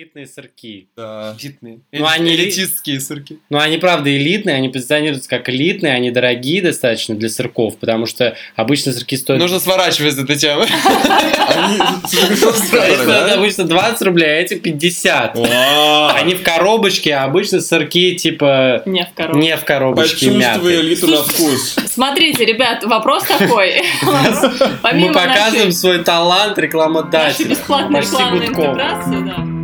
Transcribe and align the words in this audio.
элитные 0.00 0.26
сырки. 0.26 0.88
Да. 0.96 1.36
Элитные. 1.38 1.80
Ну, 1.92 2.06
они- 2.06 2.34
элитистские 2.34 3.00
сырки. 3.00 3.38
Ну, 3.50 3.58
они, 3.58 3.76
правда, 3.76 4.14
элитные, 4.16 4.56
они 4.56 4.70
позиционируются 4.70 5.28
как 5.28 5.48
элитные, 5.50 5.92
они 5.92 6.10
дорогие 6.10 6.62
достаточно 6.62 7.14
для 7.14 7.28
сырков, 7.28 7.76
потому 7.76 8.06
что 8.06 8.34
обычно 8.56 8.92
сырки 8.92 9.16
стоят... 9.16 9.40
Нужно 9.40 9.60
сворачивать 9.60 10.14
с 10.14 10.18
этой 10.18 10.36
темы. 10.36 10.66
Они 11.50 11.76
Стоят 11.76 12.98
которые, 13.00 13.34
обычно 13.34 13.64
20 13.64 14.02
рублей, 14.02 14.26
а 14.28 14.40
эти 14.40 14.54
50. 14.54 15.34
да? 15.34 16.12
Они 16.14 16.34
в 16.34 16.42
коробочке, 16.42 17.14
а 17.14 17.24
обычно 17.24 17.60
сырки, 17.60 18.14
типа, 18.14 18.82
Не 18.86 19.04
в 19.04 19.12
коробке. 19.14 19.40
не 19.40 19.56
в 19.56 19.64
коробочке 19.64 20.30
Почувствуй 20.30 20.80
элиту 20.80 21.06
на 21.08 21.22
вкус. 21.22 21.76
Смотрите, 21.86 22.44
ребят, 22.44 22.84
вопрос 22.84 23.24
такой. 23.24 23.82
Мы 24.94 25.12
показываем 25.12 25.72
свой 25.72 26.02
талант 26.02 26.58
рекламодателя. 26.58 27.50
рекламной 27.50 28.00
гудком. 28.00 28.46
интеграции, 28.46 29.24
да. 29.26 29.59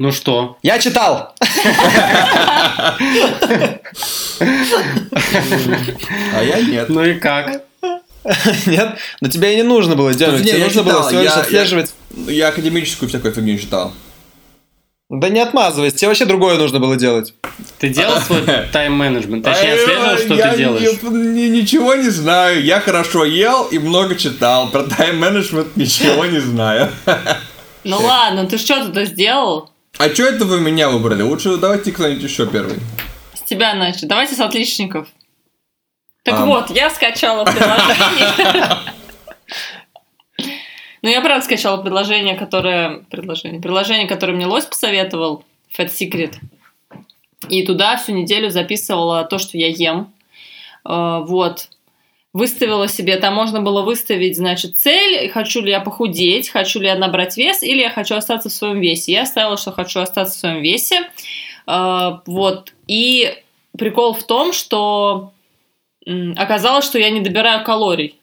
Ну 0.00 0.12
что? 0.12 0.56
Я 0.62 0.78
читал. 0.78 1.34
А 6.32 6.42
я 6.42 6.60
нет. 6.62 6.88
Ну 6.88 7.04
и 7.04 7.14
как? 7.18 7.64
Нет? 8.66 8.96
Но 9.20 9.28
тебе 9.28 9.52
и 9.52 9.56
не 9.56 9.62
нужно 9.62 9.96
было 9.96 10.14
делать. 10.14 10.40
Не, 10.42 10.48
Тебе 10.48 10.58
я 10.58 10.64
нужно 10.64 10.82
было 10.84 11.02
всего 11.06 11.20
лишь 11.20 11.30
я- 11.30 11.36
я- 11.36 11.42
отслеживать. 11.42 11.94
Я 12.16 12.48
академическую 12.48 13.10
всякую 13.10 13.34
фигню 13.34 13.58
читал. 13.58 13.92
Да 15.10 15.28
не 15.28 15.40
отмазывайся, 15.40 15.96
тебе 15.98 16.08
вообще 16.08 16.24
другое 16.24 16.56
нужно 16.56 16.78
было 16.80 16.96
делать. 16.96 17.34
Ты 17.78 17.90
делал 17.90 18.18
свой 18.20 18.42
тайм-менеджмент? 18.72 19.44
Точнее, 19.44 19.74
отслеживал, 19.74 20.16
что 20.16 20.34
я 20.34 20.50
ты 20.52 20.56
делаешь? 20.56 21.02
ни- 21.02 21.48
ничего 21.60 21.94
не 21.94 22.08
знаю. 22.08 22.62
Я 22.64 22.80
хорошо 22.80 23.26
ел 23.26 23.64
и 23.64 23.78
много 23.78 24.14
читал. 24.14 24.70
Про 24.70 24.84
тайм-менеджмент 24.84 25.76
ничего 25.76 26.24
не 26.24 26.38
знаю. 26.38 26.90
Ну 27.84 27.98
ладно, 28.00 28.46
ты 28.46 28.56
что-то 28.56 29.04
сделал? 29.04 29.70
А 30.00 30.08
что 30.08 30.22
это 30.22 30.46
вы 30.46 30.60
меня 30.60 30.88
выбрали? 30.88 31.20
Лучше 31.20 31.58
давайте 31.58 31.92
кто-нибудь 31.92 32.22
еще 32.22 32.46
первый. 32.46 32.78
С 33.34 33.42
тебя 33.42 33.74
начать. 33.74 34.08
Давайте 34.08 34.34
с 34.34 34.40
отличников. 34.40 35.06
Так 36.24 36.36
Ам. 36.40 36.48
вот, 36.48 36.70
я 36.70 36.88
скачала 36.88 37.44
приложение. 37.44 38.78
Ну, 41.02 41.08
я 41.08 41.20
правда 41.20 41.44
скачала 41.44 41.82
предложение, 41.82 42.34
которое... 42.34 43.04
Предложение. 43.10 43.60
Приложение, 43.60 44.06
которое 44.06 44.32
мне 44.32 44.46
Лось 44.46 44.64
посоветовал. 44.64 45.44
Fat 45.76 45.88
Secret. 45.88 46.36
И 47.50 47.64
туда 47.66 47.98
всю 47.98 48.12
неделю 48.12 48.48
записывала 48.50 49.24
то, 49.24 49.38
что 49.38 49.58
я 49.58 49.68
ем. 49.68 50.12
Э, 50.88 51.20
Вот. 51.26 51.68
Выставила 52.32 52.86
себе, 52.86 53.16
там 53.16 53.34
можно 53.34 53.60
было 53.60 53.82
выставить, 53.82 54.36
значит, 54.36 54.78
цель, 54.78 55.28
хочу 55.30 55.62
ли 55.62 55.70
я 55.70 55.80
похудеть, 55.80 56.48
хочу 56.48 56.78
ли 56.78 56.86
я 56.86 56.94
набрать 56.94 57.36
вес, 57.36 57.62
или 57.64 57.80
я 57.80 57.90
хочу 57.90 58.14
остаться 58.14 58.48
в 58.48 58.52
своем 58.52 58.80
весе. 58.80 59.12
Я 59.12 59.26
ставила, 59.26 59.56
что 59.56 59.72
хочу 59.72 59.98
остаться 60.00 60.36
в 60.36 60.38
своем 60.38 60.62
весе. 60.62 61.00
Э, 61.66 62.18
Вот. 62.26 62.72
И 62.86 63.34
прикол 63.76 64.14
в 64.14 64.22
том, 64.22 64.52
что 64.52 65.32
оказалось, 66.36 66.84
что 66.84 66.98
я 66.98 67.10
не 67.10 67.20
добираю 67.20 67.64
калорий. 67.64 68.16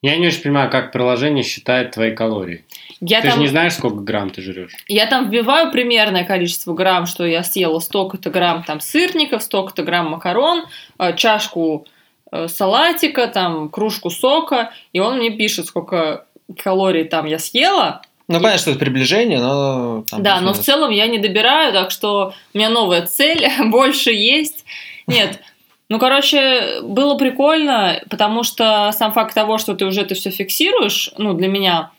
Я 0.00 0.16
не 0.16 0.28
очень 0.28 0.42
понимаю, 0.42 0.70
как 0.70 0.92
приложение 0.92 1.42
считает 1.42 1.90
твои 1.90 2.14
калории. 2.14 2.64
Я 3.00 3.20
Ты 3.20 3.28
там, 3.28 3.36
же 3.38 3.42
не 3.42 3.48
знаешь, 3.48 3.72
сколько 3.74 3.96
грамм 3.96 4.30
ты 4.30 4.42
жрешь. 4.42 4.72
я 4.86 5.06
там 5.06 5.28
вбиваю 5.28 5.72
примерное 5.72 6.24
количество 6.24 6.72
грамм, 6.72 7.06
что 7.06 7.26
я 7.26 7.42
съела 7.42 7.80
столько-то 7.80 8.30
грамм 8.30 8.62
там 8.62 8.78
сырников, 8.80 9.42
столько-то 9.42 9.82
грамм 9.82 10.10
макарон, 10.10 10.66
э, 11.00 11.16
чашку 11.16 11.84
салатика, 12.48 13.26
там 13.28 13.68
кружку 13.68 14.10
сока, 14.10 14.72
и 14.92 15.00
он 15.00 15.18
мне 15.18 15.30
пишет, 15.30 15.66
сколько 15.66 16.26
калорий 16.62 17.04
там 17.04 17.26
я 17.26 17.38
съела. 17.38 18.02
Ну, 18.28 18.36
понятно, 18.36 18.58
что 18.58 18.70
это 18.72 18.80
приближение, 18.80 19.40
но... 19.40 20.04
там 20.10 20.22
да, 20.22 20.40
но 20.40 20.52
в 20.52 20.58
целом 20.58 20.90
я 20.90 21.06
не 21.06 21.18
добираю, 21.18 21.72
так 21.72 21.90
что 21.90 22.34
у 22.52 22.58
меня 22.58 22.68
новая 22.68 23.06
цель, 23.06 23.48
больше 23.70 24.12
есть. 24.12 24.64
Нет, 25.06 25.40
ну, 25.88 25.98
короче, 25.98 26.82
было 26.82 27.16
прикольно, 27.16 28.02
потому 28.10 28.42
что 28.42 28.90
сам 28.92 29.12
факт 29.12 29.34
того, 29.34 29.56
что 29.56 29.74
ты 29.74 29.86
уже 29.86 30.02
это 30.02 30.14
все 30.14 30.30
фиксируешь, 30.30 31.10
ну, 31.16 31.32
для 31.32 31.48
меня 31.48 31.90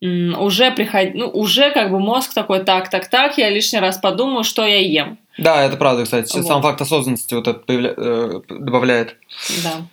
уже 0.00 0.70
приход... 0.72 1.14
ну, 1.14 1.28
уже 1.28 1.70
как 1.72 1.90
бы 1.90 1.98
мозг 1.98 2.34
такой, 2.34 2.64
так, 2.64 2.90
так, 2.90 3.08
так, 3.08 3.38
я 3.38 3.48
лишний 3.50 3.78
раз 3.80 3.98
подумаю, 3.98 4.44
что 4.44 4.64
я 4.64 4.80
ем. 4.80 5.18
Да, 5.38 5.62
это 5.62 5.76
правда, 5.76 6.04
кстати. 6.04 6.36
Вот. 6.36 6.46
Сам 6.46 6.62
факт 6.62 6.80
осознанности 6.80 7.34
вот 7.34 7.46
это 7.48 7.60
появля- 7.66 7.94
э, 7.96 8.40
добавляет. 8.48 9.16
Да. 9.62 9.86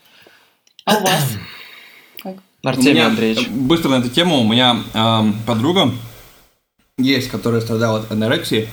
А 0.85 0.97
у 0.97 1.01
вас? 1.01 1.31
У 2.63 2.67
Артемий 2.67 2.93
меня, 2.93 3.07
Андреевич. 3.07 3.47
э, 3.47 3.51
Быстро 3.51 3.89
на 3.89 3.95
эту 3.95 4.09
тему. 4.09 4.39
У 4.39 4.47
меня 4.47 4.77
эм, 4.93 5.35
подруга 5.45 5.91
есть, 6.97 7.29
которая 7.29 7.59
страдала 7.59 7.99
от 7.99 8.11
анорексии. 8.11 8.69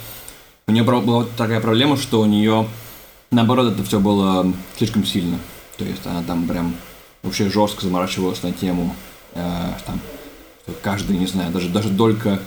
У 0.68 0.72
нее 0.72 0.84
была 0.84 1.24
такая 1.36 1.60
проблема, 1.60 1.97
что 1.97 2.20
у 2.20 2.26
нее, 2.26 2.68
наоборот, 3.32 3.72
это 3.72 3.82
все 3.82 3.98
было 3.98 4.47
слишком 4.78 5.04
сильно. 5.04 5.38
То 5.76 5.84
есть 5.84 6.06
она 6.06 6.22
там 6.22 6.47
прям 6.47 6.76
вообще 7.24 7.50
жестко 7.50 7.82
заморачивалась 7.82 8.42
на 8.44 8.52
тему, 8.52 8.94
э, 9.34 9.41
там, 9.84 10.00
каждый, 10.82 11.16
не 11.16 11.26
знаю, 11.26 11.53
даже, 11.53 11.69
даже 11.69 11.88
долька 11.88 12.38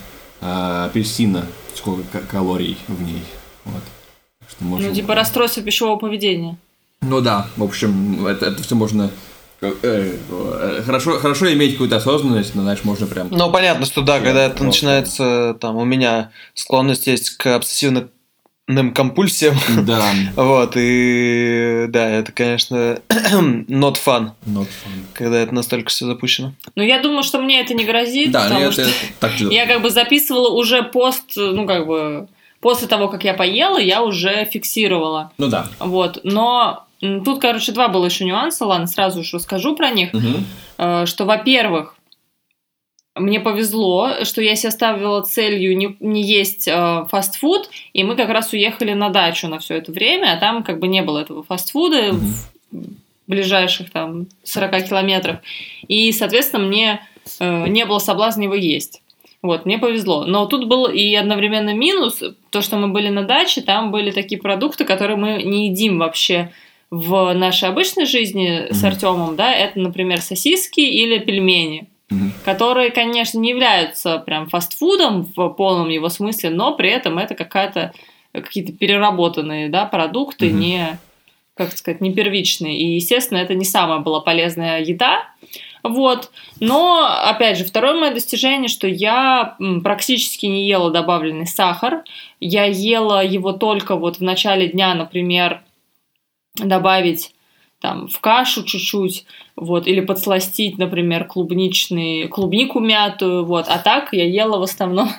э, 0.41 0.85
апельсина, 0.85 1.46
сколько 1.75 2.03
ка- 2.12 2.25
калорий 2.29 2.78
в 2.88 3.01
ней. 3.01 3.24
Вот. 3.66 3.81
Так 4.40 4.50
Что 4.50 4.63
можно- 4.63 4.90
Ну, 4.90 4.94
типа 4.96 5.16
расстройство 5.16 5.62
пищевого 5.63 5.97
поведения. 5.97 6.57
Ну 7.01 7.22
да, 7.22 7.47
в 7.57 7.63
общем, 7.63 8.25
это, 8.28 8.46
это 8.47 8.63
все 8.63 8.75
можно... 8.75 9.09
э, 9.62 9.74
э, 9.81 10.81
хорошо, 10.85 11.19
хорошо 11.19 11.51
иметь 11.53 11.74
какую-то 11.74 11.97
осознанность, 11.97 12.56
но, 12.56 12.62
знаешь, 12.63 12.84
можно 12.84 13.07
прям... 13.07 13.28
Ну, 13.29 13.51
понятно, 13.51 13.85
что 13.85 14.01
да, 14.01 14.19
когда 14.19 14.45
это 14.45 14.63
начинается, 14.63 15.57
там, 15.59 15.75
у 15.78 15.85
меня 15.85 16.31
склонность 16.53 17.07
есть 17.07 17.31
к 17.31 17.56
обсессивным 17.56 18.09
компульсиям, 18.68 19.56
Да, 19.85 20.01
вот, 20.35 20.74
и 20.75 21.85
да, 21.90 22.09
это, 22.09 22.31
конечно, 22.31 23.00
not 23.09 23.97
fun, 24.03 24.31
not 24.46 24.68
fun. 24.68 25.03
когда 25.13 25.40
это 25.40 25.53
настолько 25.53 25.90
все 25.90 26.06
запущено. 26.06 26.53
Ну, 26.75 26.84
я 26.84 27.01
думаю, 27.01 27.24
что 27.24 27.40
мне 27.40 27.59
это 27.62 27.74
не 27.74 27.84
грозит, 27.84 28.31
Да, 28.31 28.44
потому 28.44 28.62
это 28.62 28.72
что... 28.72 28.90
так 29.19 29.31
же. 29.34 29.51
Я 29.51 29.66
как 29.68 29.81
бы 29.81 29.90
записывала 29.90 30.50
уже 30.50 30.81
пост, 30.84 31.34
ну 31.35 31.68
как 31.68 31.85
бы 31.88 32.28
после 32.62 32.88
того, 32.88 33.09
как 33.09 33.25
я 33.25 33.34
поела, 33.34 33.78
я 33.78 34.01
уже 34.01 34.46
фиксировала. 34.46 35.34
Ну 35.38 35.47
да. 35.47 35.68
Вот, 35.80 36.22
но 36.24 36.85
тут, 37.01 37.41
короче, 37.41 37.74
два 37.74 37.90
было 37.90 38.06
еще 38.06 38.24
нюанса, 38.24 38.66
ладно, 38.66 38.88
сразу 38.88 39.19
уж 39.19 39.34
расскажу 39.34 39.75
про 39.75 39.90
них. 39.90 40.12
Э, 40.78 41.06
Что, 41.06 41.25
во-первых, 41.25 41.95
мне 43.16 43.40
повезло, 43.40 44.24
что 44.24 44.41
я 44.41 44.56
себе 44.56 44.72
ставила 44.72 45.22
целью 45.22 45.78
не, 45.78 45.96
не 46.00 46.24
есть 46.24 46.68
э, 46.68 47.06
фастфуд, 47.09 47.69
и 47.94 48.03
мы 48.03 48.16
как 48.16 48.29
раз 48.29 48.53
уехали 48.53 48.94
на 48.94 49.09
дачу 49.09 49.47
на 49.47 49.59
все 49.59 49.75
это 49.75 49.91
время, 49.91 50.34
а 50.34 50.38
там 50.38 50.63
как 50.63 50.79
бы 50.79 50.88
не 50.88 51.03
было 51.03 51.19
этого 51.19 51.44
фастфуда 51.44 52.12
в 52.12 52.50
ближайших 53.28 53.91
там 53.91 54.28
40 54.44 54.90
километрах. 54.90 55.40
И, 55.88 56.12
соответственно, 56.12 56.66
мне 56.66 57.01
э, 57.40 57.68
не 57.68 57.85
было 57.85 58.00
соблазна 58.00 58.44
его 58.44 58.56
есть. 58.56 59.01
Вот, 59.44 59.66
мне 59.66 59.78
повезло. 59.78 60.25
Но 60.25 60.45
тут 60.45 60.68
был 60.68 60.88
и 60.88 61.13
одновременно 61.13 61.74
минус, 61.74 62.24
то, 62.50 62.62
что 62.62 62.78
мы 62.78 62.88
были 62.88 63.09
на 63.09 63.24
даче, 63.24 63.62
там 63.62 63.91
были 63.91 64.12
такие 64.12 64.41
продукты, 64.41 64.85
которые 64.85 65.18
мы 65.18 65.44
не 65.44 65.68
едим 65.68 66.00
вообще 66.00 66.51
в 66.90 67.34
нашей 67.34 67.69
обычной 67.69 68.06
жизни 68.06 68.68
с. 68.72 68.84
Артемом, 68.84 69.35
да, 69.35 69.51
это, 69.51 69.80
например, 69.80 70.22
сосиски 70.22 70.80
или 70.80 71.18
пельмени, 71.18 71.88
Которые, 72.46 72.91
конечно, 72.91 73.40
не 73.40 73.50
являются 73.50 74.19
прям 74.19 74.47
фастфудом 74.47 75.31
в 75.35 75.50
полном 75.50 75.90
его 75.90 76.09
смысле, 76.09 76.50
но 76.50 76.75
при 76.75 76.90
этом 76.90 77.18
это 77.18 77.35
какая-то 77.35 77.94
какие-то 78.31 78.74
переработанные, 78.74 79.69
да, 79.69 79.85
продукты, 79.85 80.51
не, 80.51 80.97
как 81.56 81.78
сказать, 81.78 82.01
не 82.01 82.12
первичные. 82.12 82.78
И, 82.78 82.96
естественно, 82.96 83.38
это 83.38 83.53
не 83.53 83.66
самая 83.66 84.00
была 84.00 84.22
полезная 84.22 84.81
еда, 84.81 85.27
вот. 85.83 86.31
Но, 86.62 87.06
опять 87.25 87.57
же, 87.57 87.65
второе 87.65 87.94
мое 87.94 88.13
достижение, 88.13 88.69
что 88.69 88.88
я 88.88 89.57
практически 89.83 90.45
не 90.45 90.66
ела 90.66 90.89
добавленный 90.89 91.45
сахар. 91.45 92.04
Я 92.39 92.63
ела 92.66 93.24
его 93.24 93.51
только 93.51 93.95
вот 93.98 94.18
в 94.18 94.24
начале 94.24 94.69
дня, 94.69 94.95
например, 94.95 95.62
добавить 96.56 97.33
там 97.83 98.07
в 98.07 98.21
кашу 98.21 98.63
чуть-чуть, 98.63 99.25
вот, 99.57 99.88
или 99.88 100.00
подсластить, 100.00 100.77
например, 100.77 101.25
клубничный, 101.25 102.30
клубнику 102.30 102.80
мятую, 102.80 103.44
вот, 103.44 103.65
а 103.68 103.77
так 103.77 104.13
я 104.13 104.25
ела 104.25 104.57
в 104.57 104.63
основном 104.63 105.09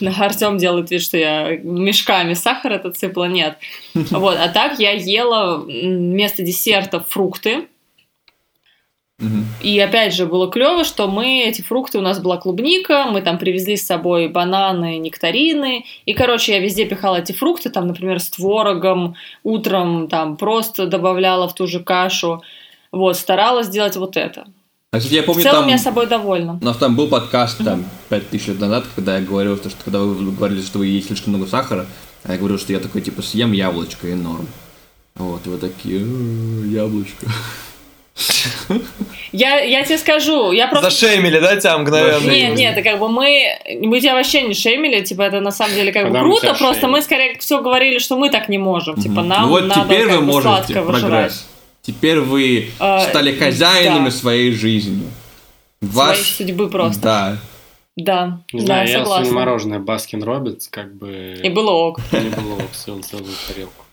Артем 0.18 0.56
делает 0.56 0.90
вид, 0.90 1.02
что 1.02 1.18
я 1.18 1.58
мешками 1.58 2.32
сахар 2.32 2.72
это 2.72 2.94
сыпала, 2.94 3.26
нет. 3.26 3.58
Вот, 3.94 4.38
а 4.40 4.48
так 4.48 4.78
я 4.78 4.92
ела 4.92 5.58
вместо 5.58 6.42
десерта 6.42 7.00
фрукты. 7.00 7.68
И 9.62 9.78
опять 9.80 10.14
же 10.14 10.26
было 10.26 10.50
клево, 10.50 10.84
что 10.84 11.08
мы 11.08 11.44
эти 11.44 11.62
фрукты, 11.62 11.98
у 11.98 12.02
нас 12.02 12.20
была 12.20 12.36
клубника, 12.36 13.06
мы 13.10 13.22
там 13.22 13.38
привезли 13.38 13.76
с 13.76 13.86
собой 13.86 14.28
бананы, 14.28 14.98
нектарины. 14.98 15.86
И, 16.04 16.12
короче, 16.12 16.52
я 16.52 16.60
везде 16.60 16.84
пихала 16.84 17.16
эти 17.16 17.32
фрукты, 17.32 17.70
там, 17.70 17.86
например, 17.86 18.20
с 18.20 18.28
творогом, 18.28 19.16
утром 19.42 20.08
там 20.08 20.36
просто 20.36 20.86
добавляла 20.86 21.48
в 21.48 21.54
ту 21.54 21.66
же 21.66 21.80
кашу. 21.80 22.42
Вот, 22.92 23.16
старалась 23.16 23.68
делать 23.68 23.96
вот 23.96 24.18
это. 24.18 24.46
А, 24.92 24.98
кстати, 24.98 25.14
я 25.14 25.22
В 25.22 25.26
помню, 25.26 25.42
целом 25.42 25.62
там... 25.62 25.68
я 25.68 25.78
собой 25.78 26.06
довольна. 26.06 26.58
У 26.60 26.64
нас 26.64 26.76
там 26.76 26.94
был 26.94 27.08
подкаст 27.08 27.64
там 27.64 27.86
5000 28.10 28.48
лет 28.48 28.60
назад, 28.60 28.84
когда 28.94 29.18
я 29.18 29.24
говорил, 29.24 29.56
что, 29.56 29.70
что 29.70 29.82
когда 29.82 30.00
вы 30.00 30.30
говорили, 30.32 30.60
что 30.60 30.78
вы 30.78 30.86
едите 30.86 31.08
слишком 31.08 31.32
много 31.32 31.46
сахара, 31.46 31.86
а 32.22 32.32
я 32.32 32.38
говорил, 32.38 32.58
что 32.58 32.72
я 32.72 32.80
такой, 32.80 33.00
типа, 33.00 33.22
съем 33.22 33.52
яблочко 33.52 34.08
и 34.08 34.14
норм. 34.14 34.46
Вот, 35.14 35.46
и 35.46 35.48
вы 35.48 35.56
такие, 35.56 36.00
«Э, 36.02 36.66
яблочко. 36.66 37.26
Я, 39.32 39.60
я 39.60 39.84
тебе 39.84 39.98
скажу, 39.98 40.52
я 40.52 40.68
просто... 40.68 40.90
Зашеймили, 40.90 41.38
да, 41.38 41.56
тебя 41.56 41.76
мгновенно? 41.76 42.30
Нет, 42.30 42.56
нет, 42.56 42.72
это 42.76 42.88
как 42.88 42.98
бы 42.98 43.08
мы, 43.08 43.58
мы 43.82 44.00
тебя 44.00 44.14
вообще 44.14 44.42
не 44.42 44.54
шеймили, 44.54 45.02
типа 45.02 45.22
это 45.22 45.40
на 45.40 45.50
самом 45.50 45.74
деле 45.74 45.92
как 45.92 46.04
бы 46.04 46.08
Когда 46.08 46.22
мы 46.22 46.28
круто, 46.30 46.46
тебя 46.46 46.54
просто 46.54 46.80
шеймим. 46.80 46.92
мы 46.92 47.02
скорее 47.02 47.38
всего 47.38 47.60
говорили, 47.60 47.98
что 47.98 48.16
мы 48.16 48.30
так 48.30 48.48
не 48.48 48.58
можем, 48.58 48.96
типа 48.96 49.22
нам 49.22 49.42
Ну 49.42 49.48
вот 49.48 49.66
надо 49.66 49.82
теперь 49.84 50.06
вы 50.06 50.20
можете, 50.22 50.74
прогресс. 50.80 51.46
Теперь 51.82 52.20
вы 52.20 52.70
А, 52.78 53.00
стали 53.00 53.32
хозяинами 53.36 54.06
да. 54.06 54.10
своей 54.10 54.52
жизни. 54.52 55.06
Своей 55.80 55.92
Ваш... 55.92 56.18
судьбы 56.18 56.68
просто. 56.70 57.00
Да. 57.02 57.38
Да, 57.98 58.40
Не 58.52 58.60
да, 58.60 58.66
знаю, 58.66 58.88
я 58.88 58.98
согласна. 58.98 59.32
мороженое 59.32 59.78
Baskin 59.78 60.22
Robbins, 60.22 60.68
как 60.68 60.94
бы... 60.94 61.40
И 61.42 61.48
было 61.48 61.70
ок. 61.70 62.00
Не 62.12 62.28
было 62.28 62.54
ок, 62.56 62.74
съел 62.74 63.02
целую 63.02 63.32
тарелку. 63.48 63.85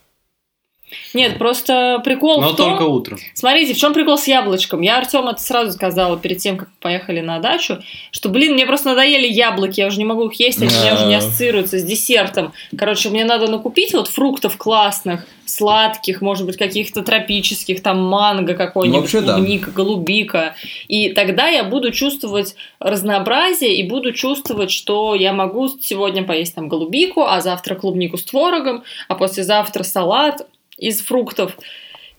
Нет, 1.14 1.38
просто 1.38 2.02
прикол 2.04 2.42
Но 2.42 2.50
в 2.50 2.56
том... 2.56 2.72
только 2.72 2.84
утром. 2.84 3.18
Смотрите, 3.34 3.74
в 3.74 3.78
чем 3.78 3.94
прикол 3.94 4.18
с 4.18 4.28
яблочком? 4.28 4.82
Я 4.82 4.98
Артему 4.98 5.30
это 5.30 5.42
сразу 5.42 5.72
сказала 5.72 6.18
перед 6.18 6.38
тем, 6.40 6.58
как 6.58 6.70
поехали 6.80 7.22
на 7.22 7.40
дачу, 7.40 7.80
что, 8.12 8.30
блин, 8.30 8.54
мне 8.54 8.66
просто 8.66 8.90
надоели 8.90 9.28
яблоки, 9.28 9.80
я 9.80 9.88
уже 9.88 9.98
не 9.98 10.06
могу 10.06 10.30
их 10.30 10.40
есть, 10.40 10.62
они 10.62 10.72
у 10.74 10.82
меня 10.82 10.94
уже 10.96 11.06
не 11.06 11.16
ассоциируются 11.16 11.80
с 11.80 11.84
десертом. 11.84 12.54
Короче, 12.78 13.10
мне 13.10 13.26
надо 13.26 13.48
накупить 13.50 13.94
вот 13.94 14.08
фруктов 14.08 14.58
классных, 14.58 15.26
сладких, 15.46 16.22
может 16.22 16.46
быть, 16.46 16.58
каких-то 16.58 17.04
тропических, 17.04 17.82
там 17.84 18.02
манго 18.02 18.54
какой-нибудь, 18.56 18.96
Ну, 18.96 19.02
вообще, 19.02 19.22
да. 19.22 19.36
клубника, 19.36 19.72
голубика. 19.72 20.56
И 20.88 21.10
тогда 21.10 21.48
я 21.48 21.64
буду 21.64 21.92
чувствовать 21.92 22.56
разнообразие 22.80 23.76
и 23.76 23.88
буду 23.88 24.14
чувствовать, 24.14 24.72
что 24.72 25.16
я 25.16 25.34
могу 25.34 25.68
сегодня 25.82 26.24
поесть 26.24 26.56
там 26.56 26.70
голубику, 26.70 27.24
а 27.24 27.42
завтра 27.42 27.76
клубнику 27.76 28.18
с 28.18 28.24
творогом, 28.24 28.84
а 29.08 29.16
послезавтра 29.16 29.84
салат 29.84 30.48
из 30.78 31.02
фруктов. 31.02 31.58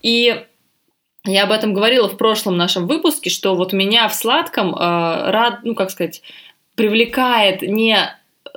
И 0.01 0.45
я 1.25 1.43
об 1.43 1.51
этом 1.51 1.73
говорила 1.73 2.07
в 2.07 2.17
прошлом 2.17 2.57
нашем 2.57 2.87
выпуске, 2.87 3.29
что 3.29 3.55
вот 3.55 3.73
меня 3.73 4.07
в 4.07 4.13
сладком 4.13 4.75
э, 4.75 4.77
рад, 5.31 5.59
ну 5.63 5.73
как 5.75 5.89
сказать, 5.89 6.21
привлекает 6.75 7.61
не 7.61 7.97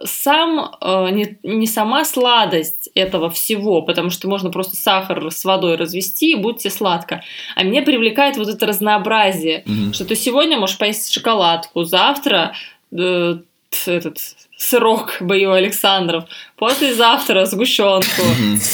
сам, 0.04 0.76
э, 0.80 1.10
не, 1.10 1.38
не 1.42 1.66
сама 1.66 2.04
сладость 2.04 2.88
этого 2.94 3.30
всего, 3.30 3.82
потому 3.82 4.10
что 4.10 4.28
можно 4.28 4.50
просто 4.50 4.76
сахар 4.76 5.30
с 5.30 5.44
водой 5.44 5.76
развести 5.76 6.32
и 6.32 6.36
будет 6.36 6.58
тебе 6.58 6.70
сладко. 6.70 7.22
А 7.56 7.62
меня 7.64 7.82
привлекает 7.82 8.36
вот 8.36 8.48
это 8.48 8.66
разнообразие, 8.66 9.62
Мгм. 9.66 9.92
что 9.94 10.04
ты 10.04 10.14
сегодня 10.14 10.58
можешь 10.58 10.78
поесть 10.78 11.12
шоколадку, 11.12 11.84
завтра 11.84 12.54
э, 12.92 13.38
этот 13.86 14.18
сырок 14.58 15.16
Бою 15.20 15.52
Александров, 15.52 16.24
послезавтра 16.56 17.46
сгущенку, 17.46 18.22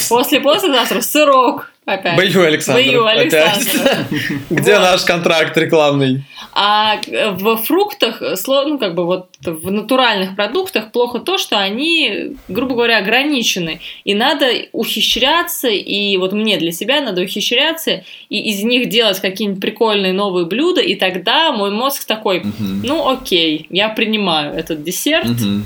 после 0.09 0.41
послезавтра 0.41 0.99
сырок 0.99 1.71
опять. 1.85 2.15
Бою 2.15 2.43
Александров. 2.45 2.85
Бою. 2.85 3.05
Александров. 3.05 4.07
Где 4.49 4.73
Вот. 4.73 4.81
наш 4.81 5.03
контракт 5.03 5.57
рекламный? 5.57 6.23
А 6.53 6.97
э, 7.07 7.31
в 7.31 7.57
фруктах, 7.57 8.21
ну, 8.47 8.77
как 8.77 8.95
бы 8.95 9.05
вот 9.05 9.27
в 9.41 9.71
натуральных 9.71 10.35
продуктах 10.35 10.91
плохо 10.91 11.19
то, 11.19 11.37
что 11.37 11.57
они, 11.59 12.35
грубо 12.47 12.75
говоря, 12.75 12.97
ограничены. 12.99 13.81
И 14.05 14.13
надо 14.15 14.47
ухищряться, 14.71 15.67
и 15.67 16.15
вот 16.17 16.31
мне 16.33 16.57
для 16.57 16.71
себя 16.71 17.01
надо 17.01 17.21
ухищряться, 17.21 18.03
и 18.29 18.49
из 18.51 18.63
них 18.63 18.89
делать 18.89 19.19
какие-нибудь 19.19 19.61
прикольные 19.61 20.13
новые 20.13 20.45
блюда, 20.45 20.81
и 20.81 20.95
тогда 20.95 21.51
мой 21.51 21.71
мозг 21.71 22.05
такой, 22.05 22.39
Мгм. 22.39 22.81
ну 22.83 23.09
окей, 23.09 23.67
я 23.69 23.89
принимаю 23.89 24.53
этот 24.53 24.83
десерт, 24.83 25.27
Мгм. 25.27 25.65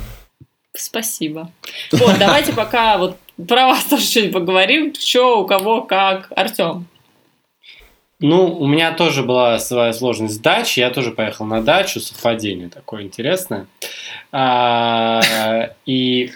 спасибо. 0.75 1.51
Вот, 1.92 2.18
давайте 2.19 2.54
пока 2.54 2.98
вот 2.98 3.18
про 3.47 3.68
вас 3.68 3.86
тоже 3.86 4.03
что-нибудь 4.03 4.33
поговорим, 4.33 4.94
что, 4.97 5.41
у 5.41 5.45
кого, 5.45 5.81
как. 5.81 6.31
Артем. 6.36 6.88
Ну, 8.21 8.53
у 8.53 8.68
меня 8.68 8.91
тоже 8.91 9.24
была 9.24 9.59
своя 9.59 9.94
сложность 9.94 10.36
с 10.36 10.39
дачей. 10.39 10.81
Я 10.81 10.89
тоже 10.89 11.12
поехал 11.12 11.45
на 11.45 11.62
дачу. 11.62 12.01
Совпадение 12.01 12.68
такое 12.69 13.03
интересное. 13.03 13.68
А, 14.33 15.21
И 15.86 16.31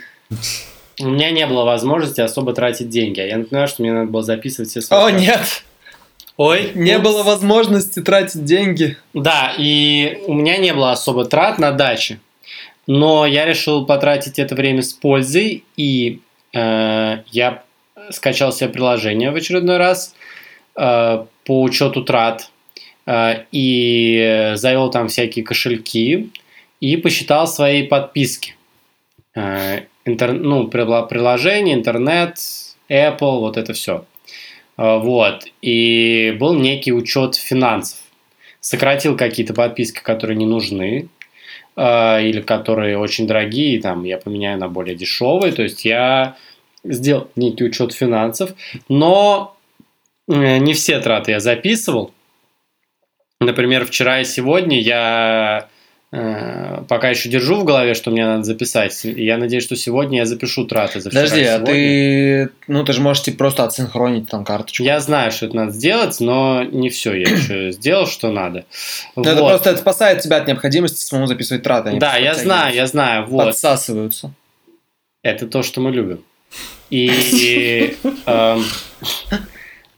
у 1.01 1.09
меня 1.09 1.31
не 1.31 1.45
было 1.45 1.65
возможности 1.65 2.21
особо 2.21 2.53
тратить 2.53 2.89
деньги. 2.89 3.19
А 3.19 3.25
я 3.25 3.37
напоминаю, 3.37 3.67
что 3.67 3.81
мне 3.81 3.91
надо 3.91 4.09
было 4.09 4.23
записывать 4.23 4.69
все 4.69 4.79
свои... 4.81 4.99
О, 5.03 5.09
нет! 5.11 5.63
Ой, 6.37 6.71
Не 6.73 6.95
упс. 6.95 7.03
было 7.03 7.23
возможности 7.23 8.01
тратить 8.01 8.45
деньги. 8.45 8.97
Да, 9.13 9.53
и 9.57 10.23
у 10.25 10.33
меня 10.33 10.57
не 10.57 10.73
было 10.73 10.91
особо 10.91 11.25
трат 11.25 11.59
на 11.59 11.71
даче. 11.71 12.19
Но 12.87 13.25
я 13.25 13.45
решил 13.45 13.85
потратить 13.85 14.39
это 14.39 14.55
время 14.55 14.81
с 14.81 14.93
пользой, 14.93 15.63
и 15.77 16.21
я 16.53 17.63
скачал 18.11 18.51
себе 18.51 18.69
приложение 18.69 19.31
в 19.31 19.35
очередной 19.35 19.77
раз 19.77 20.15
э, 20.75 21.25
по 21.45 21.61
учету 21.61 22.03
трат 22.03 22.49
э, 23.05 23.45
и 23.51 24.51
завел 24.55 24.89
там 24.89 25.07
всякие 25.07 25.45
кошельки 25.45 26.29
и 26.79 26.97
посчитал 26.97 27.47
свои 27.47 27.83
подписки. 27.83 28.55
Э, 29.35 29.81
интер- 30.05 30.33
ну, 30.33 30.67
приложение, 30.67 31.75
интернет, 31.75 32.37
Apple, 32.89 33.39
вот 33.39 33.57
это 33.57 33.73
все. 33.73 34.05
Вот. 34.75 35.45
И 35.61 36.35
был 36.39 36.55
некий 36.55 36.93
учет 36.93 37.35
финансов 37.35 37.99
сократил 38.63 39.17
какие-то 39.17 39.53
подписки, 39.53 39.99
которые 39.99 40.37
не 40.37 40.45
нужны, 40.45 41.01
э, 41.01 41.07
или 41.75 42.41
которые 42.41 42.97
очень 42.97 43.25
дорогие, 43.25 43.81
там 43.81 44.03
я 44.03 44.17
поменяю 44.17 44.59
на 44.59 44.67
более 44.67 44.95
дешевые. 44.95 45.53
То 45.53 45.63
есть 45.63 45.85
я 45.85 46.35
сделал 46.83 47.29
некий 47.35 47.63
учет 47.63 47.93
финансов, 47.93 48.53
но 48.89 49.55
э, 50.27 50.57
не 50.57 50.73
все 50.73 50.99
траты 50.99 51.31
я 51.31 51.39
записывал. 51.39 52.13
Например, 53.39 53.85
вчера 53.85 54.21
и 54.21 54.25
сегодня 54.25 54.79
я 54.79 55.67
э, 55.69 55.72
пока 56.87 57.09
еще 57.09 57.27
держу 57.27 57.55
в 57.55 57.63
голове, 57.63 57.95
что 57.95 58.11
мне 58.11 58.23
надо 58.23 58.43
записать. 58.43 59.03
И 59.03 59.25
я 59.25 59.37
надеюсь, 59.37 59.63
что 59.63 59.75
сегодня 59.75 60.19
я 60.19 60.25
запишу 60.25 60.65
траты 60.65 60.99
за 60.99 61.09
вчера 61.09 61.23
Подожди, 61.23 61.43
а 61.43 61.59
ты... 61.59 62.49
Ну, 62.67 62.83
ты 62.83 62.93
же 62.93 63.01
можешь 63.01 63.23
типа, 63.23 63.39
просто 63.39 63.63
отсинхронить 63.63 64.29
там 64.29 64.45
карточку. 64.45 64.83
Я 64.83 64.99
знаю, 64.99 65.31
что 65.31 65.47
это 65.47 65.55
надо 65.55 65.71
сделать, 65.71 66.19
но 66.19 66.63
не 66.63 66.89
все 66.89 67.13
я 67.13 67.29
еще 67.35 67.71
сделал, 67.71 68.05
что 68.05 68.31
надо. 68.31 68.65
Ну, 69.15 69.23
Это 69.23 69.41
Вот. 69.41 69.49
просто 69.49 69.71
это 69.71 69.79
спасает 69.79 70.21
тебя 70.21 70.37
от 70.37 70.47
необходимости 70.47 70.97
самому 70.97 71.25
записывать 71.25 71.63
траты. 71.63 71.89
они 71.89 71.99
Да, 71.99 72.17
я 72.17 72.35
знаю, 72.35 72.75
я 72.75 72.85
знаю, 72.85 73.25
вот. 73.25 73.45
Подсасываются. 73.45 74.31
Это 75.23 75.47
то, 75.47 75.63
что 75.63 75.81
мы 75.81 75.91
любим. 75.91 76.23
И 76.91 77.97
эм, 78.27 78.63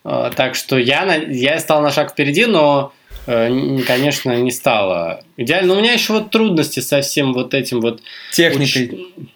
э, 0.06 0.32
так 0.34 0.56
что 0.56 0.78
я, 0.78 1.60
стал 1.60 1.82
на 1.82 1.92
шаг 1.92 2.12
впереди, 2.12 2.46
но, 2.46 2.94
э, 2.94 3.05
конечно, 3.26 4.36
не 4.40 4.52
стало 4.52 5.24
идеально. 5.38 5.74
Но 5.74 5.80
у 5.80 5.82
меня 5.82 5.94
еще 5.94 6.14
вот 6.14 6.32
трудности 6.32 6.80
со 6.80 7.02
всем 7.02 7.34
вот 7.34 7.54
этим 7.54 7.82
вот 7.82 8.02
Техникой. 8.32 8.88
уч- 8.88 9.28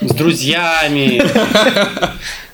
с 0.00 0.14
друзьями. 0.14 1.22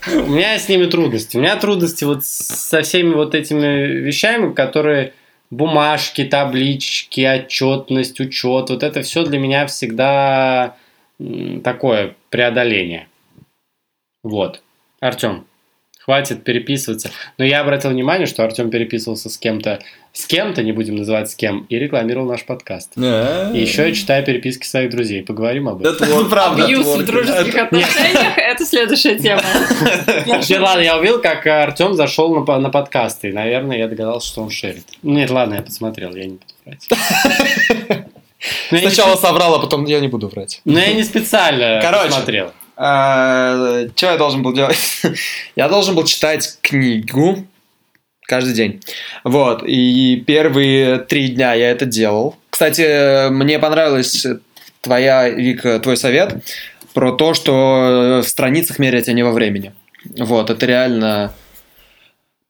У 0.09 0.31
меня 0.31 0.59
с 0.59 0.69
ними 0.69 0.87
трудности. 0.87 1.37
У 1.37 1.41
меня 1.41 1.57
трудности 1.57 2.05
вот 2.05 2.25
со 2.25 2.83
всеми 2.83 3.15
вот 3.15 3.35
этими 3.35 3.87
вещами, 3.87 4.53
которые 4.53 5.15
бумажки, 5.51 6.25
таблички, 6.25 7.21
отчетность, 7.21 8.21
учет. 8.21 8.71
Вот 8.71 8.83
это 8.83 9.03
все 9.03 9.25
для 9.25 9.39
меня 9.39 9.67
всегда 9.67 10.77
такое 11.65 12.15
преодоление. 12.31 13.09
Вот. 14.23 14.63
Артем, 15.01 15.47
хватит 16.07 16.45
переписываться. 16.45 17.11
Но 17.37 17.45
я 17.45 17.61
обратил 17.61 17.91
внимание, 17.91 18.27
что 18.27 18.45
Артем 18.45 18.71
переписывался 18.71 19.29
с 19.29 19.37
кем-то, 19.37 19.81
с 20.13 20.25
кем-то, 20.27 20.63
не 20.63 20.71
будем 20.71 20.95
называть 20.97 21.29
с 21.31 21.35
кем, 21.35 21.67
и 21.69 21.77
рекламировал 21.79 22.27
наш 22.29 22.45
подкаст. 22.45 22.93
И 22.97 23.01
еще 23.61 23.89
я 23.89 23.93
читаю 23.93 24.25
переписки 24.25 24.65
своих 24.67 24.91
друзей. 24.91 25.23
Поговорим 25.25 25.69
об 25.69 25.85
этом. 25.85 26.09
Ну, 26.09 26.25
правда. 26.31 26.65
Абьюз 26.65 26.87
в 26.87 27.05
дружеских 27.05 27.57
отношениях– 27.57 28.35
это 28.39 28.65
следующая 28.65 29.19
тема. 29.19 29.43
Ладно, 30.61 30.81
я 30.81 30.97
увидел, 30.97 31.21
как 31.21 31.45
Артем 31.47 31.95
зашел 31.95 32.35
на, 32.35 32.43
по- 32.43 32.59
на 32.59 32.71
подкасты, 32.71 33.31
и, 33.31 33.33
наверное, 33.33 33.77
я 33.79 33.89
догадался, 33.89 34.29
что 34.29 34.43
он 34.43 34.51
шерит. 34.51 34.87
Нет, 35.03 35.31
ладно, 35.31 35.55
я 35.55 35.63
посмотрел, 35.63 36.15
я 36.15 36.25
не 36.25 36.39
буду 36.39 36.45
врать. 36.65 36.89
Не 38.71 38.79
Сначала 38.79 39.17
соврал, 39.17 39.55
а 39.57 39.59
потом 39.59 39.85
я 39.87 39.99
не 39.99 40.09
буду 40.09 40.29
врать. 40.29 40.61
Но 40.65 40.79
я 40.79 40.93
не 40.93 41.03
специально 41.03 41.81
Короче. 41.83 42.13
смотрел. 42.13 42.53
Что 42.77 43.91
я 44.03 44.17
должен 44.19 44.43
был 44.43 44.53
делать? 44.53 45.03
Я 45.57 45.69
должен 45.69 45.95
был 45.95 46.05
читать 46.05 46.59
книгу 46.61 47.47
каждый 48.27 48.53
день. 48.53 48.83
Вот. 49.25 49.63
И 49.65 50.23
первые 50.27 50.99
три 50.99 51.29
дня 51.29 51.55
я 51.55 51.71
это 51.71 51.87
делал. 51.87 52.37
Кстати, 52.51 53.31
мне 53.31 53.59
понравилась 53.59 54.27
твоя, 54.83 55.29
Вика, 55.31 55.81
твой 55.81 55.97
совет 55.97 56.45
про 56.93 57.13
то, 57.13 57.35
что 57.35 58.21
в 58.23 58.29
страницах 58.29 58.79
мерять, 58.79 59.09
а 59.09 59.13
не 59.13 59.23
во 59.23 59.33
времени. 59.33 59.73
Вот, 60.05 60.51
это 60.51 60.67
реально 60.67 61.33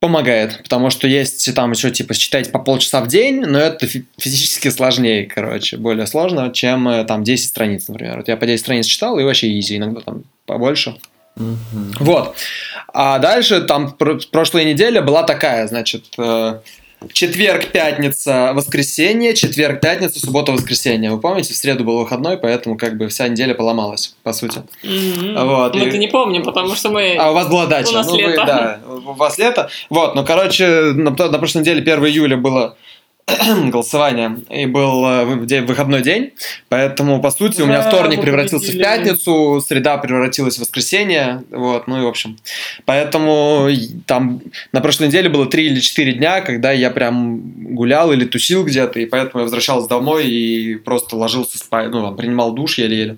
помогает, 0.01 0.63
потому 0.63 0.91
что 0.91 1.09
есть 1.09 1.55
там 1.55 1.73
еще 1.73 1.91
типа 1.91 2.15
читать 2.15 2.53
по 2.53 2.59
полчаса 2.59 3.01
в 3.01 3.09
день, 3.09 3.41
но 3.41 3.59
это 3.59 3.87
фи- 3.87 4.05
физически 4.19 4.69
сложнее, 4.69 5.25
короче, 5.27 5.79
более 5.79 6.07
сложно, 6.07 6.53
чем 6.53 6.87
э, 6.89 7.05
там 7.05 7.25
10 7.25 7.49
страниц, 7.49 7.89
например. 7.89 8.19
Вот 8.19 8.29
я 8.29 8.37
по 8.37 8.47
10 8.47 8.61
страниц 8.61 8.87
читал, 8.87 9.19
и 9.19 9.25
вообще 9.25 9.59
изи, 9.59 9.77
иногда 9.79 10.01
там 10.01 10.25
побольше. 10.45 10.97
Вот. 11.37 12.37
А 12.93 13.19
дальше 13.19 13.61
там 13.63 13.93
пр- 13.93 14.21
прошлая 14.31 14.65
неделя 14.65 15.03
была 15.03 15.23
такая, 15.23 15.67
значит, 15.67 16.05
э, 16.19 16.61
четверг, 17.13 17.67
пятница, 17.67 18.53
воскресенье, 18.55 19.35
четверг, 19.35 19.81
пятница, 19.81 20.21
суббота, 20.21 20.53
воскресенье. 20.53 21.11
Вы 21.11 21.21
помните, 21.21 21.55
в 21.55 21.57
среду 21.57 21.85
был 21.85 21.99
выходной, 21.99 22.37
поэтому 22.37 22.77
как 22.77 22.97
бы 22.97 23.09
вся 23.09 23.29
неделя 23.29 23.55
поломалась, 23.55 24.15
по 24.23 24.33
сути. 24.33 24.63
Мгм. 24.83 25.47
Вот, 25.47 25.75
и- 25.75 25.79
Мы-то 25.79 25.99
не 25.99 26.09
помним, 26.09 26.43
потому 26.43 26.75
что 26.75 26.91
мы... 26.91 27.17
А 27.17 27.31
у 27.31 27.35
вас 27.35 27.49
была 27.49 27.67
дача. 27.67 27.91
У 27.91 27.93
нас 27.93 28.07
ну, 28.07 28.13
вы, 28.15 28.19
лето. 28.19 28.45
да, 28.47 28.81
у 28.89 29.13
вас 29.13 29.39
лето. 29.39 29.69
Вот, 29.91 30.15
ну, 30.15 30.25
короче, 30.25 30.93
на, 30.95 31.11
на 31.11 31.39
прошлой 31.39 31.61
неделе, 31.61 31.81
1 31.81 32.07
июля 32.07 32.37
было 32.37 32.77
голосование, 33.71 34.39
и 34.51 34.67
был 34.67 35.05
э, 35.05 35.61
выходной 35.63 36.03
день, 36.03 36.33
поэтому, 36.69 37.21
по 37.21 37.33
сути, 37.33 37.61
у 37.61 37.67
меня 37.67 37.83
вторник 37.83 38.21
превратился 38.21 38.71
в 38.71 38.79
пятницу, 38.79 39.61
среда 39.67 39.99
превратилась 39.99 40.57
в 40.57 40.61
воскресенье, 40.61 41.43
вот, 41.51 41.89
ну 41.89 41.99
и 41.99 42.05
в 42.05 42.07
общем. 42.07 42.39
Поэтому 42.85 43.69
там 44.07 44.43
на 44.71 44.81
прошлой 44.81 45.09
неделе 45.09 45.29
было 45.29 45.47
3 45.47 45.67
или 45.67 45.81
4 45.81 46.13
дня, 46.13 46.41
когда 46.41 46.71
я 46.71 46.91
прям 46.91 47.41
гулял 47.75 48.13
или 48.13 48.25
тусил 48.25 48.65
где-то, 48.65 49.01
и 49.01 49.07
поэтому 49.07 49.41
я 49.41 49.45
возвращался 49.45 49.89
домой 49.89 50.29
и 50.29 50.77
просто 50.77 51.17
ложился 51.17 51.59
спать, 51.59 51.91
ну, 51.91 52.03
там, 52.03 52.17
принимал 52.17 52.53
душ 52.53 52.79
еле-еле, 52.79 53.17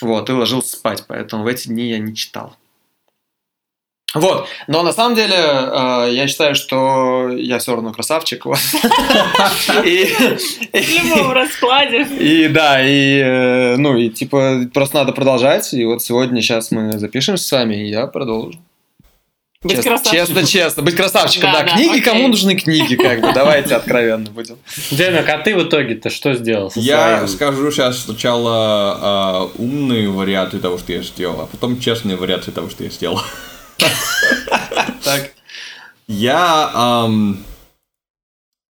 вот, 0.00 0.30
и 0.30 0.32
ложился 0.32 0.76
спать, 0.76 1.04
поэтому 1.06 1.44
в 1.44 1.46
эти 1.46 1.68
дни 1.68 1.90
я 1.90 1.98
не 1.98 2.14
читал. 2.14 2.56
Вот, 4.14 4.46
но 4.66 4.82
на 4.82 4.92
самом 4.92 5.14
деле 5.16 5.34
э, 5.36 6.08
я 6.12 6.26
считаю, 6.28 6.54
что 6.54 7.30
я 7.30 7.58
все 7.58 7.72
равно 7.74 7.92
красавчик. 7.92 8.44
вот. 8.44 8.58
И- 9.84 10.06
В 10.72 11.08
любом 11.08 11.32
раскладе. 11.32 12.02
И 12.18 12.48
да, 12.48 12.82
и 12.82 13.18
э, 13.18 13.76
ну 13.76 13.96
и 13.96 14.08
типа 14.10 14.64
просто 14.72 14.96
надо 14.98 15.12
продолжать. 15.12 15.72
И 15.72 15.84
вот 15.84 16.02
сегодня 16.02 16.42
сейчас 16.42 16.70
мы 16.70 16.98
запишемся 16.98 17.44
с 17.44 17.52
вами, 17.52 17.74
и 17.86 17.88
я 17.90 18.06
продолжу. 18.06 18.58
Быть 19.62 19.76
честно, 19.76 19.90
красавчиком. 19.92 20.26
честно, 20.26 20.44
честно, 20.46 20.82
быть 20.82 20.96
красавчиком. 20.96 21.52
Да, 21.52 21.60
Да, 21.60 21.66
да, 21.68 21.74
книги, 21.76 21.90
окей. 21.90 22.02
кому 22.02 22.26
нужны 22.28 22.56
книги, 22.56 22.96
как 22.96 23.20
бы, 23.20 23.32
давайте 23.32 23.76
откровенно 23.76 24.28
будем. 24.28 24.56
Денок, 24.90 25.28
а 25.28 25.38
ты 25.38 25.54
в 25.54 25.62
итоге-то 25.68 26.10
что 26.10 26.34
сделал? 26.34 26.70
со 26.72 26.80
Я 26.80 27.18
своим? 27.18 27.28
скажу 27.28 27.70
сейчас 27.70 27.98
сначала 28.00 28.98
а, 29.00 29.50
умные 29.58 30.08
варианты 30.10 30.58
того, 30.58 30.78
что 30.78 30.92
я 30.92 31.02
сделал, 31.02 31.40
а 31.42 31.46
потом 31.46 31.78
честные 31.78 32.16
варианты 32.16 32.50
того, 32.50 32.68
что 32.70 32.82
я 32.82 32.90
сделал. 32.90 33.20
Так. 35.04 35.32
Я, 36.06 37.08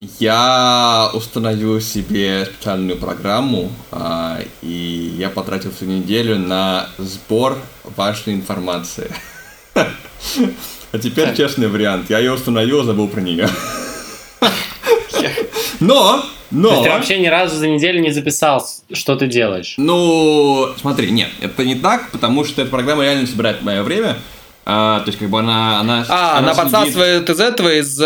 я 0.02 1.10
установил 1.14 1.82
себе 1.82 2.46
специальную 2.46 2.98
программу, 2.98 3.72
а, 3.92 4.40
и 4.62 5.14
я 5.18 5.30
потратил 5.30 5.72
всю 5.72 5.86
неделю 5.86 6.38
на 6.38 6.90
сбор 6.98 7.58
важной 7.84 8.36
информации. 8.36 9.12
А 10.92 10.98
теперь 10.98 11.36
честный 11.36 11.68
вариант. 11.68 12.10
Я 12.10 12.18
ее 12.20 12.34
установил, 12.34 12.84
забыл 12.84 13.08
про 13.08 13.22
нее. 13.22 13.48
Но, 15.80 16.26
но... 16.52 16.84
ты 16.84 16.90
вообще 16.90 17.20
ни 17.20 17.28
разу 17.28 17.56
за 17.56 17.68
неделю 17.68 18.02
не 18.02 18.12
записал, 18.12 18.68
что 18.92 19.16
ты 19.16 19.28
делаешь? 19.28 19.76
Ну, 19.78 20.68
смотри, 20.78 21.12
нет, 21.12 21.30
это 21.42 21.64
не 21.64 21.76
так, 21.76 22.12
потому 22.12 22.44
что 22.44 22.64
эта 22.64 22.72
программа 22.72 23.04
реально 23.04 23.28
собирает 23.28 23.62
мое 23.62 23.82
время. 23.84 24.18
А, 24.72 25.00
то 25.00 25.08
есть, 25.08 25.18
как 25.18 25.30
бы 25.30 25.40
она... 25.40 25.80
она 25.80 26.06
А, 26.08 26.38
она 26.38 26.54
следит- 26.54 26.72
подсасывает 26.72 27.30
из 27.30 27.40
этого, 27.40 27.70
из... 27.80 27.98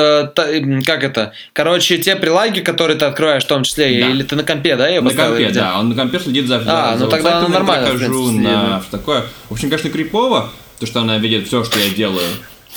Как 0.85 1.03
это? 1.03 1.33
Короче, 1.51 1.97
те 1.97 2.15
прилаги, 2.15 2.61
которые 2.61 2.97
ты 2.97 3.03
открываешь 3.05 3.43
в 3.43 3.47
том 3.47 3.63
числе, 3.63 3.85
Да. 3.99 4.09
или 4.09 4.23
ты 4.23 4.35
на 4.37 4.43
компе, 4.43 4.75
да? 4.77 4.87
Я 4.87 5.01
На 5.01 5.09
компе, 5.09 5.45
где? 5.49 5.59
да, 5.59 5.79
он 5.79 5.89
на 5.89 5.95
компе 5.95 6.19
следит 6.19 6.47
за, 6.47 6.63
А, 6.65 6.95
за 6.97 7.03
ну 7.05 7.09
тогда 7.09 7.41
я 7.41 7.47
нормально, 7.49 7.87
в 7.87 7.89
прохожу 7.91 8.27
принципе, 8.29 8.49
на 8.49 8.81
что 8.81 8.91
такое. 8.91 9.23
В 9.49 9.53
общем, 9.53 9.69
конечно, 9.69 9.89
крипово, 9.89 10.49
то, 10.79 10.85
что 10.85 11.01
она 11.01 11.17
видит 11.17 11.47
все, 11.47 11.63
что 11.65 11.79
я 11.79 11.89
делаю. 11.89 12.27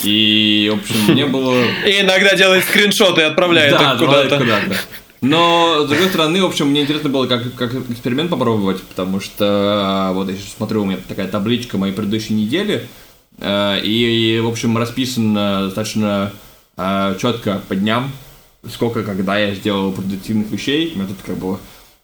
И, 0.03 0.69
в 0.73 0.79
общем, 0.79 1.13
мне 1.13 1.25
было... 1.25 1.55
И 1.85 2.01
иногда 2.01 2.35
делает 2.35 2.65
скриншоты 2.65 3.21
и 3.21 3.23
отправляет 3.23 3.71
Да, 3.77 3.93
их 3.93 3.99
куда-то. 3.99 4.45
Но, 5.21 5.83
с 5.83 5.89
другой 5.89 6.09
стороны, 6.09 6.41
в 6.43 6.45
общем, 6.45 6.67
мне 6.67 6.81
интересно 6.81 7.09
было 7.09 7.25
как, 7.25 7.41
как 7.55 7.73
эксперимент 7.89 8.29
попробовать, 8.29 8.83
потому 8.83 9.19
что, 9.19 10.11
вот 10.13 10.29
я 10.29 10.35
сейчас 10.35 10.53
смотрю, 10.55 10.83
у 10.83 10.85
меня 10.85 10.99
такая 11.07 11.27
табличка 11.27 11.79
моей 11.79 11.91
предыдущей 11.93 12.33
недели, 12.35 12.85
и, 13.39 14.41
в 14.43 14.47
общем, 14.47 14.77
расписано 14.77 15.65
достаточно 15.65 16.33
четко 16.75 17.61
по 17.67 17.75
дням, 17.75 18.11
сколько, 18.69 19.03
когда 19.03 19.37
я 19.37 19.53
сделал 19.53 19.91
продуктивных 19.91 20.49
вещей. 20.49 20.93
У 20.93 20.97
меня 20.97 21.07
тут 21.07 21.17
как 21.25 21.37
бы 21.37 21.57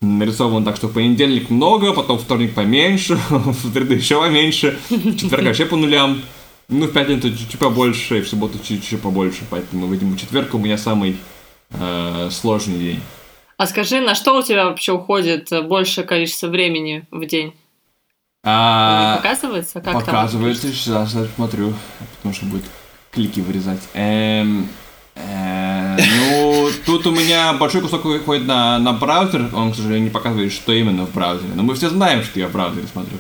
нарисовано 0.04 0.66
так, 0.66 0.76
что 0.76 0.88
в 0.88 0.94
понедельник 0.94 1.50
много, 1.50 1.94
потом 1.94 2.20
вторник 2.20 2.54
поменьше, 2.54 3.16
в 3.30 3.72
среду 3.72 3.96
еще 3.96 4.20
поменьше, 4.20 4.78
в 4.90 5.16
четверг 5.16 5.46
вообще 5.46 5.66
по 5.66 5.76
нулям. 5.76 6.22
Ну, 6.70 6.86
в 6.86 6.94
пятницу 6.94 7.30
чуть-чуть 7.30 7.60
побольше, 7.60 8.20
и 8.20 8.22
в 8.22 8.28
субботу 8.28 8.58
чуть-чуть 8.58 9.02
побольше, 9.02 9.42
поэтому, 9.50 9.88
видимо, 9.92 10.18
четверг 10.18 10.54
у 10.54 10.58
меня 10.58 10.78
самый 10.78 11.18
э, 11.72 12.30
сложный 12.32 12.80
день. 12.80 13.00
А 13.58 13.68
скажи, 13.68 14.00
на 14.00 14.16
что 14.16 14.38
у 14.38 14.42
тебя 14.42 14.66
вообще 14.66 14.94
уходит 14.94 15.52
э, 15.52 15.62
большее 15.62 16.06
количество 16.06 16.48
времени 16.48 17.06
в 17.12 17.26
день? 17.26 17.54
А, 18.46 19.18
показывается? 19.18 19.80
Как 19.80 19.94
там? 19.94 20.02
показывается, 20.04 20.68
сейчас 20.68 21.14
я 21.14 21.26
смотрю, 21.36 21.74
потому 22.18 22.36
что 22.36 22.46
будет 22.46 22.66
клики 23.12 23.40
вырезать. 23.40 23.80
Эм, 23.94 24.68
э, 25.16 25.98
ну, 25.98 26.70
тут 26.86 27.08
у 27.08 27.12
меня 27.12 27.54
большой 27.54 27.82
кусок 27.82 28.04
уходит 28.04 28.46
на, 28.46 28.80
на 28.80 28.92
браузер, 28.92 29.50
он, 29.54 29.72
к 29.72 29.76
сожалению, 29.76 30.06
не 30.06 30.10
показывает, 30.10 30.52
что 30.52 30.74
именно 30.74 31.06
в 31.06 31.14
браузере. 31.14 31.54
Но 31.56 31.64
мы 31.64 31.74
все 31.76 31.90
знаем, 31.90 32.22
что 32.24 32.40
я 32.40 32.48
в 32.48 32.52
браузере 32.52 32.88
смотрю. 32.88 33.18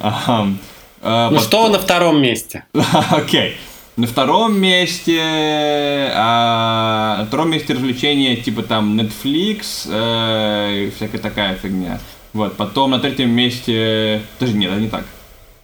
Э, 1.02 1.28
Ну 1.30 1.38
что 1.38 1.68
на 1.68 1.78
втором 1.78 2.20
месте? 2.20 2.64
Окей. 3.10 3.56
На 3.96 4.06
втором 4.06 4.58
месте, 4.58 5.20
а, 5.22 7.18
на 7.18 7.26
втором 7.26 7.50
месте 7.50 7.74
развлечения 7.74 8.36
типа 8.36 8.62
там 8.62 8.98
Netflix, 8.98 9.86
э, 9.88 10.90
всякая 10.96 11.18
такая 11.18 11.54
фигня. 11.54 12.00
Вот, 12.36 12.54
потом 12.58 12.90
на 12.90 12.98
третьем 12.98 13.30
месте, 13.30 14.20
даже 14.38 14.52
нет, 14.52 14.70
это 14.70 14.80
не 14.80 14.90
так. 14.90 15.04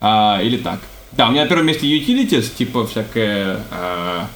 А, 0.00 0.40
или 0.42 0.56
так. 0.56 0.80
Да, 1.12 1.28
у 1.28 1.30
меня 1.30 1.42
на 1.42 1.48
первом 1.48 1.66
месте 1.66 1.86
utilities, 1.86 2.56
типа 2.56 2.86
всякая 2.86 3.60
а, 3.70 4.26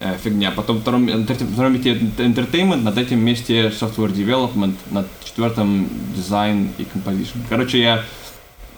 э, 0.00 0.16
фигня. 0.24 0.50
Потом 0.50 0.80
втором, 0.80 1.04
на 1.04 1.26
третьем, 1.26 1.48
втором 1.48 1.74
месте 1.74 1.92
entertainment, 1.92 2.80
на 2.80 2.90
третьем 2.90 3.20
месте 3.20 3.66
software 3.66 4.14
development, 4.14 4.76
на 4.90 5.04
четвертом 5.22 5.86
design 6.16 6.70
и 6.78 6.84
composition. 6.84 7.36
Короче, 7.50 7.78
я 7.78 8.02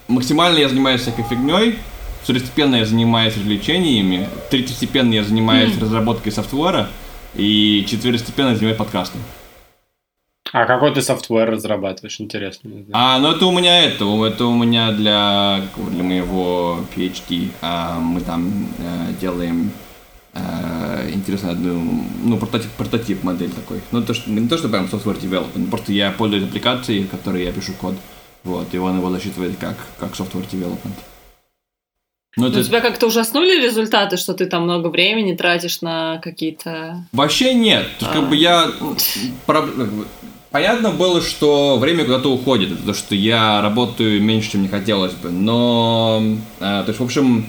максимально 0.09 0.57
я 0.57 0.67
занимаюсь 0.67 0.99
всякой 0.99 1.23
фигней, 1.23 1.79
второстепенно 2.23 2.75
я 2.75 2.85
занимаюсь 2.85 3.37
развлечениями, 3.37 4.27
третьестепенно 4.51 5.13
я 5.13 5.23
занимаюсь 5.23 5.77
разработкой 5.79 6.33
софтвера, 6.33 6.89
и 7.35 7.85
четвертостепенно 7.87 8.49
я 8.49 8.55
занимаюсь 8.55 8.77
подкастом. 8.77 9.21
А 10.53 10.65
какой 10.65 10.93
ты 10.93 11.01
софтвер 11.01 11.49
разрабатываешь, 11.49 12.19
интересно? 12.21 12.71
А, 12.93 13.19
ну 13.19 13.31
это 13.31 13.45
у 13.45 13.51
меня 13.51 13.83
это, 13.83 14.05
это 14.25 14.45
у 14.45 14.55
меня 14.55 14.91
для, 14.91 15.61
для 15.75 16.03
моего 16.03 16.79
PhD. 16.95 17.51
А, 17.61 17.99
мы 17.99 18.21
там 18.21 18.67
э, 18.77 19.13
делаем 19.19 19.71
э, 20.33 21.11
интересно 21.13 21.51
одну, 21.51 22.03
ну, 22.23 22.37
прототип, 22.37 22.71
прототип 22.71 23.23
модель 23.23 23.51
такой. 23.51 23.81
Ну, 23.91 24.01
то, 24.01 24.13
что, 24.13 24.29
не 24.29 24.47
то, 24.47 24.57
что 24.57 24.69
прям 24.69 24.85
software 24.85 25.19
development, 25.19 25.69
просто 25.69 25.91
я 25.91 26.11
пользуюсь 26.11 26.45
аппликацией, 26.45 27.03
в 27.03 27.09
которой 27.09 27.43
я 27.43 27.51
пишу 27.51 27.73
код. 27.73 27.95
Вот, 28.43 28.73
и 28.73 28.77
он 28.77 28.97
его 28.97 29.09
засчитывает 29.09 29.57
как, 29.57 29.75
как 29.99 30.11
software 30.11 30.49
development. 30.49 30.95
Ну, 32.37 32.47
это 32.47 32.63
тебя 32.63 32.81
как-то 32.81 33.07
ужаснули 33.07 33.59
результаты, 33.59 34.15
что 34.15 34.35
ты 34.35 34.45
там 34.45 34.63
много 34.63 34.87
времени 34.89 35.35
тратишь 35.35 35.81
на 35.81 36.19
какие-то... 36.19 37.03
Вообще 37.11 37.55
нет. 37.55 37.87
То 37.97 38.05
есть, 38.05 38.17
как 38.17 38.29
бы 38.29 38.35
я... 38.35 38.71
Понятно 40.51 40.91
было, 40.91 41.21
что 41.21 41.77
время 41.77 42.05
куда-то 42.05 42.31
уходит, 42.31 42.69
потому 42.77 42.93
что 42.93 43.15
я 43.15 43.61
работаю 43.61 44.21
меньше, 44.21 44.51
чем 44.51 44.61
мне 44.61 44.69
хотелось 44.69 45.13
бы. 45.13 45.29
Но, 45.29 46.23
э, 46.59 46.59
то 46.59 46.85
есть, 46.87 46.99
в 46.99 47.03
общем, 47.03 47.47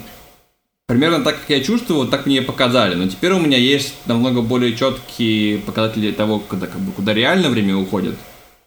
примерно 0.86 1.22
так, 1.22 1.40
как 1.40 1.50
я 1.50 1.62
чувствовал, 1.62 2.08
так 2.08 2.26
мне 2.26 2.38
и 2.38 2.40
показали. 2.40 2.94
Но 2.94 3.08
теперь 3.08 3.32
у 3.32 3.38
меня 3.38 3.56
есть 3.56 3.94
намного 4.06 4.42
более 4.42 4.76
четкие 4.76 5.58
показатели 5.58 6.10
того, 6.10 6.40
куда, 6.40 6.66
как 6.66 6.80
бы, 6.80 6.90
куда 6.92 7.14
реально 7.14 7.50
время 7.50 7.76
уходит. 7.76 8.16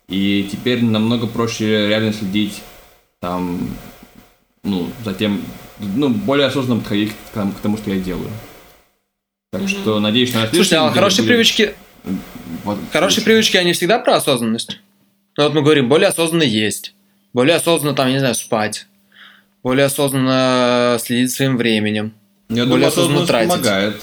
И 0.07 0.47
теперь 0.51 0.83
намного 0.83 1.27
проще 1.27 1.87
реально 1.89 2.13
следить 2.13 2.61
там, 3.19 3.69
ну, 4.63 4.89
затем, 5.03 5.41
ну, 5.79 6.09
более 6.09 6.47
осознанно 6.47 6.79
подходить 6.79 7.11
к 7.11 7.33
тому, 7.33 7.51
к 7.51 7.59
тому, 7.59 7.77
что 7.77 7.91
я 7.91 7.99
делаю. 7.99 8.29
Так 9.51 9.67
что 9.67 9.99
надеюсь, 9.99 10.33
на 10.33 10.47
Слушайте, 10.47 10.77
а 10.77 10.91
хорошие 10.91 11.27
привычки, 11.27 11.63
будет- 11.63 11.75
вот, 12.63 12.77
хорошие 12.91 13.15
слушай. 13.15 13.25
привычки, 13.25 13.57
они 13.57 13.73
всегда 13.73 13.99
про 13.99 14.15
осознанность. 14.15 14.79
Ну, 15.37 15.43
вот 15.43 15.53
мы 15.53 15.61
говорим, 15.61 15.89
более 15.89 16.09
осознанно 16.09 16.43
есть, 16.43 16.93
более 17.33 17.55
осознанно, 17.55 17.95
там, 17.95 18.07
я 18.07 18.13
не 18.13 18.19
знаю, 18.19 18.35
спать, 18.35 18.87
более 19.63 19.85
осознанно 19.85 20.97
следить 20.99 21.31
своим 21.31 21.57
временем. 21.57 22.13
Я 22.49 22.65
более 22.65 22.65
думаю, 22.65 22.87
осознанно 22.87 23.25
тратить. 23.27 23.49
помогает. 23.49 24.01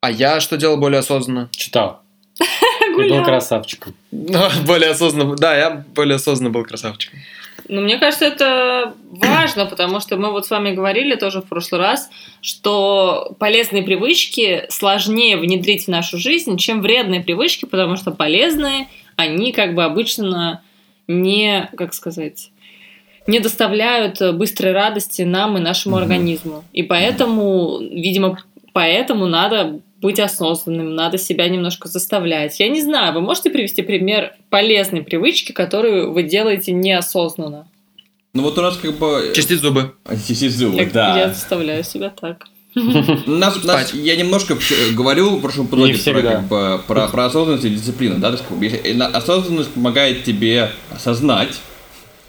А 0.00 0.10
я 0.10 0.40
что 0.40 0.56
делал 0.56 0.78
более 0.78 0.98
осознанно? 0.98 1.48
Читал. 1.52 2.02
И 2.40 3.08
был 3.08 3.24
красавчиком. 3.24 3.94
Более 4.10 4.90
осознанно. 4.90 5.36
Да, 5.36 5.56
я 5.56 5.70
более 5.70 6.16
осознанно 6.16 6.50
был 6.50 6.64
красавчиком. 6.64 7.20
Ну, 7.72 7.80
мне 7.80 7.96
кажется, 7.96 8.26
это 8.26 8.92
важно, 9.10 9.64
потому 9.64 9.98
что 9.98 10.18
мы 10.18 10.30
вот 10.30 10.44
с 10.44 10.50
вами 10.50 10.72
говорили 10.72 11.14
тоже 11.14 11.40
в 11.40 11.46
прошлый 11.46 11.80
раз, 11.80 12.10
что 12.42 13.34
полезные 13.38 13.82
привычки 13.82 14.66
сложнее 14.68 15.38
внедрить 15.38 15.86
в 15.86 15.88
нашу 15.88 16.18
жизнь, 16.18 16.58
чем 16.58 16.82
вредные 16.82 17.22
привычки, 17.22 17.64
потому 17.64 17.96
что 17.96 18.10
полезные, 18.10 18.88
они 19.16 19.52
как 19.52 19.74
бы 19.74 19.84
обычно 19.84 20.62
не, 21.08 21.70
как 21.74 21.94
сказать, 21.94 22.50
не 23.26 23.40
доставляют 23.40 24.20
быстрой 24.34 24.72
радости 24.72 25.22
нам 25.22 25.56
и 25.56 25.60
нашему 25.60 25.96
организму. 25.96 26.64
И 26.74 26.82
поэтому, 26.82 27.78
видимо, 27.80 28.38
поэтому 28.74 29.24
надо 29.24 29.80
быть 30.02 30.18
осознанным, 30.18 30.94
надо 30.94 31.16
себя 31.16 31.48
немножко 31.48 31.88
заставлять. 31.88 32.58
Я 32.60 32.68
не 32.68 32.82
знаю, 32.82 33.14
вы 33.14 33.20
можете 33.20 33.50
привести 33.50 33.82
пример 33.82 34.34
полезной 34.50 35.02
привычки, 35.02 35.52
которую 35.52 36.12
вы 36.12 36.24
делаете 36.24 36.72
неосознанно? 36.72 37.68
Ну 38.34 38.42
вот 38.42 38.58
у 38.58 38.62
нас 38.62 38.76
как 38.76 38.94
бы... 38.98 39.32
Чистить 39.34 39.60
зубы. 39.60 39.94
Чистить 40.26 40.52
зубы, 40.52 40.78
Я, 40.78 40.90
да. 40.90 41.18
я 41.18 41.28
заставляю 41.28 41.84
себя 41.84 42.10
так. 42.10 42.46
Нас, 43.26 43.62
нас- 43.64 43.92
я 43.92 44.16
немножко 44.16 44.54
э, 44.54 44.92
говорил 44.92 45.36
в 45.36 45.42
прошлом 45.42 45.68
Не 45.72 45.92
про, 45.92 46.22
как 46.22 46.42
бы, 46.44 46.80
про, 46.86 47.06
про 47.08 47.26
осознанность 47.26 47.66
и 47.66 47.70
дисциплину. 47.70 48.18
Да? 48.18 48.34
Есть, 48.62 48.94
на- 48.96 49.08
осознанность 49.08 49.70
помогает 49.72 50.24
тебе 50.24 50.70
осознать, 50.90 51.60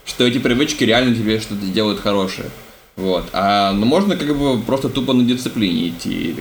что 0.05 0.27
эти 0.27 0.39
привычки 0.39 0.83
реально 0.83 1.15
тебе 1.15 1.39
что-то 1.39 1.65
делают 1.65 2.01
хорошее. 2.01 2.49
Вот. 2.97 3.23
А 3.31 3.71
ну, 3.71 3.85
можно 3.85 4.17
как 4.17 4.37
бы 4.37 4.59
просто 4.61 4.89
тупо 4.89 5.13
на 5.13 5.23
дисциплине 5.23 5.87
идти. 5.87 6.35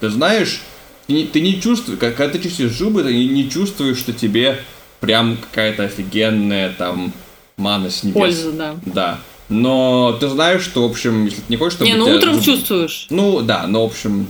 Ты 0.00 0.10
знаешь, 0.10 0.60
ты 1.06 1.12
не, 1.12 1.24
ты 1.24 1.40
не 1.40 1.60
чувствуешь, 1.60 1.98
когда 1.98 2.28
ты 2.28 2.38
чистишь 2.38 2.72
зубы, 2.72 3.02
ты 3.02 3.12
не, 3.14 3.28
не 3.28 3.48
чувствуешь, 3.50 3.98
что 3.98 4.12
тебе 4.12 4.58
прям 5.00 5.36
какая-то 5.36 5.84
офигенная 5.84 6.72
там 6.76 7.12
мана 7.56 7.90
с 7.90 8.02
небес. 8.02 8.14
Польза, 8.14 8.52
да. 8.52 8.74
Да. 8.86 9.18
Но 9.48 10.16
ты 10.18 10.28
знаешь, 10.28 10.62
что, 10.62 10.86
в 10.86 10.90
общем, 10.90 11.24
если 11.26 11.38
ты 11.38 11.44
не 11.48 11.56
хочешь, 11.56 11.74
чтобы 11.74 11.90
Не, 11.90 11.96
ну 11.96 12.06
утром 12.06 12.34
зуб- 12.36 12.44
чувствуешь. 12.44 13.06
ну 13.10 13.40
да, 13.42 13.66
но 13.68 13.86
в 13.86 13.90
общем, 13.90 14.26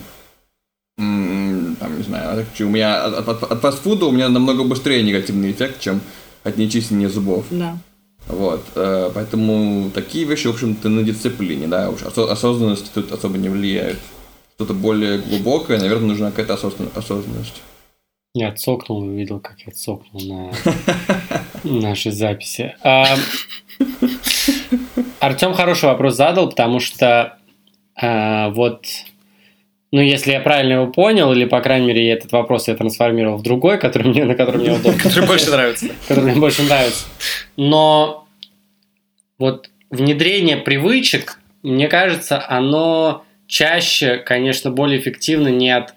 там, 0.99 1.97
не 1.97 2.02
знаю, 2.02 2.47
у 2.61 2.62
меня 2.64 3.04
от, 3.04 3.28
от- 3.28 3.42
от 3.45 3.61
фастфуда 3.61 4.06
у 4.06 4.12
меня 4.12 4.28
намного 4.28 4.64
быстрее 4.64 5.02
негативный 5.02 5.52
эффект, 5.52 5.80
чем 5.80 6.00
от 6.45 6.56
нечистения 6.59 7.09
зубов. 7.09 7.47
Да. 7.50 7.78
Вот, 8.28 8.64
э, 8.75 9.11
поэтому 9.14 9.90
такие 9.95 10.25
вещи, 10.25 10.49
в 10.49 10.50
общем-то, 10.50 10.88
на 10.88 11.02
дисциплине, 11.04 11.68
да, 11.68 11.90
уж 11.90 12.02
осо- 12.02 12.30
осознанность 12.30 12.92
тут 12.92 13.12
особо 13.12 13.38
не 13.38 13.49
влияет. 13.49 13.99
Что-то 14.57 14.73
более 14.73 15.19
глубокое, 15.19 15.79
наверное, 15.79 16.09
нужна 16.09 16.31
какая-то 16.31 16.55
осозна- 16.55 16.91
осознанность. 16.97 17.61
Я 18.33 18.53
цокнул 18.53 19.05
и 19.05 19.09
увидел, 19.09 19.39
как 19.39 19.61
я 19.67 19.73
цокнул 19.73 20.23
на 20.23 20.51
нашей 21.65 22.11
записи. 22.11 22.75
Артем 25.21 25.53
хороший 25.53 25.87
вопрос 25.87 26.17
задал, 26.17 26.49
потому 26.49 26.81
что 26.81 27.37
а, 28.01 28.49
вот, 28.51 28.87
ну, 29.93 30.01
если 30.01 30.33
я 30.33 30.41
правильно 30.41 30.75
его 30.75 30.87
понял, 30.87 31.33
или, 31.33 31.45
по 31.45 31.61
крайней 31.61 31.89
мере, 31.89 32.11
этот 32.11 32.33
вопрос 32.33 32.69
я 32.69 32.77
трансформировал 32.77 33.37
в 33.37 33.43
другой, 33.43 33.79
который 33.79 34.09
мне, 34.09 34.25
на 34.25 34.35
который 34.35 34.61
мне 34.61 34.73
удобно. 34.73 34.99
Который 34.99 35.27
больше 35.27 35.51
нравится. 35.51 35.87
который 36.09 36.25
мне 36.33 36.41
больше 36.41 36.63
нравится. 36.63 37.05
Но 37.59 38.27
вот 39.39 39.69
внедрение 39.91 40.57
привычек, 40.57 41.39
мне 41.63 41.89
кажется, 41.89 42.43
оно 42.49 43.25
чаще, 43.47 44.19
конечно, 44.19 44.71
более 44.71 45.00
эффективно 45.00 45.49
не 45.49 45.71
от, 45.71 45.95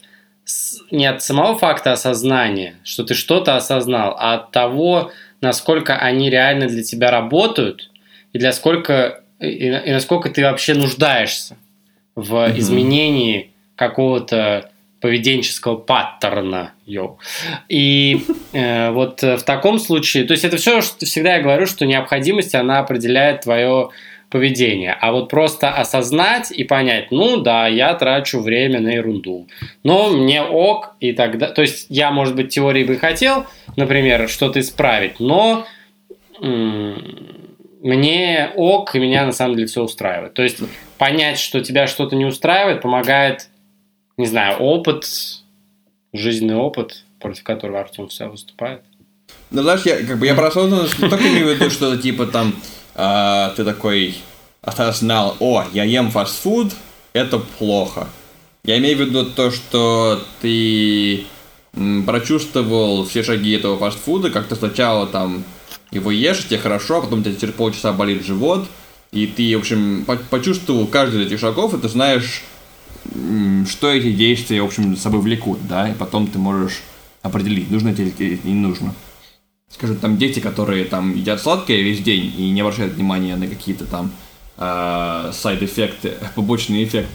не 0.92 1.06
от 1.06 1.24
самого 1.24 1.58
факта 1.58 1.92
осознания, 1.92 2.76
что 2.84 3.04
ты 3.04 3.14
что-то 3.14 3.56
осознал, 3.56 4.16
а 4.20 4.36
от 4.36 4.52
того, 4.52 5.12
насколько 5.42 5.96
они 5.96 6.30
реально 6.30 6.68
для 6.68 6.84
тебя 6.84 7.12
работают 7.12 7.92
и 8.34 8.40
для 8.40 8.52
сколько 8.54 9.24
и, 9.40 9.68
и 9.68 9.92
насколько 9.92 10.30
ты 10.30 10.44
вообще 10.44 10.74
нуждаешься 10.74 11.58
в 12.16 12.48
Мгм. 12.48 12.60
изменении 12.60 13.52
какого-то 13.76 14.72
поведенческого 15.00 15.78
паттерна, 15.78 16.74
йоу. 16.86 17.20
И 17.70 18.26
э, 18.52 18.92
вот 18.92 19.24
э, 19.24 19.38
в 19.38 19.44
таком 19.44 19.80
случае, 19.80 20.26
то 20.26 20.34
есть 20.34 20.44
это 20.44 20.58
все, 20.58 20.82
что 20.82 21.06
всегда 21.06 21.36
я 21.36 21.42
говорю, 21.42 21.66
что 21.68 21.86
необходимость, 21.86 22.54
она 22.54 22.80
определяет 22.80 23.42
твое 23.42 23.92
поведение. 24.30 24.96
А 25.00 25.12
вот 25.12 25.30
просто 25.30 25.72
осознать 25.72 26.52
и 26.52 26.64
понять, 26.64 27.12
ну 27.12 27.38
да, 27.38 27.68
я 27.68 27.94
трачу 27.96 28.40
время 28.40 28.80
на 28.80 28.90
ерунду, 28.90 29.48
но 29.84 30.10
мне 30.10 30.42
ок, 30.42 30.96
и 31.00 31.14
тогда... 31.14 31.48
То 31.50 31.62
есть 31.62 31.88
я, 31.90 32.12
может 32.12 32.36
быть, 32.36 32.50
теории 32.50 32.84
бы 32.84 32.98
хотел, 32.98 33.46
например, 33.76 34.30
что-то 34.30 34.60
исправить, 34.60 35.20
но 35.20 35.66
мне 37.82 38.52
ок, 38.56 38.96
и 38.96 39.00
меня 39.00 39.26
на 39.26 39.32
самом 39.32 39.56
деле 39.56 39.68
все 39.68 39.84
устраивает. 39.84 40.34
То 40.34 40.44
есть 40.44 40.60
понять, 40.98 41.40
что 41.40 41.62
тебя 41.62 41.88
что-то 41.88 42.16
не 42.16 42.26
устраивает, 42.26 42.82
помогает, 42.82 43.50
не 44.18 44.26
знаю, 44.26 44.58
опыт, 44.58 45.06
жизненный 46.14 46.56
опыт, 46.56 47.04
против 47.20 47.44
которого 47.44 47.80
Артем 47.80 48.08
вся 48.10 48.28
выступает. 48.28 48.82
Ну, 49.52 49.62
знаешь, 49.64 49.82
я 49.86 49.98
как 50.06 50.18
бы 50.20 50.26
я 50.26 50.36
про 50.36 50.48
осознанность 50.48 51.00
не 51.00 51.10
только 51.10 51.28
имею 51.28 51.48
в 51.48 51.50
виду, 51.50 51.70
что 51.70 51.98
типа 51.98 52.28
там 52.28 52.54
а, 53.02 53.54
ты 53.56 53.64
такой 53.64 54.18
осознал, 54.62 55.38
о, 55.40 55.64
я 55.72 55.86
ем 55.86 56.12
фастфуд, 56.12 56.74
это 57.14 57.40
плохо. 57.40 58.10
Я 58.66 58.78
имею 58.78 58.98
в 58.98 59.00
виду 59.00 59.26
то, 59.26 59.52
что 59.52 60.22
ты 60.42 61.24
прочувствовал 62.06 63.06
все 63.06 63.24
шаги 63.24 63.52
этого 63.52 63.78
фастфуда, 63.78 64.30
как 64.30 64.48
ты 64.48 64.56
сначала 64.56 65.08
там 65.08 65.46
его 65.92 66.12
ешь, 66.12 66.46
тебе 66.46 66.60
хорошо, 66.60 66.98
а 66.98 67.02
потом 67.02 67.22
у 67.22 67.24
тебя 67.24 67.36
через 67.36 67.54
полчаса 67.54 67.94
болит 67.94 68.26
живот, 68.26 68.68
и 69.14 69.28
ты, 69.28 69.56
в 69.56 69.62
общем, 69.62 70.04
по- 70.06 70.18
почувствовал 70.18 70.86
каждый 70.86 71.22
из 71.22 71.28
этих 71.28 71.40
шагов, 71.40 71.74
и 71.74 71.78
ты 71.78 71.88
знаешь, 71.88 72.44
что 73.70 73.90
эти 73.90 74.12
действия, 74.12 74.62
в 74.62 74.66
общем, 74.66 74.94
за 74.96 75.02
собой 75.02 75.22
влекут, 75.22 75.66
да, 75.68 75.90
и 75.90 75.94
потом 75.94 76.28
ты 76.28 76.38
можешь 76.38 76.82
определить, 77.22 77.72
нужно 77.72 77.96
тебе 77.96 78.10
или 78.10 78.40
не 78.44 78.54
нужно. 78.56 78.94
Скажем, 79.70 79.98
там 79.98 80.18
дети, 80.18 80.40
которые 80.40 80.86
там 80.86 81.16
едят 81.16 81.42
сладкое 81.42 81.78
весь 81.82 82.02
день 82.02 82.34
и 82.38 82.50
не 82.50 82.62
обращают 82.62 82.94
внимания 82.94 83.36
на 83.36 83.48
какие-то 83.48 83.86
там 83.86 84.12
э, 84.58 85.30
сайд-эффекты, 85.34 86.14
побочные 86.36 86.84
эффекты, 86.86 87.12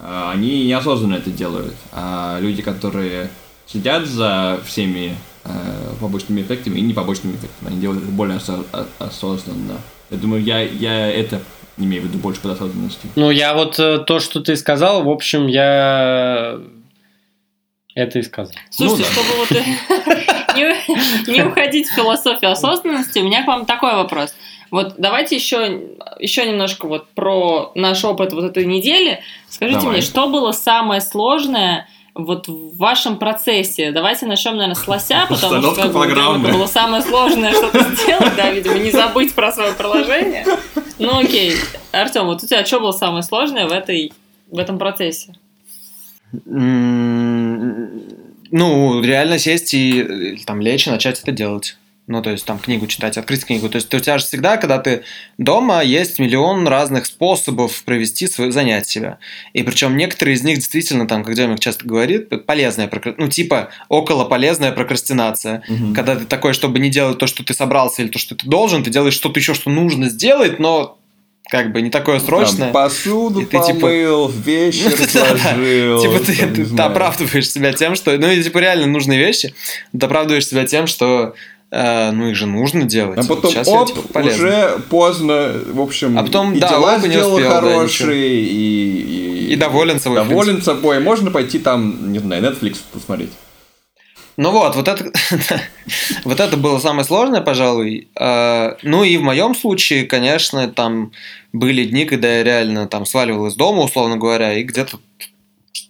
э, 0.00 0.30
они 0.32 0.66
неосознанно 0.66 1.16
это 1.16 1.30
делают. 1.30 1.74
А 1.92 2.38
люди, 2.40 2.62
которые 2.62 3.28
следят 3.66 4.06
за 4.06 4.60
всеми 4.66 5.14
э, 5.44 5.50
побочными 6.00 6.40
эффектами 6.42 6.78
и 6.78 6.80
не 6.82 6.94
побочными 6.94 7.36
эффектами, 7.36 7.70
они 7.72 7.80
делают 7.80 8.02
это 8.02 8.10
более 8.12 8.38
осо- 8.38 8.64
осознанно. 8.98 9.78
Я 10.10 10.16
думаю, 10.16 10.42
я, 10.42 10.60
я 10.62 11.06
это 11.10 11.40
имею 11.76 12.02
в 12.02 12.06
виду 12.06 12.18
больше 12.18 12.40
под 12.40 12.52
осознанностью. 12.52 13.10
Ну, 13.14 13.30
я 13.30 13.54
вот 13.54 13.76
то, 13.76 14.20
что 14.20 14.40
ты 14.40 14.56
сказал, 14.56 15.04
в 15.04 15.08
общем, 15.10 15.46
я 15.46 16.58
это 17.94 18.18
и 18.18 18.22
сказал. 18.22 18.52
Слушайте, 18.70 19.04
Ну 19.04 19.46
да. 19.48 19.54
чтобы 19.54 20.16
вот 20.16 20.26
не, 20.60 21.32
не 21.32 21.42
уходить 21.42 21.88
в 21.88 21.94
философию 21.94 22.52
осознанности, 22.52 23.18
у 23.18 23.24
меня 23.24 23.44
к 23.44 23.46
вам 23.46 23.66
такой 23.66 23.94
вопрос. 23.94 24.34
Вот 24.70 24.94
давайте 24.98 25.34
еще, 25.36 25.80
еще 26.20 26.46
немножко 26.46 26.86
вот 26.86 27.08
про 27.10 27.72
наш 27.74 28.04
опыт 28.04 28.32
вот 28.32 28.44
этой 28.44 28.64
недели. 28.64 29.20
Скажите 29.48 29.80
Давай. 29.80 29.94
мне, 29.94 30.02
что 30.02 30.28
было 30.28 30.52
самое 30.52 31.00
сложное 31.00 31.88
вот 32.14 32.46
в 32.46 32.76
вашем 32.76 33.18
процессе? 33.18 33.90
Давайте 33.90 34.26
начнем, 34.26 34.52
наверное, 34.52 34.76
с 34.76 34.86
лося, 34.86 35.26
потому 35.28 35.36
что 35.38 35.46
Установка 35.48 35.82
как 35.82 35.92
бы, 35.92 35.98
программы. 35.98 36.48
это 36.48 36.56
было 36.56 36.66
самое 36.66 37.02
сложное 37.02 37.52
что-то 37.52 37.82
сделать, 37.96 38.36
да, 38.36 38.50
видимо, 38.50 38.76
не 38.76 38.92
забыть 38.92 39.34
про 39.34 39.50
свое 39.52 39.72
приложение. 39.72 40.46
Ну 40.98 41.18
окей. 41.18 41.54
Артем, 41.90 42.26
вот 42.26 42.44
у 42.44 42.46
тебя 42.46 42.64
что 42.64 42.78
было 42.78 42.92
самое 42.92 43.24
сложное 43.24 43.66
в, 43.66 43.72
этой, 43.72 44.12
в 44.48 44.58
этом 44.58 44.78
процессе? 44.78 45.34
Ну, 48.50 49.02
реально 49.02 49.38
сесть 49.38 49.74
и 49.74 50.00
э, 50.00 50.36
там 50.44 50.60
лечь 50.60 50.86
и 50.86 50.90
начать 50.90 51.20
это 51.20 51.32
делать. 51.32 51.76
Ну, 52.10 52.22
то 52.22 52.30
есть 52.30 52.44
там 52.44 52.58
книгу 52.58 52.88
читать, 52.88 53.16
открыть 53.16 53.44
книгу. 53.44 53.68
То 53.68 53.76
есть 53.76 53.94
у 53.94 54.00
тебя 54.00 54.18
же 54.18 54.24
всегда, 54.24 54.56
когда 54.56 54.78
ты 54.78 55.04
дома, 55.38 55.80
есть 55.84 56.18
миллион 56.18 56.66
разных 56.66 57.06
способов 57.06 57.84
провести 57.84 58.26
свое 58.26 58.50
занять 58.50 58.88
себя. 58.88 59.18
И 59.52 59.62
причем 59.62 59.96
некоторые 59.96 60.34
из 60.34 60.42
них 60.42 60.56
действительно, 60.56 61.06
там, 61.06 61.22
как 61.22 61.36
Демик 61.36 61.60
часто 61.60 61.86
говорит, 61.86 62.46
полезная, 62.46 62.88
прокра- 62.88 63.14
ну, 63.16 63.28
типа 63.28 63.70
около 63.88 64.24
полезная 64.24 64.72
прокрастинация. 64.72 65.62
Когда 65.94 66.16
ты 66.16 66.24
такой, 66.24 66.52
чтобы 66.52 66.80
не 66.80 66.90
делать 66.90 67.18
то, 67.18 67.28
что 67.28 67.44
ты 67.44 67.54
собрался, 67.54 68.02
или 68.02 68.08
то, 68.08 68.18
что 68.18 68.34
ты 68.34 68.44
должен, 68.48 68.82
ты 68.82 68.90
делаешь 68.90 69.14
что-то 69.14 69.38
еще, 69.38 69.54
что 69.54 69.70
нужно 69.70 70.08
сделать, 70.08 70.58
но 70.58 70.98
как 71.50 71.72
бы 71.72 71.82
не 71.82 71.90
такое 71.90 72.20
срочное. 72.20 72.70
Там 72.70 72.72
посуду 72.72 73.40
И 73.40 73.44
ты, 73.44 73.58
типа- 73.58 73.80
помыл, 73.80 74.28
вещи 74.28 74.84
разложил. 74.86 76.00
Типа 76.00 76.18
ты, 76.24 76.64
ты- 76.64 76.82
оправдываешь 76.82 77.50
себя 77.50 77.72
тем, 77.72 77.96
что... 77.96 78.16
Ну, 78.16 78.30
и, 78.30 78.40
типа 78.42 78.58
реально 78.58 78.86
нужные 78.86 79.18
вещи. 79.18 79.52
Ты 79.98 80.06
оправдываешь 80.06 80.46
себя 80.46 80.64
тем, 80.64 80.86
что 80.86 81.34
э, 81.72 82.10
ну 82.12 82.28
их 82.28 82.36
же 82.36 82.46
нужно 82.46 82.84
делать. 82.84 83.18
А 83.18 83.24
потом, 83.24 83.50
сейчас 83.50 83.66
я, 83.66 83.74
оп, 83.74 83.88
типа, 83.88 84.02
полезно. 84.12 84.46
уже 84.46 84.78
поздно, 84.90 85.52
в 85.72 85.80
общем, 85.80 86.16
А 86.16 86.22
потом, 86.22 86.54
и 86.54 86.60
да, 86.60 86.68
дела 86.68 86.98
не 86.98 87.08
сделал 87.08 87.34
успел, 87.34 87.50
да, 87.50 87.60
хорошие, 87.60 88.44
и, 88.44 89.52
И 89.52 89.56
доволен 89.56 89.98
собой, 89.98 90.18
Доволен 90.18 90.62
собой. 90.62 91.00
Можно 91.00 91.32
пойти 91.32 91.58
там, 91.58 92.12
не 92.12 92.20
знаю, 92.20 92.44
Netflix 92.44 92.76
посмотреть. 92.92 93.32
Ну 94.36 94.50
вот, 94.52 94.74
вот 94.76 94.88
это, 94.88 95.04
вот 96.24 96.40
это 96.40 96.56
было 96.56 96.78
самое 96.78 97.04
сложное, 97.04 97.40
пожалуй. 97.40 98.08
А, 98.14 98.76
Ну 98.82 99.04
и 99.04 99.16
в 99.16 99.22
моем 99.22 99.54
случае, 99.54 100.06
конечно, 100.06 100.68
там 100.68 101.12
были 101.52 101.84
дни, 101.84 102.04
когда 102.04 102.38
я 102.38 102.44
реально 102.44 102.86
там 102.86 103.04
сваливал 103.06 103.46
из 103.48 103.54
дома, 103.56 103.82
условно 103.82 104.16
говоря, 104.16 104.54
и 104.54 104.62
где-то 104.62 104.98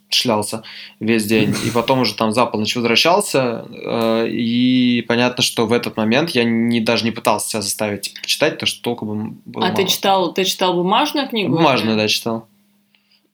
шлялся 0.08 0.62
весь 0.98 1.24
день. 1.24 1.54
И 1.64 1.70
потом 1.70 2.00
уже 2.00 2.14
там 2.14 2.32
за 2.32 2.44
полночь 2.46 2.74
возвращался. 2.74 3.64
э, 3.70 4.28
И 4.28 5.02
понятно, 5.06 5.42
что 5.42 5.66
в 5.66 5.72
этот 5.72 5.96
момент 5.96 6.30
я 6.30 6.44
не, 6.44 6.80
даже 6.80 7.04
не 7.04 7.10
пытался 7.12 7.48
себя 7.48 7.62
заставить 7.62 8.02
типа, 8.02 8.20
почитать, 8.22 8.58
то 8.58 8.66
что 8.66 8.82
толку 8.82 9.06
бы 9.06 9.34
было 9.44 9.66
А 9.66 9.70
ты 9.70 9.82
мало. 9.82 9.88
читал, 9.88 10.34
ты 10.34 10.44
читал 10.44 10.74
бумажную 10.74 11.28
книгу? 11.28 11.54
Бумажную, 11.54 11.96
да, 11.96 12.08
читал. 12.08 12.46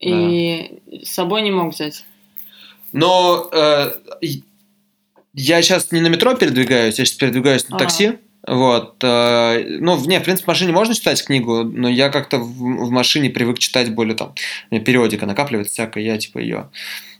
И 0.00 0.78
с 1.02 1.08
собой 1.14 1.42
не 1.42 1.50
мог 1.50 1.72
взять? 1.72 2.04
Но 2.92 3.48
э, 3.52 3.92
я 5.36 5.60
сейчас 5.62 5.92
не 5.92 6.00
на 6.00 6.08
метро 6.08 6.34
передвигаюсь, 6.34 6.98
я 6.98 7.04
сейчас 7.04 7.16
передвигаюсь 7.16 7.68
на 7.68 7.76
Ага. 7.76 7.84
такси. 7.84 8.12
Вот. 8.48 8.96
э, 9.02 9.78
ну, 9.80 9.98
не, 10.06 10.18
в 10.18 10.22
принципе, 10.22 10.44
в 10.44 10.48
машине 10.48 10.72
можно 10.72 10.94
читать 10.94 11.22
книгу, 11.22 11.62
но 11.64 11.88
я 11.88 12.08
как-то 12.08 12.38
в, 12.38 12.86
в 12.86 12.90
машине 12.90 13.28
привык 13.28 13.58
читать 13.58 13.92
более 13.92 14.14
там. 14.14 14.34
у 14.70 14.74
меня 14.74 14.84
периодика 14.84 15.26
накапливается 15.26 15.72
всякая, 15.74 16.04
я 16.04 16.16
типа 16.16 16.38
ее 16.38 16.70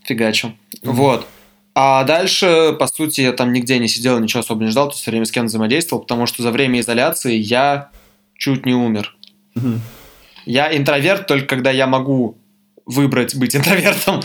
фигачу. 0.03 0.53
Вот. 0.83 1.27
А 1.75 2.03
дальше, 2.05 2.75
по 2.79 2.87
сути, 2.87 3.21
я 3.21 3.33
там 3.33 3.53
нигде 3.53 3.77
не 3.77 3.87
сидел, 3.87 4.19
ничего 4.19 4.39
особо 4.39 4.63
не 4.63 4.71
ждал, 4.71 4.87
то 4.87 4.93
есть 4.93 5.01
все 5.03 5.11
время 5.11 5.25
с 5.25 5.31
кем 5.31 5.45
взаимодействовал, 5.45 6.01
потому 6.01 6.25
что 6.25 6.41
за 6.41 6.49
время 6.51 6.79
изоляции 6.79 7.35
я 7.35 7.91
чуть 8.35 8.65
не 8.65 8.73
умер. 8.73 9.15
Я 10.45 10.75
интроверт 10.75 11.27
только 11.27 11.45
когда 11.45 11.69
я 11.71 11.85
могу 11.85 12.37
выбрать 12.85 13.35
быть 13.35 13.55
интровертом. 13.55 14.21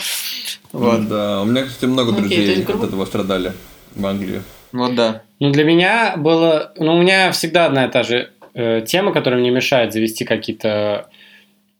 Вот. 0.70 1.08
Да, 1.08 1.42
у 1.42 1.44
меня, 1.44 1.64
кстати, 1.64 1.84
много 1.90 2.12
то 2.12 2.18
друзей 2.20 2.62
от 2.62 2.84
этого 2.84 3.04
страдали 3.04 3.52
в 3.94 4.06
Англии. 4.06 4.42
Вот 4.72 4.94
да. 4.94 5.22
Ну, 5.40 5.50
для 5.50 5.64
меня 5.64 6.14
было... 6.16 6.72
Ну, 6.76 6.94
у 6.94 7.02
меня 7.02 7.30
всегда 7.32 7.66
одна 7.66 7.86
и 7.86 7.90
та 7.90 8.02
же 8.02 8.30
э, 8.54 8.82
тема, 8.86 9.12
которая 9.12 9.40
мне 9.40 9.50
мешает 9.50 9.92
завести 9.92 10.24
какие-то 10.24 11.08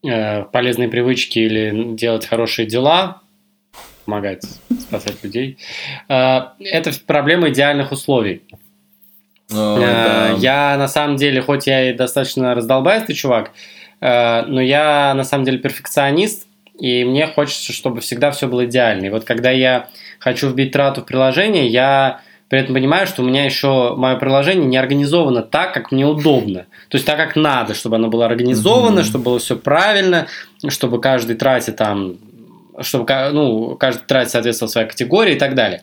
э, 0.04 0.44
полезные 0.44 0.88
привычки 0.88 1.38
или 1.38 1.94
делать 1.94 2.26
хорошие 2.26 2.66
дела, 2.66 3.22
помогать 4.04 4.44
спасать 4.80 5.22
людей. 5.22 5.58
Э, 6.08 6.42
это 6.60 6.92
проблема 7.06 7.50
идеальных 7.50 7.92
условий. 7.92 8.42
О, 9.54 9.78
Э, 9.78 9.80
да. 9.80 10.28
Я 10.38 10.76
на 10.76 10.88
самом 10.88 11.16
деле, 11.16 11.40
хоть 11.40 11.66
я 11.66 11.90
и 11.90 11.94
достаточно 11.94 12.54
раздолбайстый 12.54 13.14
чувак, 13.14 13.52
э, 14.00 14.42
но 14.46 14.60
я 14.60 15.14
на 15.14 15.24
самом 15.24 15.44
деле 15.44 15.58
перфекционист, 15.58 16.46
и 16.78 17.04
мне 17.04 17.26
хочется, 17.26 17.72
чтобы 17.72 18.00
всегда 18.00 18.30
все 18.30 18.48
было 18.48 18.64
идеально. 18.64 19.06
И 19.06 19.10
вот 19.10 19.24
когда 19.24 19.50
я 19.50 19.88
хочу 20.22 20.48
вбить 20.48 20.70
трату 20.70 21.00
в 21.00 21.04
приложение, 21.04 21.66
я 21.66 22.20
при 22.48 22.60
этом 22.60 22.74
понимаю, 22.74 23.06
что 23.08 23.22
у 23.22 23.24
меня 23.24 23.44
еще 23.44 23.94
мое 23.96 24.14
приложение 24.16 24.66
не 24.66 24.76
организовано 24.76 25.42
так, 25.42 25.74
как 25.74 25.90
мне 25.90 26.06
удобно. 26.06 26.66
То 26.90 26.96
есть 26.96 27.06
так, 27.06 27.16
как 27.16 27.34
надо, 27.34 27.74
чтобы 27.74 27.96
оно 27.96 28.08
было 28.08 28.26
организовано, 28.26 29.00
Мгм. 29.00 29.04
чтобы 29.04 29.24
было 29.24 29.38
все 29.40 29.56
правильно, 29.56 30.26
чтобы 30.68 31.00
каждый 31.00 31.36
трате 31.36 31.72
там 31.72 32.16
чтобы 32.80 33.06
ну, 33.32 33.76
каждый 33.76 34.06
трат 34.06 34.30
соответствовал 34.30 34.70
своей 34.70 34.88
категории 34.88 35.34
и 35.34 35.38
так 35.38 35.54
далее. 35.54 35.82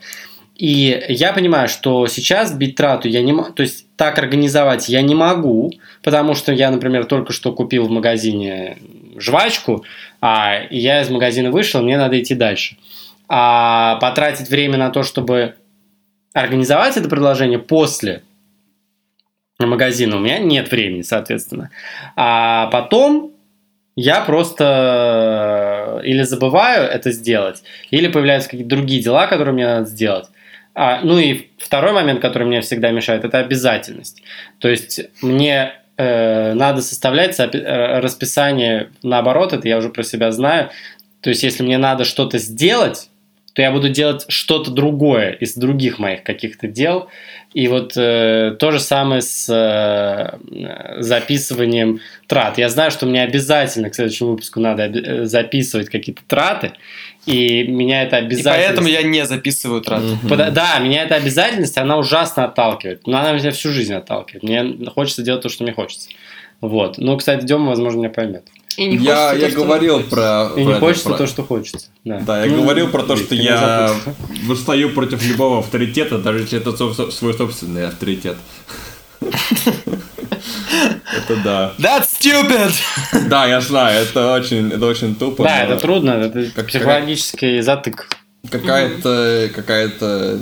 И 0.56 1.06
я 1.08 1.34
понимаю, 1.34 1.70
что 1.70 2.08
сейчас 2.08 2.52
бить 2.54 2.76
трату 2.76 3.08
я 3.08 3.22
не 3.22 3.32
могу, 3.32 3.52
то 3.52 3.62
есть 3.62 3.86
так 3.96 4.18
организовать 4.18 4.90
я 4.90 5.02
не 5.02 5.16
могу, 5.16 5.72
потому 6.04 6.34
что 6.34 6.52
я, 6.52 6.72
например, 6.72 7.06
только 7.06 7.32
что 7.32 7.54
купил 7.54 7.86
в 7.86 7.92
магазине 7.92 8.78
жвачку, 9.18 9.86
а 10.20 10.62
я 10.70 11.02
из 11.02 11.10
магазина 11.10 11.52
вышел, 11.52 11.82
мне 11.82 11.98
надо 11.98 12.20
идти 12.20 12.36
дальше. 12.36 12.76
А 13.30 13.98
потратить 13.98 14.50
время 14.50 14.78
на 14.78 14.90
то, 14.90 15.04
чтобы 15.04 15.56
организовать 16.34 16.98
это 16.98 17.08
предложение 17.08 17.60
после 17.60 18.24
магазина, 19.60 20.18
у 20.18 20.20
меня 20.20 20.40
нет 20.40 20.72
времени, 20.72 21.04
соответственно. 21.04 21.70
А 22.16 22.68
потом 22.68 23.34
я 23.96 24.22
просто 24.22 26.02
или 26.04 26.24
забываю 26.24 26.90
это 26.90 27.12
сделать, 27.12 27.64
или 27.92 28.08
появляются 28.08 28.50
какие-то 28.50 28.70
другие 28.70 29.04
дела, 29.04 29.28
которые 29.28 29.54
мне 29.54 29.66
надо 29.66 29.86
сделать. 29.86 30.28
А, 30.74 31.02
ну 31.04 31.20
и 31.20 31.50
второй 31.58 31.92
момент, 31.92 32.22
который 32.22 32.48
мне 32.48 32.62
всегда 32.62 32.92
мешает, 32.92 33.26
это 33.26 33.40
обязательность. 33.40 34.24
То 34.60 34.70
есть 34.70 35.02
мне 35.22 35.74
э, 35.98 36.54
надо 36.54 36.82
составлять 36.82 37.38
э, 37.40 38.00
расписание 38.00 38.90
наоборот, 39.04 39.52
это 39.52 39.68
я 39.68 39.78
уже 39.78 39.90
про 39.90 40.04
себя 40.04 40.32
знаю. 40.32 40.70
То 41.22 41.30
есть 41.30 41.44
если 41.44 41.64
мне 41.64 41.78
надо 41.78 42.06
что-то 42.06 42.38
сделать, 42.38 43.09
то 43.60 43.64
я 43.64 43.72
буду 43.74 43.90
делать 43.90 44.24
что-то 44.30 44.72
другое 44.72 45.32
из 45.32 45.54
других 45.56 46.00
моих 46.00 46.24
каких-то 46.24 46.70
дел. 46.70 47.10
И 47.54 47.68
вот 47.68 47.92
э, 47.98 48.56
то 48.58 48.72
же 48.72 48.80
самое 48.80 49.22
с 49.22 49.50
э, 49.54 51.02
записыванием 51.02 52.00
трат. 52.28 52.58
Я 52.58 52.70
знаю, 52.70 52.90
что 52.90 53.06
мне 53.06 53.22
обязательно 53.22 53.90
к 53.90 53.96
следующему 53.96 54.30
выпуску 54.32 54.62
надо 54.62 54.84
э, 54.84 55.26
записывать 55.26 55.90
какие-то 55.90 56.22
траты, 56.26 56.72
и 57.26 57.64
меня 57.68 58.04
это 58.04 58.16
И 58.20 58.20
обязательно... 58.20 58.54
поэтому 58.54 58.88
я 58.88 59.02
не 59.04 59.26
записываю 59.26 59.82
траты. 59.82 60.06
Мгм. 60.06 60.30
Пода- 60.30 60.52
Да, 60.52 60.80
меня 60.80 61.04
эта 61.04 61.16
обязательность, 61.16 61.78
она 61.78 61.98
ужасно 61.98 62.46
отталкивает. 62.46 63.08
Но 63.08 63.18
она 63.18 63.34
меня 63.34 63.52
всю 63.52 63.72
жизнь 63.72 63.94
отталкивает. 63.94 64.44
Мне 64.44 64.90
хочется 64.90 65.22
делать 65.22 65.42
то, 65.42 65.50
что 65.50 65.64
мне 65.66 65.74
хочется. 65.74 66.08
Вот. 66.62 66.98
Ну, 66.98 67.18
кстати, 67.18 67.44
Дема, 67.46 67.68
возможно, 67.72 68.00
меня 68.00 68.10
поймет. 68.10 68.46
И 68.78 68.86
не 68.86 68.98
Я, 68.98 69.30
хочется 69.30 69.36
я 69.36 69.46
то, 69.46 69.52
что 69.52 69.64
говорил 69.64 69.94
хочется. 69.96 70.16
про... 70.16 70.52
И 70.56 70.64
не 70.66 70.72
это, 70.72 70.80
хочется 70.80 71.10
про- 71.10 71.18
то, 71.18 71.28
что 71.28 71.44
хочется. 71.44 71.88
Да, 72.06 72.20
Да, 72.22 72.46
я 72.46 72.52
Ну, 72.52 72.64
говорил 72.64 72.88
про 72.90 73.04
то, 73.04 73.18
что 73.18 73.36
я 73.36 73.94
восстаю 74.46 74.92
против 74.94 75.26
любого 75.28 75.60
авторитета, 75.60 76.18
даже 76.18 76.40
если 76.40 76.60
это 76.60 77.12
свой 77.12 77.34
собственный 77.34 77.88
авторитет. 77.88 78.38
Это 79.22 81.36
да. 81.44 81.74
That's 81.78 82.08
stupid! 82.20 82.72
Да, 83.28 83.46
я 83.48 83.60
знаю, 83.62 84.04
это 84.04 84.34
очень, 84.34 84.72
это 84.72 84.86
очень 84.86 85.16
тупо. 85.16 85.44
Да, 85.44 85.64
это 85.64 85.80
трудно, 85.80 86.12
это 86.12 86.52
Как- 86.56 86.68
психологический 86.68 87.62
затык. 87.62 88.08
Какая-то, 88.50 89.50
какая-то 89.54 90.40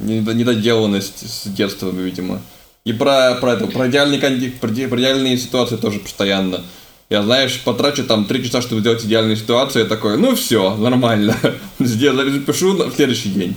недоделанность 0.00 1.30
с 1.30 1.46
детства, 1.46 1.90
видимо. 1.90 2.40
И 2.84 2.92
про, 2.92 3.36
про 3.40 3.52
это, 3.54 3.66
про 3.68 3.88
идеальные, 3.88 4.20
про 4.60 4.68
идеальные 4.70 5.38
ситуации 5.38 5.76
тоже 5.76 6.00
постоянно. 6.00 6.62
Я, 7.08 7.22
знаешь, 7.22 7.60
потрачу 7.62 8.04
там 8.04 8.24
три 8.24 8.44
часа, 8.44 8.60
чтобы 8.62 8.80
сделать 8.80 9.04
идеальную 9.04 9.36
ситуацию, 9.36 9.84
я 9.84 9.88
такой, 9.88 10.18
ну 10.18 10.34
все, 10.34 10.74
нормально. 10.74 11.36
Сделаю, 11.78 12.32
запишу 12.32 12.72
в 12.72 12.94
следующий 12.94 13.28
день. 13.28 13.54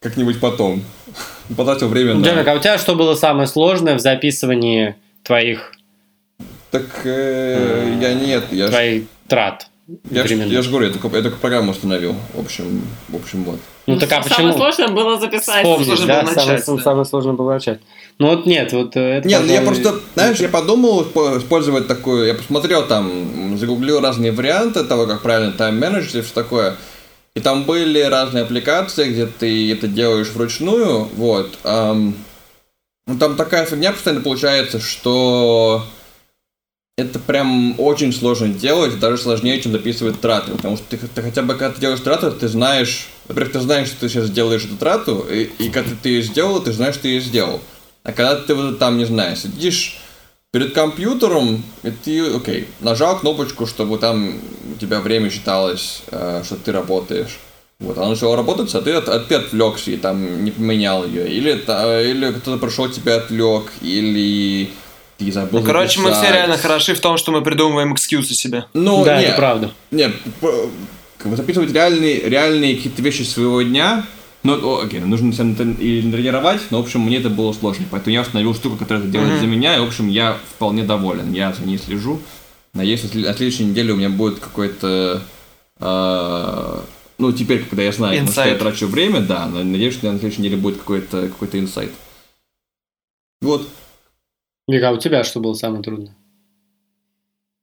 Как-нибудь 0.00 0.40
потом. 0.40 0.82
Потратил 1.56 1.88
время 1.88 2.14
на... 2.14 2.24
Демик, 2.24 2.48
а 2.48 2.54
у 2.54 2.58
тебя 2.58 2.78
что 2.78 2.94
было 2.94 3.14
самое 3.14 3.46
сложное 3.46 3.96
в 3.96 4.00
записывании 4.00 4.96
твоих, 5.22 5.72
Так 6.70 6.86
э, 7.04 7.98
я 8.00 8.14
нет, 8.14 8.44
я 8.52 8.68
твоих 8.68 9.04
трат? 9.26 9.68
я, 10.10 10.22
ж, 10.22 10.26
временных? 10.26 10.52
я 10.52 10.62
ж 10.62 10.68
говорю, 10.68 10.86
я 10.86 10.92
только, 10.92 11.16
я 11.16 11.22
только 11.22 11.36
программу 11.38 11.72
установил. 11.72 12.16
В 12.34 12.40
общем, 12.40 12.82
в 13.08 13.16
общем, 13.16 13.44
вот. 13.44 13.60
Ну 13.88 13.98
так 13.98 14.12
а 14.12 14.22
Самое 14.22 14.52
почему? 14.52 14.52
сложное 14.52 14.88
было 14.88 15.18
записать. 15.18 15.64
Вспомнить, 15.64 15.86
Сложно 15.86 16.06
да, 16.06 16.22
было 16.22 16.30
самое, 16.30 16.52
начать, 16.52 16.66
да. 16.66 16.82
самое 16.82 17.04
сложное 17.06 17.32
было 17.32 17.52
начать. 17.54 17.80
Ну 18.18 18.26
вот 18.28 18.44
нет, 18.44 18.72
вот 18.74 18.96
э, 18.96 19.00
это... 19.00 19.26
Нет, 19.28 19.40
ну 19.46 19.52
я 19.52 19.60
пожалуй, 19.62 19.82
просто, 19.82 20.00
знаешь, 20.14 20.38
я 20.38 20.48
подумал 20.50 21.02
испо- 21.02 21.38
использовать 21.38 21.86
такую, 21.86 22.26
я 22.26 22.34
посмотрел 22.34 22.86
там, 22.86 23.56
загуглил 23.56 24.00
разные 24.00 24.32
варианты 24.32 24.84
того, 24.84 25.06
как 25.06 25.22
правильно 25.22 25.52
тайм-менеджить 25.52 26.16
и 26.16 26.20
все 26.20 26.34
такое. 26.34 26.76
И 27.34 27.40
там 27.40 27.64
были 27.64 28.00
разные 28.02 28.42
аппликации, 28.42 29.10
где 29.10 29.26
ты 29.26 29.72
это 29.72 29.88
делаешь 29.88 30.28
вручную, 30.28 31.08
вот. 31.16 31.56
ам, 31.64 32.14
ну 33.06 33.18
там 33.18 33.36
такая 33.36 33.64
фигня 33.64 33.92
постоянно 33.92 34.20
получается, 34.22 34.80
что 34.80 35.82
это 36.98 37.20
прям 37.20 37.78
очень 37.78 38.12
сложно 38.12 38.48
делать, 38.48 38.98
даже 38.98 39.22
сложнее, 39.22 39.60
чем 39.60 39.70
записывать 39.70 40.20
траты. 40.20 40.50
Потому 40.50 40.76
что 40.76 40.84
ты, 40.90 40.96
ты 40.96 41.22
хотя 41.22 41.42
бы, 41.42 41.54
когда 41.54 41.72
ты 41.72 41.80
делаешь 41.80 42.00
трату, 42.00 42.32
ты 42.32 42.48
знаешь, 42.48 43.06
во-первых, 43.28 43.52
ты 43.52 43.60
знаешь, 43.60 43.86
что 43.86 44.00
ты 44.00 44.08
сейчас 44.08 44.28
делаешь 44.30 44.64
эту 44.64 44.76
трату, 44.76 45.24
и, 45.30 45.48
и 45.60 45.70
когда 45.70 45.92
ты 46.02 46.08
ее 46.08 46.22
сделал, 46.22 46.60
ты 46.60 46.72
знаешь, 46.72 46.94
что 46.94 47.02
ты 47.02 47.08
ее 47.10 47.20
сделал. 47.20 47.60
А 48.02 48.10
когда 48.10 48.34
ты 48.34 48.52
вот 48.52 48.80
там, 48.80 48.98
не 48.98 49.04
знаю, 49.04 49.36
сидишь 49.36 50.00
перед 50.50 50.74
компьютером, 50.74 51.62
и 51.84 51.92
ты, 51.92 52.34
окей, 52.34 52.66
нажал 52.80 53.20
кнопочку, 53.20 53.66
чтобы 53.66 53.98
там 53.98 54.34
у 54.74 54.80
тебя 54.80 54.98
время 54.98 55.30
считалось, 55.30 56.02
э, 56.10 56.42
что 56.44 56.56
ты 56.56 56.72
работаешь. 56.72 57.38
Вот, 57.78 57.96
она 57.96 58.08
начала 58.08 58.34
работать, 58.34 58.74
а 58.74 58.82
ты, 58.82 58.90
от, 58.94 59.08
а 59.08 59.20
ты 59.20 59.36
отвлекся 59.36 59.92
и 59.92 59.96
там 59.96 60.42
не 60.44 60.50
поменял 60.50 61.06
ее. 61.06 61.28
Или, 61.28 61.52
та- 61.58 62.02
или 62.02 62.32
кто-то 62.32 62.58
пришел, 62.58 62.88
тебя 62.88 63.18
отвлек, 63.18 63.70
или 63.82 64.70
ты 65.18 65.30
забыл 65.32 65.60
Ну, 65.60 65.66
короче, 65.66 66.00
мы 66.00 66.12
все 66.12 66.32
реально 66.32 66.56
хороши 66.56 66.94
в 66.94 67.00
том, 67.00 67.18
что 67.18 67.32
мы 67.32 67.42
придумываем 67.42 67.92
экскьюзы 67.92 68.34
себе. 68.34 68.64
Ну, 68.72 69.04
Да, 69.04 69.18
не, 69.20 69.26
это 69.26 69.36
правда. 69.36 69.72
не, 69.90 70.10
как 71.18 71.30
бы 71.30 71.36
записывать 71.36 71.72
реальные, 71.72 72.20
реальные 72.28 72.76
какие-то 72.76 73.02
вещи 73.02 73.22
своего 73.22 73.60
дня 73.62 74.06
Ну, 74.44 74.80
окей, 74.80 75.00
нужно 75.00 75.32
себя 75.32 75.52
тренировать, 75.64 76.62
но, 76.70 76.80
в 76.80 76.84
общем, 76.84 77.00
мне 77.00 77.16
это 77.18 77.28
было 77.28 77.52
сложно. 77.52 77.84
Поэтому 77.90 78.14
я 78.14 78.20
установил 78.22 78.54
штуку, 78.54 78.76
которая 78.76 79.02
это 79.02 79.10
делает 79.12 79.32
Мгм. 79.32 79.40
за 79.40 79.46
меня, 79.46 79.76
и, 79.76 79.80
в 79.80 79.84
общем, 79.84 80.08
я 80.08 80.38
вполне 80.54 80.84
доволен. 80.84 81.32
Я 81.32 81.52
за 81.52 81.64
ней 81.64 81.76
слежу. 81.78 82.20
Надеюсь, 82.72 83.02
на 83.02 83.08
след- 83.08 83.26
на 83.26 83.34
следующей 83.34 83.64
неделе 83.64 83.92
у 83.92 83.96
меня 83.96 84.10
будет 84.10 84.38
какой-то... 84.38 85.22
э, 85.80 86.80
ну, 87.18 87.32
теперь, 87.32 87.64
когда 87.64 87.82
я 87.82 87.90
знаю, 87.90 88.24
на 88.24 88.30
что 88.30 88.44
я 88.46 88.54
трачу 88.54 88.86
время, 88.86 89.20
да, 89.20 89.46
на- 89.46 89.64
надеюсь, 89.64 89.94
что 89.94 90.10
на 90.12 90.18
следующей 90.20 90.42
неделе 90.42 90.56
будет 90.56 90.78
какой-то 90.78 91.28
какой 91.28 91.48
инсайт. 91.60 91.90
Вот. 93.40 93.66
Вика, 94.68 94.90
а 94.90 94.92
у 94.92 94.98
тебя 94.98 95.24
что 95.24 95.40
было 95.40 95.54
самое 95.54 95.82
трудное? 95.82 96.14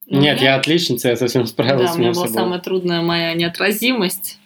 Ну, 0.08 0.20
Нет, 0.22 0.42
я 0.42 0.56
отличница, 0.56 1.10
я 1.10 1.16
совсем 1.16 1.46
справилась 1.46 1.92
Да, 1.92 1.96
у 1.96 2.00
меня 2.00 2.12
была 2.12 2.28
собой. 2.28 2.42
самая 2.42 2.60
трудная 2.60 3.02
моя 3.02 3.34
неотразимость. 3.34 4.40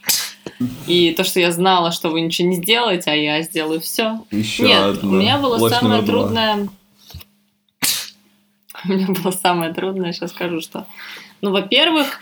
И 0.87 1.13
то, 1.15 1.23
что 1.23 1.39
я 1.39 1.51
знала, 1.51 1.91
что 1.91 2.09
вы 2.09 2.21
ничего 2.21 2.49
не 2.49 2.55
сделаете, 2.55 3.11
а 3.11 3.15
я 3.15 3.41
сделаю 3.43 3.79
все. 3.79 4.19
Еще 4.31 4.63
Нет, 4.63 4.97
одна. 4.97 5.09
у 5.09 5.13
меня 5.13 5.37
было 5.37 5.57
Ложь 5.57 5.71
самое 5.71 6.03
трудное. 6.03 6.69
У 8.85 8.89
меня 8.89 9.07
было 9.07 9.31
самое 9.31 9.73
трудное, 9.73 10.13
сейчас 10.13 10.31
скажу, 10.31 10.61
что. 10.61 10.85
Ну, 11.41 11.51
во-первых, 11.51 12.21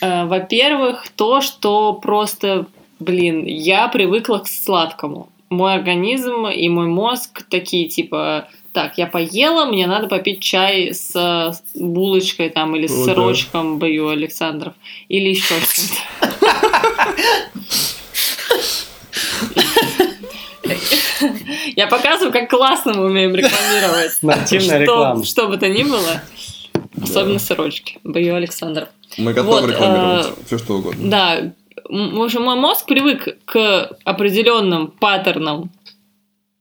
э, 0.00 0.24
во-первых, 0.26 1.08
то, 1.14 1.40
что 1.40 1.92
просто, 1.94 2.66
блин, 2.98 3.44
я 3.44 3.86
привыкла 3.88 4.38
к 4.38 4.48
сладкому. 4.48 5.28
Мой 5.50 5.74
организм 5.74 6.46
и 6.46 6.68
мой 6.68 6.86
мозг 6.86 7.44
такие, 7.48 7.88
типа, 7.88 8.48
так, 8.78 8.96
я 8.96 9.08
поела, 9.08 9.64
мне 9.66 9.88
надо 9.88 10.06
попить 10.06 10.40
чай 10.40 10.94
с 10.94 11.60
булочкой 11.74 12.48
там 12.50 12.76
или 12.76 12.86
с 12.86 12.92
О, 12.92 13.06
да. 13.06 13.12
сырочком, 13.12 13.80
бою 13.80 14.08
Александров, 14.10 14.74
или 15.08 15.30
еще 15.30 15.54
что-то. 15.60 17.08
Я 21.74 21.86
показываю, 21.88 22.32
как 22.32 22.48
классно 22.50 22.94
мы 22.94 23.06
умеем 23.06 23.34
рекламировать. 23.34 24.12
Нативная 24.22 24.60
Что- 24.68 24.78
реклама. 24.78 25.24
Что 25.24 25.48
бы 25.48 25.56
то 25.56 25.68
ни 25.68 25.82
было. 25.82 26.22
Особенно 27.02 27.38
сырочки. 27.40 27.98
Бою 28.04 28.36
Александров. 28.36 28.88
Мы 29.16 29.32
готовы 29.32 29.60
Вот, 29.62 29.70
рекламировать 29.70 30.26
э, 30.26 30.30
все, 30.46 30.58
что 30.58 30.74
угодно. 30.78 31.10
Да, 31.10 31.52
в 31.88 32.22
общем, 32.22 32.42
мой 32.42 32.56
мозг 32.56 32.86
привык 32.86 33.38
к 33.44 33.90
определенным 34.04 34.88
паттернам 34.88 35.70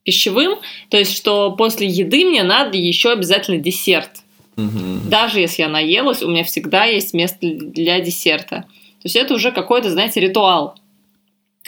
пищевым, 0.07 0.59
то 0.87 0.97
есть, 0.97 1.13
что 1.13 1.51
после 1.51 1.85
еды 1.85 2.23
мне 2.23 2.41
надо 2.41 2.77
еще 2.77 3.11
обязательно 3.11 3.57
десерт. 3.57 4.09
Мгм. 4.55 5.09
Даже 5.09 5.41
если 5.41 5.63
я 5.63 5.67
наелась, 5.67 6.23
у 6.23 6.29
меня 6.29 6.45
всегда 6.45 6.85
есть 6.85 7.13
место 7.13 7.39
для 7.41 7.99
десерта. 7.99 8.61
То 9.01 9.03
есть 9.03 9.17
это 9.17 9.33
уже 9.33 9.51
какой-то, 9.51 9.91
знаете, 9.91 10.21
ритуал. 10.21 10.79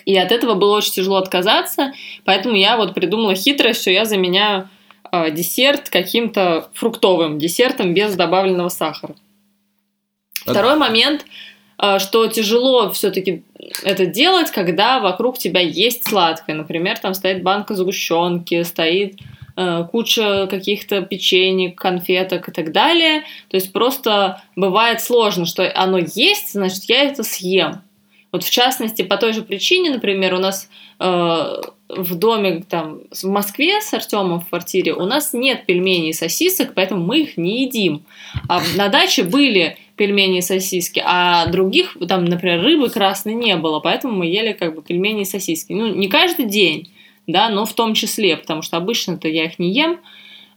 И 0.05 0.15
от 0.17 0.31
этого 0.31 0.53
было 0.53 0.77
очень 0.77 0.93
тяжело 0.93 1.17
отказаться, 1.17 1.91
поэтому 2.23 2.55
я 2.55 2.77
вот 2.77 2.93
придумала 2.93 3.35
хитрость, 3.35 3.81
что 3.81 3.91
я 3.91 4.05
заменяю 4.05 4.69
э, 5.11 5.31
десерт 5.31 5.89
каким-то 5.89 6.69
фруктовым 6.73 7.39
десертом 7.39 7.93
без 7.93 8.15
добавленного 8.15 8.69
сахара. 8.69 9.15
А- 10.45 10.51
Второй 10.51 10.77
момент, 10.77 11.25
что 11.99 12.27
тяжело 12.27 12.91
все-таки 12.91 13.43
это 13.83 14.05
делать, 14.05 14.51
когда 14.51 14.99
вокруг 14.99 15.37
тебя 15.37 15.61
есть 15.61 16.07
сладкое. 16.07 16.55
Например, 16.55 16.97
там 16.97 17.13
стоит 17.13 17.43
банка 17.43 17.75
сгущенки, 17.75 18.63
стоит 18.63 19.19
э, 19.55 19.85
куча 19.91 20.47
каких-то 20.47 21.01
печенек, 21.01 21.77
конфеток 21.79 22.49
и 22.49 22.51
так 22.51 22.71
далее. 22.71 23.21
То 23.49 23.57
есть 23.57 23.71
просто 23.71 24.41
бывает 24.55 25.01
сложно, 25.01 25.45
что 25.45 25.71
оно 25.75 25.99
есть, 25.99 26.53
значит, 26.53 26.83
я 26.85 27.03
это 27.03 27.23
съем. 27.23 27.81
Вот 28.31 28.43
в 28.43 28.49
частности, 28.51 29.01
по 29.01 29.17
той 29.17 29.33
же 29.33 29.41
причине, 29.41 29.89
например, 29.89 30.35
у 30.35 30.39
нас 30.39 30.69
э, 30.99 31.03
в 31.03 32.15
доме 32.15 32.63
там 32.67 33.01
в 33.11 33.23
Москве 33.25 33.81
с 33.81 33.91
Артемом 33.93 34.41
в 34.41 34.49
квартире 34.49 34.93
у 34.93 35.05
нас 35.05 35.33
нет 35.33 35.65
пельменей 35.65 36.09
и 36.09 36.13
сосисок, 36.13 36.73
поэтому 36.75 37.03
мы 37.03 37.21
их 37.21 37.37
не 37.37 37.63
едим. 37.63 38.03
А 38.47 38.61
на 38.75 38.89
даче 38.89 39.23
были 39.23 39.77
пельмени 39.99 40.37
и 40.37 40.41
сосиски, 40.41 41.03
а 41.05 41.47
других, 41.47 41.97
там, 42.07 42.23
например, 42.23 42.61
рыбы 42.61 42.89
красной 42.89 43.33
не 43.33 43.57
было, 43.57 43.81
поэтому 43.81 44.15
мы 44.15 44.27
ели 44.27 44.53
как 44.53 44.73
бы 44.73 44.81
пельмени 44.81 45.23
и 45.23 45.25
сосиски. 45.25 45.73
Ну, 45.73 45.93
не 45.93 46.07
каждый 46.07 46.45
день, 46.45 46.89
да, 47.27 47.49
но 47.49 47.65
в 47.65 47.73
том 47.73 47.93
числе, 47.93 48.37
потому 48.37 48.61
что 48.61 48.77
обычно-то 48.77 49.27
я 49.27 49.43
их 49.43 49.59
не 49.59 49.73
ем. 49.73 49.99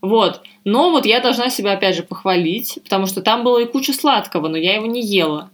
Вот. 0.01 0.43
Но 0.65 0.93
вот 0.93 1.07
я 1.07 1.19
должна 1.19 1.51
себя 1.51 1.73
опять 1.73 1.97
же 1.97 2.05
похвалить, 2.05 2.79
потому 2.85 3.07
что 3.07 3.21
там 3.21 3.43
было 3.43 3.59
и 3.59 3.67
куча 3.67 3.93
сладкого, 3.93 4.47
но 4.47 4.57
я 4.57 4.77
его 4.77 4.87
не 4.87 5.05
ела. 5.05 5.51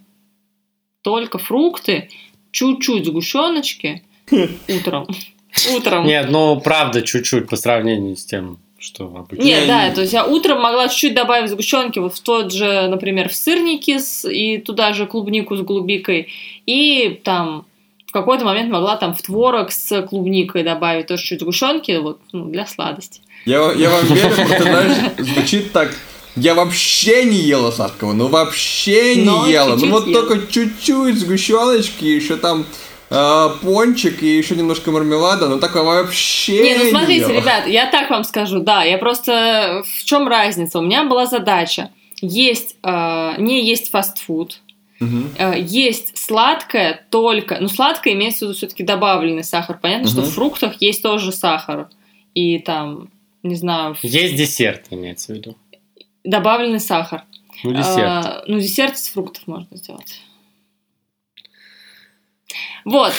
Только 1.01 1.39
фрукты, 1.39 2.09
чуть-чуть 2.51 3.07
сгущеночки 3.07 4.03
утром. 4.69 5.07
Утром. 5.75 6.05
Нет, 6.05 6.29
ну 6.29 6.61
правда, 6.61 7.01
чуть-чуть 7.01 7.49
по 7.49 7.55
сравнению 7.55 8.15
с 8.15 8.23
тем, 8.23 8.59
что 8.79 9.05
обычно. 9.05 9.43
Нет, 9.43 9.61
Не, 9.61 9.67
да, 9.67 9.91
то 9.91 10.01
есть 10.01 10.13
я 10.13 10.25
утром 10.25 10.61
могла 10.61 10.87
чуть-чуть 10.87 11.13
добавить 11.13 11.49
сгущенки 11.49 11.99
вот 11.99 12.15
в 12.15 12.21
тот 12.21 12.51
же, 12.51 12.87
например, 12.87 13.29
в 13.29 13.35
сырники 13.35 13.97
с, 13.99 14.27
и 14.27 14.57
туда 14.57 14.93
же 14.93 15.05
клубнику 15.05 15.55
с 15.55 15.61
голубикой, 15.61 16.29
и 16.65 17.19
там 17.23 17.65
в 18.07 18.11
какой-то 18.11 18.43
момент 18.43 18.71
могла 18.71 18.95
там 18.95 19.13
в 19.13 19.21
творог 19.21 19.71
с 19.71 20.01
клубникой 20.03 20.63
добавить 20.63 21.07
тоже 21.07 21.23
чуть 21.23 21.41
сгущенки, 21.41 21.97
вот, 21.97 22.19
ну, 22.31 22.45
для 22.45 22.65
сладости. 22.65 23.21
Я, 23.45 23.71
я 23.73 23.89
вам 23.89 24.05
верю, 24.05 24.35
просто, 24.35 24.63
знаешь, 24.63 24.97
звучит 25.17 25.71
так... 25.71 25.95
Я 26.35 26.53
вообще 26.55 27.25
не 27.25 27.37
ела 27.37 27.71
сладкого, 27.71 28.13
ну 28.13 28.27
вообще 28.27 29.15
не 29.15 29.25
Но 29.25 29.47
ела. 29.47 29.75
Ну 29.75 29.89
вот 29.89 30.07
ела. 30.07 30.21
только 30.21 30.47
чуть-чуть 30.51 31.17
сгущеночки, 31.17 32.05
еще 32.05 32.37
там 32.37 32.65
э, 33.09 33.49
пончик 33.61 34.21
и 34.23 34.37
еще 34.37 34.55
немножко 34.55 34.91
мармелада, 34.91 35.47
но 35.49 35.57
такого 35.59 35.85
вообще 36.03 36.61
Не, 36.63 36.83
ну 36.83 36.89
смотрите, 36.89 37.21
ела. 37.21 37.31
ребят, 37.41 37.67
я 37.67 37.85
так 37.89 38.09
вам 38.09 38.23
скажу, 38.23 38.59
да, 38.59 38.83
я 38.83 38.97
просто... 38.97 39.83
В 39.85 40.03
чем 40.05 40.27
разница? 40.27 40.79
У 40.79 40.81
меня 40.83 41.03
была 41.05 41.25
задача 41.25 41.91
есть, 42.21 42.75
э, 42.83 43.35
не 43.37 43.65
есть 43.65 43.89
фастфуд, 43.91 44.59
Мгм. 44.99 45.29
Э, 45.37 45.53
есть 45.57 46.17
сладкое 46.17 47.05
только, 47.09 47.57
ну 47.61 47.69
сладкое 47.69 48.13
имеется 48.15 48.39
в 48.39 48.49
виду 48.49 48.57
все-таки 48.57 48.83
добавленный 48.83 49.45
сахар. 49.45 49.79
Понятно, 49.81 50.09
что 50.09 50.19
Мгм. 50.19 50.29
в 50.29 50.33
фруктах 50.33 50.81
есть 50.81 51.01
тоже 51.01 51.31
сахар 51.31 51.87
и 52.35 52.59
там, 52.59 53.07
не 53.41 53.55
знаю, 53.55 53.95
в- 53.95 54.03
Есть 54.03 54.35
десерт, 54.35 54.87
имеется 54.89 55.31
в 55.31 55.37
виду. 55.37 55.55
добавленный 56.25 56.81
сахар. 56.81 57.23
Ну, 57.63 57.71
десерт. 57.73 57.97
А, 58.05 58.43
ну 58.47 58.59
десерт 58.59 58.95
из 58.95 59.07
фруктов 59.07 59.47
можно 59.47 59.77
сделать. 59.77 60.19
Вот. 62.85 63.13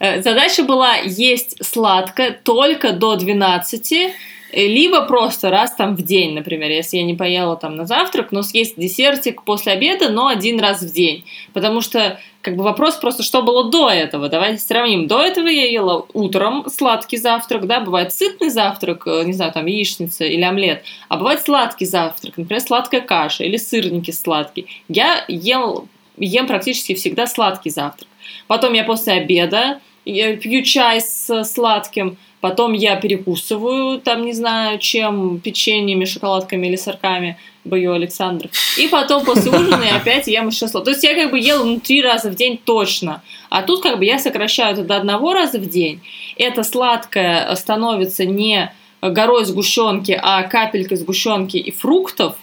Задача 0.00 0.64
была 0.64 0.96
есть 0.96 1.64
сладкое 1.64 2.32
только 2.42 2.92
до 2.92 3.14
12, 3.14 3.92
э, 3.92 4.10
либо 4.52 5.02
просто 5.02 5.48
раз 5.48 5.74
там 5.76 5.94
в 5.94 6.02
день, 6.02 6.34
например, 6.34 6.70
если 6.70 6.96
я 6.96 7.04
не 7.04 7.14
поела 7.14 7.56
там 7.56 7.76
на 7.76 7.86
завтрак, 7.86 8.32
но 8.32 8.42
съесть 8.42 8.74
десертик 8.76 9.44
после 9.44 9.72
обеда, 9.72 10.08
но 10.08 10.26
один 10.26 10.58
раз 10.58 10.82
в 10.82 10.92
день. 10.92 11.24
Потому 11.52 11.82
что 11.82 12.18
как 12.40 12.56
бы 12.56 12.64
вопрос 12.64 12.96
просто, 12.96 13.22
что 13.22 13.42
было 13.42 13.70
до 13.70 13.88
этого. 13.88 14.28
Давайте 14.28 14.58
сравним. 14.58 15.06
До 15.06 15.22
этого 15.22 15.46
я 15.46 15.70
ела 15.70 16.04
утром 16.12 16.68
сладкий 16.68 17.16
завтрак, 17.16 17.68
да, 17.68 17.78
бывает 17.78 18.12
сытный 18.12 18.50
завтрак, 18.50 19.06
э, 19.06 19.22
не 19.24 19.32
знаю, 19.32 19.52
там 19.52 19.66
яичница 19.66 20.24
или 20.24 20.42
омлет, 20.42 20.82
а 21.08 21.16
бывает 21.16 21.42
сладкий 21.42 21.86
завтрак, 21.86 22.36
например, 22.36 22.60
сладкая 22.60 23.00
каша 23.00 23.44
или 23.44 23.56
сырники 23.56 24.10
сладкие. 24.10 24.66
Я 24.88 25.24
ел, 25.28 25.86
ем 26.16 26.46
практически 26.46 26.94
всегда 26.94 27.26
сладкий 27.26 27.70
завтрак. 27.70 28.08
Потом 28.46 28.72
я 28.72 28.84
после 28.84 29.14
обеда 29.14 29.80
я 30.04 30.36
пью 30.36 30.62
чай 30.62 31.00
с 31.00 31.44
сладким, 31.44 32.16
потом 32.40 32.72
я 32.72 32.96
перекусываю, 32.96 34.00
там, 34.00 34.24
не 34.24 34.32
знаю, 34.32 34.78
чем, 34.78 35.38
печеньями, 35.38 36.04
шоколадками 36.04 36.66
или 36.66 36.76
сырками, 36.76 37.38
бою 37.64 37.92
Александров. 37.92 38.50
И 38.76 38.88
потом 38.88 39.24
после 39.24 39.52
ужина 39.52 39.82
я 39.84 39.96
опять 39.96 40.26
ем 40.26 40.48
еще 40.48 40.66
сладкое. 40.66 40.84
То 40.84 40.90
есть 40.90 41.04
я 41.04 41.14
как 41.14 41.30
бы 41.30 41.38
ела 41.38 41.64
ну, 41.64 41.78
три 41.78 42.02
раза 42.02 42.30
в 42.30 42.34
день 42.34 42.58
точно. 42.62 43.22
А 43.48 43.62
тут 43.62 43.82
как 43.82 43.98
бы 43.98 44.04
я 44.04 44.18
сокращаю 44.18 44.72
это 44.72 44.82
до 44.82 44.96
одного 44.96 45.32
раза 45.34 45.58
в 45.58 45.68
день. 45.68 46.00
Это 46.36 46.64
сладкое 46.64 47.54
становится 47.54 48.24
не 48.24 48.72
горой 49.00 49.44
сгущенки, 49.44 50.18
а 50.20 50.42
капелькой 50.42 50.96
сгущенки 50.96 51.56
и 51.56 51.70
фруктов. 51.70 52.36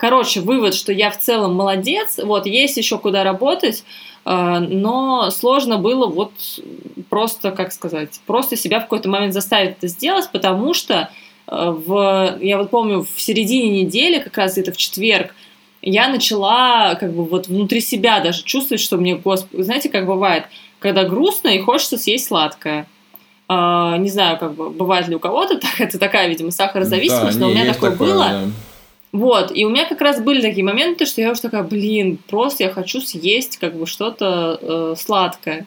Короче, 0.00 0.40
вывод, 0.40 0.74
что 0.74 0.92
я 0.92 1.10
в 1.10 1.18
целом 1.18 1.54
молодец, 1.54 2.18
вот, 2.24 2.46
есть 2.46 2.78
еще 2.78 2.96
куда 2.96 3.22
работать, 3.22 3.84
э, 4.24 4.58
но 4.58 5.30
сложно 5.30 5.76
было 5.76 6.06
вот 6.06 6.32
просто, 7.10 7.50
как 7.50 7.70
сказать, 7.70 8.18
просто 8.24 8.56
себя 8.56 8.80
в 8.80 8.84
какой-то 8.84 9.10
момент 9.10 9.34
заставить 9.34 9.72
это 9.72 9.88
сделать, 9.88 10.30
потому 10.32 10.72
что 10.72 11.10
э, 11.46 11.74
в, 11.86 12.38
я 12.40 12.56
вот 12.56 12.70
помню, 12.70 13.02
в 13.14 13.20
середине 13.20 13.82
недели, 13.82 14.20
как 14.20 14.38
раз 14.38 14.54
где-то 14.54 14.72
в 14.72 14.78
четверг, 14.78 15.34
я 15.82 16.08
начала 16.08 16.94
как 16.94 17.12
бы 17.12 17.26
вот 17.26 17.48
внутри 17.48 17.82
себя 17.82 18.20
даже 18.20 18.42
чувствовать, 18.42 18.80
что 18.80 18.96
мне, 18.96 19.16
господи, 19.16 19.60
знаете, 19.60 19.90
как 19.90 20.06
бывает, 20.06 20.44
когда 20.78 21.04
грустно 21.04 21.48
и 21.48 21.58
хочется 21.58 21.98
съесть 21.98 22.28
сладкое. 22.28 22.86
А, 23.48 23.98
не 23.98 24.08
знаю, 24.08 24.38
как 24.38 24.54
бы 24.54 24.70
бывает 24.70 25.08
ли 25.08 25.16
у 25.16 25.18
кого-то 25.18 25.58
так, 25.58 25.78
это 25.78 25.98
такая, 25.98 26.26
видимо, 26.28 26.52
сахарозависимость, 26.52 27.38
Да, 27.38 27.44
но 27.44 27.48
у 27.48 27.50
меня 27.50 27.64
есть 27.64 27.78
такое 27.78 27.94
было. 27.94 28.24
да. 28.24 28.44
Вот, 29.12 29.50
и 29.54 29.64
у 29.64 29.70
меня 29.70 29.86
как 29.86 30.00
раз 30.00 30.20
были 30.20 30.40
такие 30.40 30.64
моменты, 30.64 31.04
что 31.04 31.20
я 31.20 31.32
уже 31.32 31.40
такая, 31.40 31.64
блин, 31.64 32.18
просто 32.28 32.64
я 32.64 32.70
хочу 32.70 33.00
съесть 33.00 33.56
как 33.56 33.74
бы 33.76 33.86
что-то 33.86 34.58
э, 34.60 34.94
сладкое. 34.96 35.66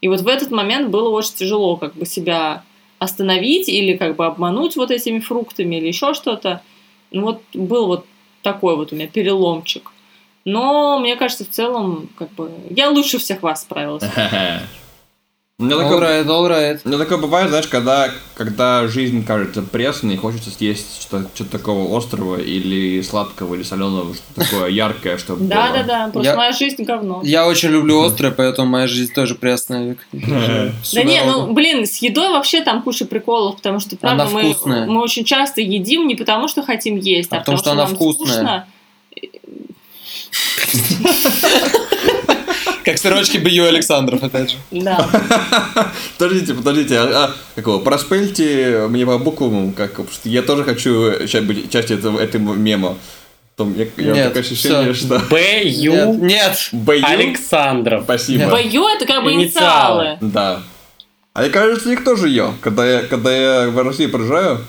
И 0.00 0.08
вот 0.08 0.22
в 0.22 0.28
этот 0.28 0.50
момент 0.50 0.88
было 0.88 1.10
очень 1.10 1.34
тяжело 1.34 1.76
как 1.76 1.94
бы 1.94 2.06
себя 2.06 2.62
остановить 2.98 3.68
или 3.68 3.96
как 3.96 4.16
бы 4.16 4.24
обмануть 4.24 4.76
вот 4.76 4.90
этими 4.90 5.20
фруктами 5.20 5.76
или 5.76 5.88
еще 5.88 6.14
что-то. 6.14 6.62
Ну 7.10 7.22
вот 7.22 7.42
был 7.52 7.86
вот 7.86 8.06
такой 8.42 8.76
вот 8.76 8.92
у 8.92 8.96
меня 8.96 9.08
переломчик. 9.08 9.90
Но 10.46 10.98
мне 10.98 11.16
кажется, 11.16 11.44
в 11.44 11.50
целом, 11.50 12.08
как 12.16 12.30
бы, 12.32 12.50
я 12.70 12.88
лучше 12.88 13.18
всех 13.18 13.42
вас 13.42 13.62
справилась. 13.62 14.04
У 15.60 15.64
меня 15.64 15.76
такое, 15.76 16.22
Alright, 16.22 16.26
alright. 16.26 16.80
у 16.84 16.88
меня 16.88 16.96
такое 16.96 17.18
бывает, 17.18 17.50
знаешь, 17.50 17.66
когда, 17.66 18.08
когда 18.34 18.88
жизнь 18.88 19.22
кажется 19.26 19.60
пресной, 19.60 20.14
и 20.14 20.16
хочется 20.16 20.50
съесть 20.50 21.02
что- 21.02 21.26
что-то 21.34 21.50
такого 21.50 21.94
острого 21.98 22.36
или 22.40 23.02
сладкого, 23.02 23.56
или 23.56 23.62
соленого, 23.62 24.14
что 24.14 24.42
такое 24.42 24.68
яркое, 24.70 25.18
чтобы. 25.18 25.44
Да, 25.44 25.70
да, 25.70 25.82
да, 25.82 26.08
что 26.08 26.22
Я- 26.22 26.34
моя 26.34 26.52
жизнь 26.52 26.82
говно. 26.82 27.20
Я 27.24 27.46
очень 27.46 27.68
люблю 27.68 28.02
острое, 28.02 28.30
поэтому 28.32 28.70
моя 28.70 28.86
жизнь 28.86 29.12
тоже 29.12 29.34
пресная. 29.34 29.98
Да 30.94 31.02
не, 31.02 31.22
ну 31.24 31.52
блин, 31.52 31.84
с 31.84 31.98
едой 31.98 32.30
вообще 32.30 32.62
там 32.62 32.80
куча 32.82 33.04
приколов, 33.04 33.56
потому 33.56 33.80
что 33.80 33.96
правда 33.96 34.26
мы, 34.32 34.56
мы 34.64 35.02
очень 35.02 35.24
часто 35.24 35.60
едим 35.60 36.06
не 36.08 36.14
потому, 36.14 36.48
что 36.48 36.62
хотим 36.62 36.96
есть, 36.96 37.30
а, 37.32 37.36
А 37.36 37.38
потому 37.40 37.58
что 37.58 37.72
она 37.72 37.84
вкусная. 37.84 38.66
Как 42.90 42.98
сырочки 42.98 43.36
Бью 43.36 43.68
Александров, 43.68 44.20
опять 44.20 44.50
же. 44.50 44.56
Да. 44.72 45.08
Подождите, 46.18 46.54
подождите, 46.54 46.98
а, 46.98 47.26
а, 47.26 47.34
какого? 47.54 47.78
Проспельте 47.78 48.86
мне 48.88 49.06
по 49.06 49.16
буквам, 49.16 49.72
как, 49.72 50.00
я 50.24 50.42
тоже 50.42 50.64
хочу 50.64 51.24
часть 51.28 51.46
быть 51.46 51.70
частью 51.70 51.98
этого, 51.98 52.18
этого 52.18 52.54
мема. 52.54 52.96
Том, 53.54 53.76
я, 53.76 53.86
я 53.96 54.12
Нет, 54.12 54.26
такое 54.28 54.42
ощущение, 54.42 54.92
всё. 54.92 55.06
что... 55.06 55.18
Б. 55.30 55.62
Нет, 55.66 56.58
Ю. 56.72 56.78
Бою? 56.80 57.04
Александров. 57.06 58.02
Спасибо. 58.02 58.46
БЮ 58.60 58.88
это 58.88 59.06
как 59.06 59.22
бы 59.22 59.34
Инициалы. 59.34 60.04
инициалы. 60.04 60.18
Да. 60.20 60.62
А 61.32 61.42
мне 61.42 61.50
кажется, 61.50 61.92
их 61.92 62.02
тоже 62.02 62.28
ее. 62.28 62.54
Когда 62.60 62.84
я, 62.84 63.02
когда 63.02 63.32
я 63.32 63.68
в 63.68 63.80
России 63.84 64.06
проезжаю, 64.06 64.54
они 64.54 64.64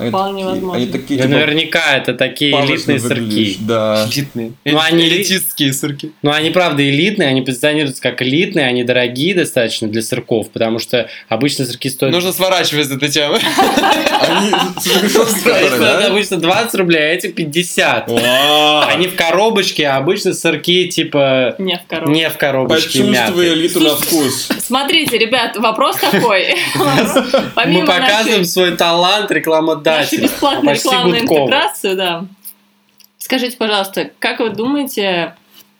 Вполне 0.00 0.44
такие, 0.44 0.46
возможно. 0.46 0.76
они 0.76 0.86
такие, 0.86 1.18
Да 1.18 1.26
типа, 1.26 1.38
наверняка 1.40 1.96
это 1.96 2.14
такие 2.14 2.52
элитные 2.52 3.00
сырки. 3.00 3.56
Да. 3.58 4.06
Элитные. 4.08 4.52
Ну, 4.64 4.78
они 4.78 5.02
ли- 5.08 5.16
элитистские 5.16 5.72
сырки. 5.72 6.12
Ну, 6.22 6.30
они 6.30 6.50
правда 6.50 6.88
элитные, 6.88 7.28
они 7.28 7.42
позиционируются 7.42 8.00
как 8.00 8.22
элитные, 8.22 8.66
они 8.66 8.84
дорогие 8.84 9.34
достаточно 9.34 9.88
для 9.88 10.02
сырков, 10.02 10.50
потому 10.50 10.78
что 10.78 11.08
обычно 11.28 11.64
сырки 11.64 11.88
стоят... 11.88 12.14
Нужно 12.14 12.32
сворачивать 12.32 12.86
с 12.86 12.92
этой 12.92 13.08
темы. 13.08 13.40
Они 14.20 16.04
обычно 16.06 16.36
20 16.36 16.74
рублей, 16.74 17.00
а 17.00 17.14
эти 17.14 17.28
50. 17.28 18.08
Вау. 18.08 18.88
Они 18.88 19.06
в 19.08 19.16
коробочке, 19.16 19.86
а 19.86 19.96
обычно 19.96 20.32
сырки 20.34 20.88
типа 20.88 21.54
Не 21.58 21.78
в 21.78 21.86
коробке. 21.86 22.12
не 22.12 22.28
в 22.30 22.36
коробочке 22.36 23.04
Почувствуй 23.04 23.48
элиту 23.48 23.80
на 23.80 23.96
вкус. 23.96 24.48
Смотрите, 24.58 25.18
ребят, 25.18 25.56
вопрос 25.56 25.96
такой. 25.96 26.54
Мы 27.66 27.86
показываем 27.86 28.44
свой 28.44 28.76
талант 28.76 29.30
рекламодателя. 29.30 30.24
рекламной 30.24 31.20
Гудкова. 31.20 31.40
интеграцию, 31.40 31.96
да. 31.96 32.24
Скажите, 33.18 33.56
пожалуйста, 33.56 34.10
как 34.18 34.40
вы 34.40 34.50
думаете, 34.50 35.34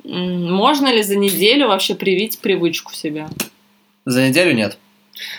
можно 0.04 0.92
ли 0.92 1.02
за 1.02 1.16
неделю 1.16 1.68
вообще 1.68 1.94
привить 1.94 2.38
привычку 2.40 2.94
себя? 2.94 3.28
За 4.04 4.26
неделю 4.26 4.52
нет. 4.54 4.76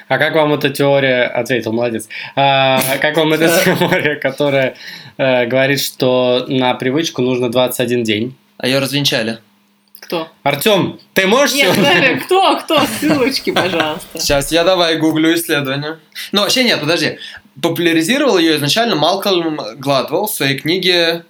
А 0.07 0.17
как 0.17 0.33
вам 0.35 0.53
эта 0.53 0.69
теория, 0.69 1.23
ответил, 1.23 1.71
молодец, 1.73 2.07
А, 2.35 2.79
как 3.01 3.17
вам 3.17 3.33
эта 3.33 3.47
теория, 3.65 4.15
которая 4.15 4.75
э, 5.17 5.45
говорит, 5.45 5.81
что 5.81 6.45
на 6.47 6.73
привычку 6.75 7.21
нужно 7.21 7.49
21 7.49 8.03
день? 8.03 8.35
А 8.57 8.67
ее 8.67 8.79
развенчали. 8.79 9.39
Кто? 9.99 10.27
Артем, 10.43 10.99
ты 11.13 11.27
можешь 11.27 11.55
Нет, 11.55 11.73
сегодня- 11.73 11.93
подожди, 11.93 12.19
кто, 12.25 12.57
кто? 12.59 12.81
Ссылочки, 12.99 13.51
пожалуйста. 13.51 14.19
Сейчас 14.19 14.51
я 14.51 14.63
давай 14.63 14.97
гуглю 14.97 15.33
исследование. 15.35 15.99
Ну, 16.31 16.41
вообще 16.41 16.63
нет, 16.63 16.79
подожди. 16.79 17.19
Популяризировал 17.61 18.37
ее 18.37 18.55
изначально 18.57 18.95
Малкольм 18.95 19.59
Гладвелл 19.77 20.27
в 20.27 20.31
своей 20.33 20.57
книге 20.57 21.25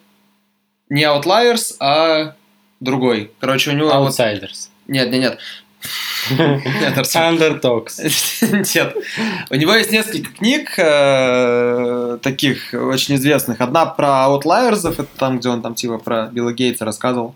не 0.90 1.04
Outliers, 1.04 1.76
а 1.80 2.36
другой. 2.80 3.32
Короче, 3.40 3.72
у 3.72 3.74
него... 3.74 3.90
вот- 3.90 4.10
Outsiders. 4.18 4.70
Нет, 4.88 5.12
нет, 5.12 5.22
нет. 5.22 5.40
Нет. 6.32 6.98
Underdogs. 6.98 8.00
Нет. 8.76 8.96
У 9.50 9.56
него 9.56 9.74
есть 9.74 9.92
несколько 9.92 10.32
книг 10.32 10.74
э, 10.78 12.18
таких 12.22 12.74
очень 12.74 13.16
известных. 13.16 13.62
Одна 13.62 13.86
про 13.86 14.26
аутлайерзов, 14.26 15.00
это 15.00 15.10
там, 15.18 15.40
где 15.40 15.50
он 15.50 15.62
там 15.62 15.76
типа 15.76 15.98
про 15.98 16.28
Билла 16.28 16.54
Гейтса 16.54 16.86
рассказывал, 16.86 17.36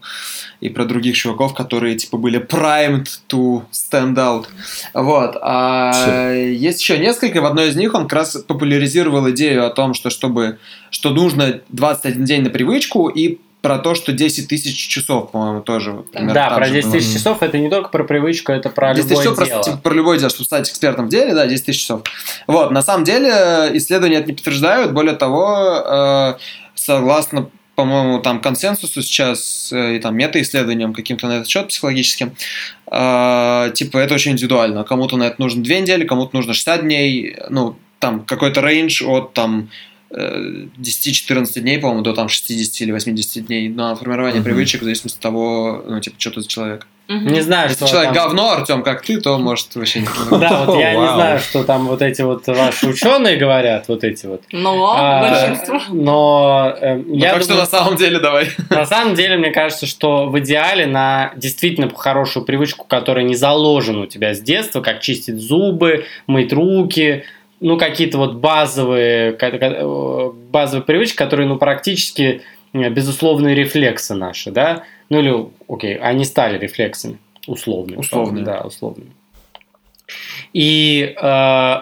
и 0.60 0.70
про 0.70 0.86
других 0.86 1.16
чуваков, 1.16 1.54
которые 1.54 1.96
типа 1.96 2.18
были 2.18 2.40
primed 2.40 3.08
to 3.30 3.64
stand 3.72 4.16
out. 4.16 4.48
Вот. 4.94 5.38
А 5.42 6.34
есть 6.34 6.82
еще 6.82 6.98
несколько. 6.98 7.42
В 7.42 7.46
одной 7.46 7.70
из 7.70 7.76
них 7.76 7.94
он 7.94 8.04
как 8.04 8.14
раз 8.14 8.38
популяризировал 8.38 9.30
идею 9.32 9.66
о 9.66 9.70
том, 9.70 9.94
что 9.94 10.10
чтобы 10.10 10.60
что 10.90 11.10
нужно 11.10 11.62
21 11.70 12.26
день 12.26 12.42
на 12.44 12.50
привычку 12.50 13.08
и 13.08 13.40
про 13.63 13.80
то, 13.80 13.95
что 13.95 14.12
10 14.12 14.49
тысяч 14.49 14.76
часов, 14.89 15.32
по-моему, 15.32 15.62
тоже. 15.62 15.93
вот 15.93 16.12
примерно 16.12 16.34
Да, 16.34 16.49
про 16.49 16.65
же 16.65 16.73
10 16.73 16.84
было. 16.84 16.99
тысяч 16.99 17.13
часов 17.13 17.41
это 17.41 17.58
не 17.58 17.69
только 17.69 17.88
про 17.88 18.04
привычку, 18.04 18.52
это 18.52 18.69
про 18.69 18.93
10 18.93 19.10
любое 19.10 19.23
часов 19.23 19.38
дело. 19.38 19.47
просто 19.47 19.71
типа, 19.71 19.82
про 19.82 19.93
любое 19.93 20.17
дело, 20.17 20.30
чтобы 20.30 20.43
стать 20.43 20.69
экспертом 20.69 21.06
в 21.06 21.10
деле, 21.10 21.34
да, 21.34 21.47
10 21.47 21.65
тысяч 21.65 21.80
часов. 21.80 22.02
Вот, 22.45 22.71
на 22.71 22.82
самом 22.82 23.06
деле 23.06 23.30
э, 23.34 23.78
исследования 23.78 24.17
это 24.17 24.28
не 24.28 24.34
подтверждают, 24.34 24.91
более 24.91 25.15
того, 25.15 25.82
э, 25.88 26.34
согласно 26.76 27.49
по-моему, 27.76 28.19
там 28.19 28.41
консенсусу 28.41 29.02
сейчас 29.02 29.71
э, 29.71 29.95
и 29.95 29.99
там 29.99 30.15
мета-исследованиям 30.17 30.93
каким-то 30.93 31.28
на 31.28 31.38
этот 31.38 31.47
счет 31.47 31.69
психологическим, 31.69 32.36
э, 32.91 33.71
типа 33.73 33.97
это 33.97 34.13
очень 34.13 34.34
индивидуально. 34.34 34.84
Кому-то 34.84 35.15
на 35.15 35.23
это 35.23 35.41
нужно 35.41 35.63
2 35.63 35.76
недели, 35.78 36.04
кому-то 36.06 36.36
нужно 36.36 36.54
60 36.54 36.82
дней, 36.82 37.38
ну, 37.49 37.78
там 37.99 38.26
какой-то 38.26 38.60
рейндж 38.60 39.02
от 39.06 39.32
там 39.32 39.69
10-14 40.13 41.60
дней, 41.62 41.80
по-моему, 41.80 42.02
до 42.04 42.13
там 42.13 42.30
60 42.30 42.82
или 42.82 42.91
80 42.91 43.47
дней 43.47 43.69
на 43.69 43.95
формирование 43.95 44.36
Мгм. 44.41 44.45
привычек 44.45 44.82
в 44.82 44.84
зависимости 44.84 45.17
от 45.17 45.21
того, 45.21 45.84
ну, 45.88 45.99
типа, 45.99 46.15
что 46.19 46.32
ты 46.32 46.41
за 46.41 46.47
человек. 46.47 46.88
Мгм. 47.10 47.34
Не 47.34 47.41
знаю, 47.41 47.67
Если 47.69 47.84
что 47.86 47.91
человек 47.95 48.13
там- 48.13 48.28
говно, 48.28 48.52
Артем, 48.52 48.82
как 48.82 49.02
ты, 49.02 49.19
то 49.19 49.38
может 49.38 49.76
вообще 49.76 49.99
не 50.02 50.08
Да, 50.39 50.63
вот 50.65 50.80
я 50.80 50.93
не 50.95 51.06
знаю, 51.08 51.39
что 51.39 51.63
там 51.65 51.88
вот 51.88 52.02
эти 52.02 52.21
вот 52.21 52.47
ваши 52.47 52.88
ученые 52.88 53.36
говорят, 53.36 53.89
вот 53.89 54.06
эти 54.06 54.26
вот. 54.26 54.43
Но 54.54 54.93
А, 54.97 55.30
большинство. 55.30 55.82
Но 55.93 56.73
э, 56.80 56.95
Ну, 56.95 57.15
я 57.15 57.34
так 57.34 57.43
что 57.43 57.56
на 57.56 57.65
самом 57.65 57.97
деле 57.97 58.19
давай. 58.19 58.52
на 58.69 58.86
самом 58.86 59.15
деле, 59.15 59.36
мне 59.36 59.52
кажется, 59.52 59.86
что 59.86 60.28
в 60.28 60.39
идеале 60.39 60.86
на 60.86 61.34
действительно 61.36 61.89
хорошую 61.93 62.45
привычку, 62.45 62.86
которая 62.86 63.26
не 63.26 63.36
заложена 63.36 64.02
у 64.04 64.06
тебя 64.06 64.34
с 64.34 64.39
детства, 64.39 64.80
как 64.80 65.02
чистить 65.02 65.36
зубы, 65.39 66.06
мыть 66.28 66.54
руки, 66.54 67.26
ну, 67.63 67.78
какие-то 67.78 68.17
вот 68.17 68.36
базовые, 68.36 69.38
э, 69.39 70.32
базовые 70.52 70.84
привычки, 70.84 71.15
которые, 71.15 71.47
ну, 71.47 71.58
практически 71.58 72.41
э, 72.73 72.89
безусловные 72.89 73.56
рефлексы 73.56 74.15
наши, 74.15 74.52
да? 74.52 74.84
Ну, 75.10 75.19
или, 75.19 75.49
окей, 75.69 75.95
они 75.97 76.26
стали 76.26 76.60
рефлексами, 76.60 77.19
условными. 77.47 77.99
Условные. 77.99 78.43
Да, 78.43 78.62
условными. 78.62 79.12
И 80.52 81.15
э, 81.15 81.76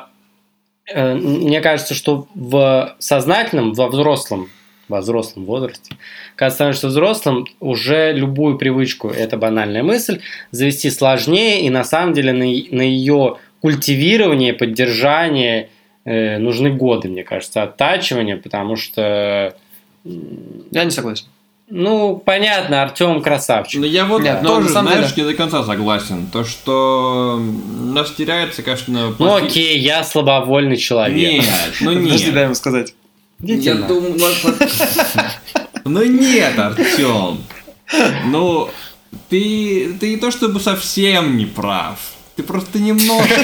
э, 0.94 1.16
мне 1.16 1.62
кажется, 1.62 1.96
что 1.96 2.28
в 2.36 2.96
сознательном, 3.00 3.74
во 3.74 3.88
взрослом, 3.88 4.50
во 4.88 5.02
взрослом 5.02 5.46
возрасте, 5.46 5.96
когда 6.36 6.52
становишься 6.52 6.90
взрослым, 6.90 7.48
уже 7.60 8.14
любую 8.14 8.60
привычку, 8.60 9.10
это 9.10 9.36
банальная 9.36 9.82
мысль, 9.82 10.22
завести 10.52 10.92
сложнее, 10.92 11.62
и 11.62 11.72
на 11.72 11.84
самом 11.84 12.14
деле 12.14 12.34
на, 12.34 12.46
на 12.46 12.84
ее 12.84 13.38
культивирование, 13.62 14.54
поддержание 14.54 15.70
э, 16.06 16.38
нужны 16.40 16.72
годы, 16.72 17.08
мне 17.10 17.24
кажется, 17.24 17.64
оттачивания, 17.64 18.38
потому 18.38 18.76
что, 18.76 19.56
Я 20.04 20.84
не 20.84 20.92
согласен. 20.92 21.26
ну, 21.70 22.18
понятно, 22.18 22.82
Артем 22.82 23.22
красавчик. 23.22 23.80
Ну, 23.82 23.86
я 23.86 24.06
вот 24.06 24.24
Нет, 24.24 24.40
ну, 24.42 24.50
тоже, 24.50 24.70
знаешь, 24.70 25.14
деле- 25.14 25.28
не 25.28 25.32
до 25.32 25.38
конца 25.38 25.64
согласен. 25.64 26.28
То, 26.34 26.44
что 26.44 27.40
нас 27.94 28.12
теряется, 28.12 28.64
конечно... 28.64 29.10
Ну, 29.10 29.14
плохи- 29.16 29.46
окей, 29.46 29.78
я 29.80 30.04
слабовольный 30.04 30.78
человек. 30.78 31.44
Нет, 31.44 31.74
ну 31.82 31.94
Подожди, 31.94 32.26
нет. 32.26 32.34
дай 32.34 32.44
ему 32.46 32.56
сказать. 32.56 32.94
Я 33.40 33.76
думаю, 33.76 34.18
Ну 35.86 36.04
нет, 36.04 36.58
Артем. 36.60 37.40
Ну, 38.28 38.70
ты, 39.30 39.94
ты 40.00 40.10
не 40.12 40.18
то 40.18 40.32
чтобы 40.32 40.60
совсем 40.60 41.38
не 41.38 41.46
прав. 41.46 41.98
Ты 42.42 42.48
просто 42.48 42.80
немножко... 42.80 43.36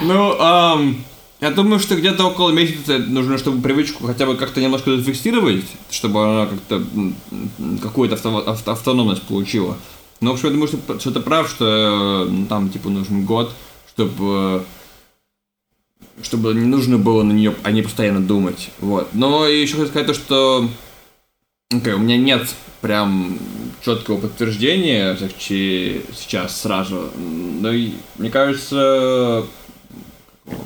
Ну, 0.00 0.94
я 1.40 1.50
думаю, 1.50 1.78
что 1.80 1.96
где-то 1.96 2.24
около 2.24 2.50
месяца 2.50 2.96
нужно, 2.98 3.36
чтобы 3.36 3.60
привычку 3.60 4.06
хотя 4.06 4.24
бы 4.24 4.36
как-то 4.36 4.62
немножко 4.62 4.96
зафиксировать, 4.96 5.66
чтобы 5.90 6.24
она 6.24 6.46
как-то 6.46 6.82
какую-то 7.82 8.14
авто- 8.14 8.38
авто- 8.46 8.72
автономность 8.72 9.22
получила. 9.24 9.76
Но, 10.22 10.30
в 10.30 10.34
общем, 10.34 10.48
я 10.48 10.54
думаю, 10.54 10.68
что, 10.68 10.98
что 10.98 11.10
ты 11.10 11.20
прав, 11.20 11.50
что 11.50 12.26
э, 12.26 12.46
там, 12.48 12.70
типа, 12.70 12.88
нужен 12.88 13.26
год, 13.26 13.52
чтобы 13.88 14.64
чтобы 16.22 16.54
не 16.54 16.64
нужно 16.64 16.96
было 16.96 17.22
на 17.22 17.32
нее, 17.32 17.54
а 17.64 17.70
не 17.70 17.82
постоянно 17.82 18.20
думать. 18.20 18.70
Вот. 18.78 19.10
Но 19.12 19.46
еще 19.46 19.74
хочу 19.74 19.88
сказать 19.88 20.06
то, 20.06 20.14
что 20.14 20.70
окей, 21.70 21.92
у 21.92 21.98
меня 21.98 22.16
нет 22.16 22.48
прям 22.80 23.38
четкого 23.84 24.20
подтверждения 24.20 25.16
сейчас 25.38 26.60
сразу. 26.60 27.10
Но 27.16 27.70
мне 28.18 28.30
кажется, 28.30 29.46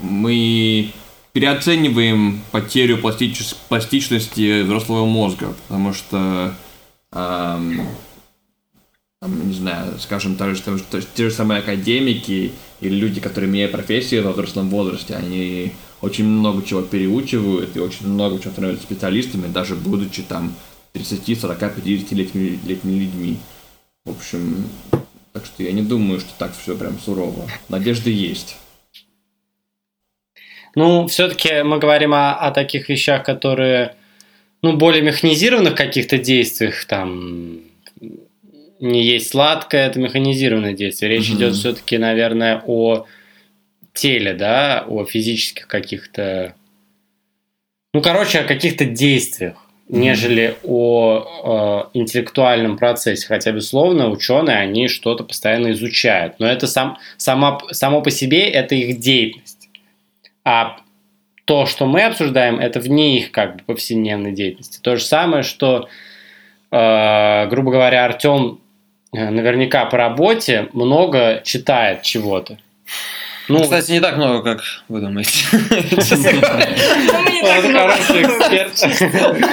мы 0.03 0.93
переоцениваем 1.33 2.41
потерю 2.53 2.99
пластич... 2.99 3.55
пластичности 3.69 4.63
взрослого 4.63 5.05
мозга, 5.05 5.55
потому 5.67 5.93
что 5.93 6.55
эм, 7.13 7.87
не 9.27 9.55
знаю, 9.55 9.99
скажем, 9.99 10.37
то, 10.37 10.55
что, 10.55 10.79
то, 10.79 11.01
те 11.03 11.29
же 11.29 11.35
самые 11.35 11.61
академики 11.61 12.53
или 12.81 12.95
люди, 12.95 13.21
которые 13.21 13.51
имеют 13.51 13.73
профессию 13.73 14.23
в 14.23 14.33
взрослом 14.33 14.69
возрасте, 14.69 15.15
они 15.15 15.73
очень 16.01 16.25
много 16.25 16.65
чего 16.65 16.83
переучивают 16.83 17.77
и 17.77 17.81
очень 17.81 18.07
много 18.07 18.39
чего 18.39 18.53
становятся 18.53 18.85
специалистами, 18.85 19.49
даже 19.49 19.75
будучи 19.75 20.23
там 20.23 20.55
30, 20.93 21.41
40, 21.41 21.59
50 21.77 22.13
летними, 22.13 22.59
летними 22.67 23.01
людьми. 23.01 23.37
В 24.05 24.11
общем, 24.11 24.69
так 25.33 25.45
что 25.45 25.63
я 25.63 25.73
не 25.73 25.83
думаю, 25.83 26.21
что 26.21 26.31
так 26.39 26.53
все 26.57 26.77
прям 26.77 26.99
сурово. 26.99 27.49
Надежда 27.69 28.11
есть. 28.11 28.57
Ну, 30.75 31.07
все-таки 31.07 31.63
мы 31.63 31.79
говорим 31.79 32.15
о, 32.15 32.35
о 32.35 32.51
таких 32.51 32.89
вещах, 32.89 33.25
которые, 33.25 33.95
ну, 34.63 34.77
более 34.77 35.03
механизированных 35.03 35.75
каких-то 35.75 36.19
действиях, 36.19 36.85
там, 36.85 37.61
не 38.81 39.05
есть 39.05 39.31
сладкое, 39.31 39.89
это 39.89 39.99
механизированное 39.99 40.73
действие. 40.73 41.11
Речь 41.11 41.31
mm-hmm. 41.31 41.37
идет 41.37 41.55
все-таки, 41.55 41.99
наверное, 41.99 42.63
о 42.67 43.07
теле, 43.93 44.35
да, 44.35 44.85
о 44.87 45.05
физических 45.05 45.67
каких-то, 45.67 46.55
ну, 47.93 48.01
короче, 48.01 48.41
о 48.41 48.45
каких-то 48.45 48.85
действиях 48.85 49.68
нежели 49.89 50.57
о 50.65 51.89
э, 51.93 51.99
интеллектуальном 51.99 52.77
процессе. 52.77 53.27
Хотя, 53.27 53.53
безусловно, 53.53 54.11
ученые, 54.11 54.59
они 54.59 54.89
что-то 54.89 55.25
постоянно 55.25 55.73
изучают. 55.73 56.35
Но 56.39 56.47
это 56.47 56.67
сам, 56.67 56.99
само, 57.17 57.61
само 57.71 58.03
по 58.03 58.11
себе 58.11 58.49
это 58.49 58.75
их 58.75 58.99
деятельность. 58.99 59.69
А 60.45 60.79
то, 61.47 61.65
что 61.65 61.87
мы 61.87 62.03
обсуждаем, 62.05 62.59
это 62.59 62.81
вне 62.81 63.19
их 63.19 63.33
как 63.33 63.57
бы 63.57 63.63
повседневной 63.65 64.33
деятельности. 64.33 64.81
То 64.83 64.97
же 64.97 65.05
самое, 65.05 65.43
что, 65.43 65.89
э, 66.71 67.47
грубо 67.49 67.71
говоря, 67.71 68.05
Артем 68.05 68.61
э, 69.15 69.31
наверняка 69.31 69.87
по 69.87 69.97
работе 69.97 70.69
много 70.75 71.41
читает 71.45 72.03
чего-то. 72.03 72.59
Ну, 73.49 73.63
Кстати, 73.63 73.93
не 73.93 74.01
так 74.01 74.17
много, 74.17 74.43
как 74.43 74.63
вы 74.89 75.01
думаете. 75.01 75.47
Хороший 77.73 78.23
эксперт. 78.23 79.45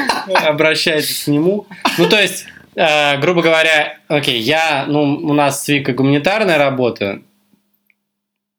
Обращайтесь 0.46 1.24
к 1.24 1.28
нему. 1.28 1.66
Ну, 1.98 2.10
то 2.10 2.22
есть, 2.22 2.46
э, 2.76 3.18
грубо 3.20 3.42
говоря, 3.42 3.98
окей, 4.08 4.40
я, 4.40 4.86
ну, 4.88 5.16
у 5.16 5.34
нас 5.34 5.64
с 5.64 5.68
Викой 5.70 5.94
гуманитарная 5.94 6.58
работа, 6.58 7.22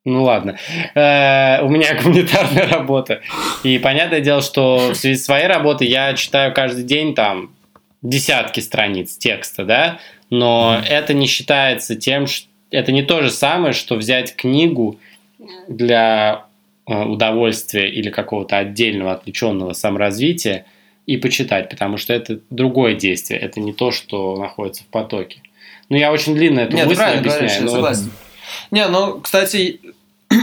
ну 0.06 0.22
ладно. 0.22 0.56
Э, 0.94 1.60
у 1.62 1.68
меня 1.68 2.00
гуманитарная 2.02 2.68
работа. 2.68 3.20
И 3.62 3.78
понятное 3.78 4.20
дело, 4.20 4.40
что 4.40 4.92
в 4.92 4.94
связи 4.94 5.18
с 5.18 5.24
своей 5.24 5.48
работой 5.48 5.88
я 5.88 6.14
читаю 6.14 6.54
каждый 6.54 6.84
день 6.84 7.14
там 7.14 7.50
десятки 8.02 8.60
страниц 8.60 9.16
текста, 9.16 9.64
да, 9.64 9.98
но 10.30 10.80
это 10.88 11.12
не 11.12 11.26
считается 11.26 11.96
тем, 11.96 12.26
что 12.26 12.48
это 12.70 12.92
не 12.92 13.02
то 13.02 13.22
же 13.22 13.30
самое, 13.30 13.72
что 13.72 13.96
взять 13.96 14.34
книгу 14.36 14.98
для 15.68 16.46
э, 16.86 17.04
удовольствия 17.04 17.90
или 17.90 18.10
какого-то 18.10 18.58
отдельного 18.58 19.12
отвлеченного 19.12 19.72
саморазвития 19.72 20.66
и 21.06 21.16
почитать, 21.16 21.68
потому 21.68 21.98
что 21.98 22.12
это 22.12 22.40
другое 22.50 22.94
действие, 22.94 23.38
это 23.38 23.60
не 23.60 23.72
то, 23.72 23.90
что 23.90 24.36
находится 24.36 24.82
в 24.82 24.86
потоке. 24.86 25.40
Ну, 25.88 25.96
я 25.96 26.12
очень 26.12 26.34
длинно 26.34 26.60
эту 26.60 26.76
Нет, 26.76 26.86
мысль 26.86 27.02
объясняю. 27.02 27.22
Говоришь, 27.22 27.60
но... 27.60 27.68
согласен. 27.68 28.10
Не, 28.70 28.88
ну, 28.88 29.20
кстати, 29.20 29.80
э, 30.30 30.34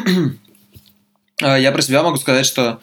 я 1.59 1.71
про 1.71 1.81
себя 1.81 2.03
могу 2.03 2.17
сказать, 2.17 2.45
что 2.45 2.79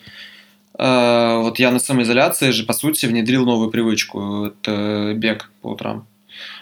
э, 0.79 1.41
вот 1.43 1.59
я 1.59 1.71
на 1.71 1.79
самоизоляции 1.79 2.51
же, 2.51 2.65
по 2.65 2.75
сути, 2.75 3.07
внедрил 3.07 3.47
новую 3.47 3.71
привычку. 3.71 4.47
Это 4.47 5.15
бег 5.17 5.51
по 5.63 5.69
утрам. 5.69 6.07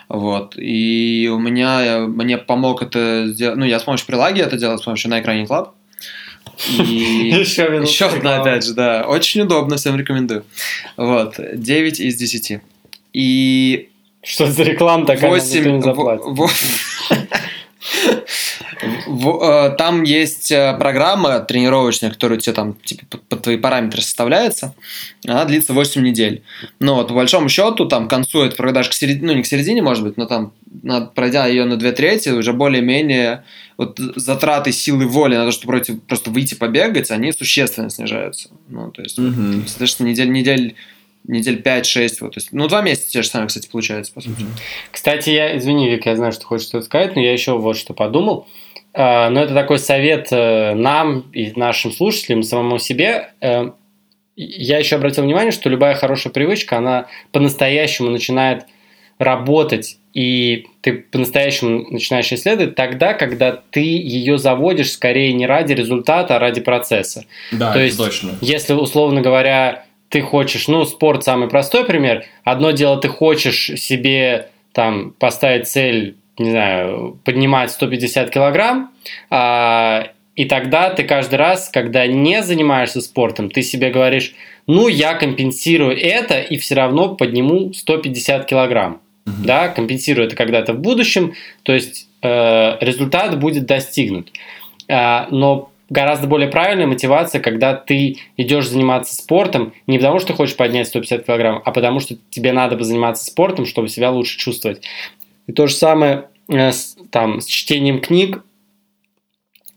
Вот. 0.08 0.54
И 0.56 1.30
у 1.32 1.38
меня, 1.38 2.06
мне 2.06 2.38
помог 2.38 2.82
это 2.82 3.28
сделать, 3.28 3.58
ну, 3.58 3.64
я 3.64 3.78
с 3.78 3.84
помощью 3.84 4.06
прилаги 4.06 4.40
это 4.40 4.56
делал, 4.56 4.78
с 4.78 4.82
помощью 4.82 5.10
на 5.10 5.20
экране 5.20 5.44
Club. 5.44 5.70
И 6.68 7.32
еще, 7.38 7.64
еще 7.64 8.06
одна, 8.06 8.40
опять 8.40 8.64
же, 8.64 8.74
да. 8.74 9.04
Очень 9.06 9.42
удобно, 9.42 9.76
всем 9.76 9.96
рекомендую. 9.96 10.44
Вот. 10.96 11.34
9 11.38 12.00
из 12.00 12.16
10. 12.16 12.60
И... 13.12 13.88
Что 14.22 14.46
за 14.46 14.62
реклама 14.62 15.06
такая? 15.06 15.30
8... 15.30 15.76
Не 15.76 15.82
заплатит. 15.82 16.24
Э, 18.82 19.74
там 19.76 20.02
есть 20.02 20.50
э, 20.50 20.76
программа 20.78 21.40
тренировочная, 21.40 22.10
которая 22.10 22.38
тебе 22.38 22.54
там 22.54 22.74
типа, 22.74 23.18
под 23.28 23.42
твои 23.42 23.56
параметры 23.56 24.02
составляется. 24.02 24.74
Она 25.26 25.44
длится 25.44 25.72
8 25.72 26.02
недель. 26.02 26.42
Но 26.78 26.94
вот, 26.94 27.08
по 27.08 27.14
большому 27.14 27.48
счету, 27.48 27.86
там 27.86 28.06
к 28.06 28.10
концу, 28.10 28.42
это 28.42 28.72
даже 28.72 28.90
к 28.90 28.92
середине, 28.92 29.26
ну 29.26 29.32
не 29.34 29.42
к 29.42 29.46
середине, 29.46 29.82
может 29.82 30.04
быть, 30.04 30.16
но 30.16 30.26
там, 30.26 30.52
пройдя 31.14 31.46
ее 31.46 31.64
на 31.64 31.76
2 31.76 31.92
трети, 31.92 32.30
уже 32.30 32.52
более-менее 32.52 33.44
вот 33.76 33.98
затраты 33.98 34.72
силы 34.72 35.06
воли 35.06 35.36
на 35.36 35.46
то, 35.46 35.52
чтобы 35.52 35.82
просто 36.06 36.30
выйти 36.30 36.54
побегать, 36.54 37.10
они 37.10 37.32
существенно 37.32 37.90
снижаются. 37.90 38.50
Ну, 38.68 38.90
то 38.90 39.02
есть, 39.02 39.18
угу. 39.18 39.62
соответственно, 39.66 40.08
недель, 40.08 40.30
недель 40.30 40.76
недель 41.28 41.60
5-6, 41.60 42.16
вот, 42.20 42.34
то 42.34 42.38
есть, 42.38 42.52
ну, 42.52 42.68
два 42.68 42.80
месяца 42.80 43.10
те 43.10 43.22
же 43.22 43.28
самые, 43.28 43.48
кстати, 43.48 43.68
получается, 43.68 44.12
по 44.12 44.20
сути. 44.20 44.46
Кстати, 44.90 45.30
я, 45.30 45.56
извини, 45.58 45.90
Вик, 45.90 46.06
я 46.06 46.16
знаю, 46.16 46.32
что 46.32 46.46
хочешь 46.46 46.66
что-то 46.66 46.86
сказать, 46.86 47.14
но 47.14 47.22
я 47.22 47.32
еще 47.32 47.58
вот 47.58 47.76
что 47.76 47.92
подумал. 47.92 48.48
Но 48.94 49.42
это 49.42 49.54
такой 49.54 49.78
совет 49.78 50.28
э, 50.30 50.74
нам 50.74 51.30
и 51.32 51.52
нашим 51.54 51.92
слушателям, 51.92 52.42
самому 52.42 52.78
себе. 52.78 53.30
Э, 53.40 53.70
я 54.36 54.78
еще 54.78 54.96
обратил 54.96 55.24
внимание, 55.24 55.52
что 55.52 55.68
любая 55.68 55.94
хорошая 55.94 56.32
привычка, 56.32 56.78
она 56.78 57.06
по-настоящему 57.32 58.10
начинает 58.10 58.66
работать, 59.18 59.98
и 60.14 60.66
ты 60.80 60.94
по-настоящему 60.94 61.86
начинаешь 61.90 62.32
исследовать 62.32 62.76
тогда, 62.76 63.14
когда 63.14 63.52
ты 63.52 63.80
ее 63.80 64.38
заводишь 64.38 64.92
скорее 64.92 65.32
не 65.32 65.46
ради 65.46 65.72
результата, 65.72 66.36
а 66.36 66.38
ради 66.38 66.60
процесса. 66.60 67.24
Да, 67.52 67.72
То 67.72 67.80
есть, 67.80 67.98
точно. 67.98 68.30
Если, 68.40 68.72
условно 68.72 69.20
говоря, 69.20 69.84
ты 70.08 70.22
хочешь, 70.22 70.68
ну, 70.68 70.84
спорт 70.84 71.24
самый 71.24 71.48
простой 71.48 71.84
пример. 71.84 72.24
Одно 72.44 72.70
дело, 72.70 73.00
ты 73.00 73.08
хочешь 73.08 73.72
себе 73.76 74.50
там 74.72 75.10
поставить 75.18 75.68
цель, 75.68 76.16
не 76.38 76.50
знаю, 76.50 77.18
поднимать 77.24 77.70
150 77.70 78.30
килограмм, 78.30 78.90
а, 79.30 80.08
и 80.38 80.44
тогда 80.44 80.90
ты 80.90 81.02
каждый 81.02 81.34
раз, 81.34 81.68
когда 81.68 82.06
не 82.06 82.42
занимаешься 82.42 83.00
спортом, 83.00 83.50
ты 83.50 83.62
себе 83.62 83.90
говоришь, 83.90 84.34
ну, 84.68 84.86
я 84.86 85.14
компенсирую 85.14 85.98
это 85.98 86.40
и 86.40 86.58
все 86.58 86.76
равно 86.76 87.16
подниму 87.16 87.72
150 87.72 88.46
килограмм. 88.46 89.00
Mm-hmm. 89.26 89.44
Да, 89.44 89.68
компенсирую 89.68 90.26
это 90.26 90.36
когда-то 90.36 90.74
в 90.74 90.78
будущем, 90.78 91.34
то 91.64 91.72
есть 91.72 92.08
э, 92.22 92.76
результат 92.80 93.38
будет 93.40 93.66
достигнут. 93.66 94.30
Э, 94.88 95.26
но 95.30 95.72
гораздо 95.90 96.26
более 96.26 96.48
правильная 96.48 96.86
мотивация, 96.86 97.40
когда 97.40 97.74
ты 97.74 98.18
идешь 98.36 98.68
заниматься 98.68 99.14
спортом 99.14 99.72
не 99.86 99.98
потому, 99.98 100.18
что 100.18 100.28
ты 100.28 100.34
хочешь 100.34 100.56
поднять 100.56 100.88
150 100.88 101.26
килограмм, 101.26 101.62
а 101.64 101.72
потому, 101.72 102.00
что 102.00 102.16
тебе 102.30 102.52
надо 102.52 102.76
бы 102.76 102.84
заниматься 102.84 103.24
спортом, 103.24 103.66
чтобы 103.66 103.88
себя 103.88 104.10
лучше 104.10 104.38
чувствовать. 104.38 104.82
И 105.48 105.52
то 105.52 105.66
же 105.66 105.74
самое 105.74 106.28
э, 106.48 106.70
с, 106.70 106.96
там, 107.10 107.40
с 107.40 107.46
чтением 107.46 108.00
книг. 108.00 108.44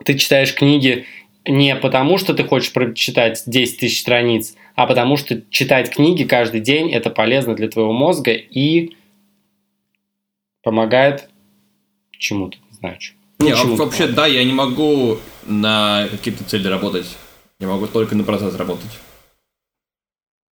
Ты 0.05 0.17
читаешь 0.17 0.53
книги 0.53 1.05
не 1.47 1.75
потому, 1.75 2.17
что 2.17 2.33
ты 2.33 2.43
хочешь 2.43 2.71
прочитать 2.73 3.41
10 3.47 3.79
тысяч 3.79 4.01
страниц, 4.01 4.55
а 4.75 4.85
потому 4.85 5.17
что 5.17 5.41
читать 5.49 5.89
книги 5.89 6.23
каждый 6.23 6.59
день 6.59 6.91
это 6.91 7.09
полезно 7.09 7.55
для 7.55 7.67
твоего 7.67 7.93
мозга 7.93 8.33
и 8.33 8.95
помогает 10.61 11.29
чему-то, 12.11 12.57
не 12.69 12.77
знаю, 12.77 12.97
чему. 12.99 13.17
Не, 13.39 13.51
а 13.51 13.63
вообще, 13.63 14.07
да, 14.07 14.27
я 14.27 14.43
не 14.43 14.53
могу 14.53 15.17
на 15.47 16.07
какие-то 16.11 16.43
цели 16.43 16.67
работать. 16.67 17.07
Я 17.59 17.67
могу 17.67 17.87
только 17.87 18.15
на 18.15 18.23
процесс 18.23 18.55
работать. 18.55 18.91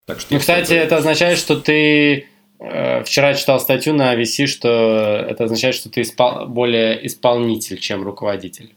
Так 0.08 0.20
что 0.20 0.34
ну, 0.34 0.40
кстати, 0.40 0.74
это 0.74 0.98
означает, 0.98 1.38
что 1.38 1.60
ты 1.60 2.28
вчера 2.60 3.34
читал 3.34 3.60
статью 3.60 3.94
на 3.94 4.16
VC, 4.16 4.46
что 4.46 5.26
это 5.28 5.46
означает, 5.46 5.76
что 5.76 5.90
ты 5.90 6.02
испол... 6.02 6.46
более 6.48 7.06
исполнитель, 7.08 7.80
чем 7.80 8.04
руководитель. 8.04 8.74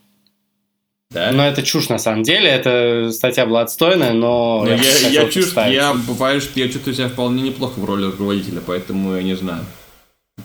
Да? 1.10 1.30
Но 1.30 1.46
это 1.46 1.62
чушь 1.62 1.88
на 1.88 1.98
самом 1.98 2.22
деле, 2.22 2.48
эта 2.48 3.10
статья 3.12 3.44
была 3.44 3.62
отстойная, 3.62 4.12
но, 4.12 4.62
но 4.64 4.70
я, 4.70 4.76
я, 4.76 5.08
я 5.24 5.28
чувствую, 5.28 5.70
я 5.70 5.92
бываю, 5.92 6.40
что 6.40 6.58
я 6.58 6.68
чувствую 6.68 6.94
себя 6.94 7.08
вполне 7.08 7.42
неплохо 7.42 7.78
в 7.78 7.84
роли 7.84 8.06
руководителя, 8.06 8.62
поэтому 8.66 9.14
я 9.14 9.22
не 9.22 9.34
знаю. 9.34 9.64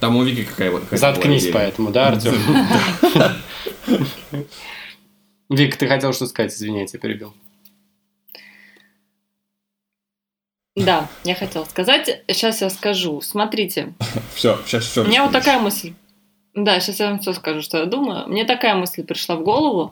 Там 0.02 0.18
у 0.18 0.24
Вики 0.24 0.44
какая 0.44 0.72
вот. 0.72 0.84
Заткнись 0.92 1.50
поэтому, 1.54 1.92
да, 1.92 2.10
Артем? 2.10 2.36
Вик, 5.50 5.78
ты 5.78 5.88
хотел 5.88 6.12
что 6.12 6.28
сказать, 6.28 6.54
извини, 6.54 6.82
я 6.82 6.88
тебя 6.88 7.00
перебил. 7.00 7.34
Да, 10.78 11.08
я 11.24 11.34
хотела 11.34 11.66
сказать, 11.66 12.22
сейчас 12.28 12.62
я 12.62 12.70
скажу. 12.70 13.20
Смотрите, 13.22 13.94
Все, 14.36 14.58
сейчас 14.66 14.86
все. 14.86 15.04
у 15.04 15.08
меня 15.08 15.24
вот 15.24 15.32
такая 15.32 15.60
мысль. 15.60 15.94
Да, 16.54 16.80
сейчас 16.80 17.00
я 17.00 17.10
вам 17.10 17.20
все 17.20 17.34
скажу, 17.34 17.62
что 17.62 17.80
я 17.80 17.86
думаю. 17.86 18.28
Мне 18.28 18.46
такая 18.46 18.76
мысль 18.76 19.04
пришла 19.04 19.36
в 19.36 19.44
голову, 19.44 19.92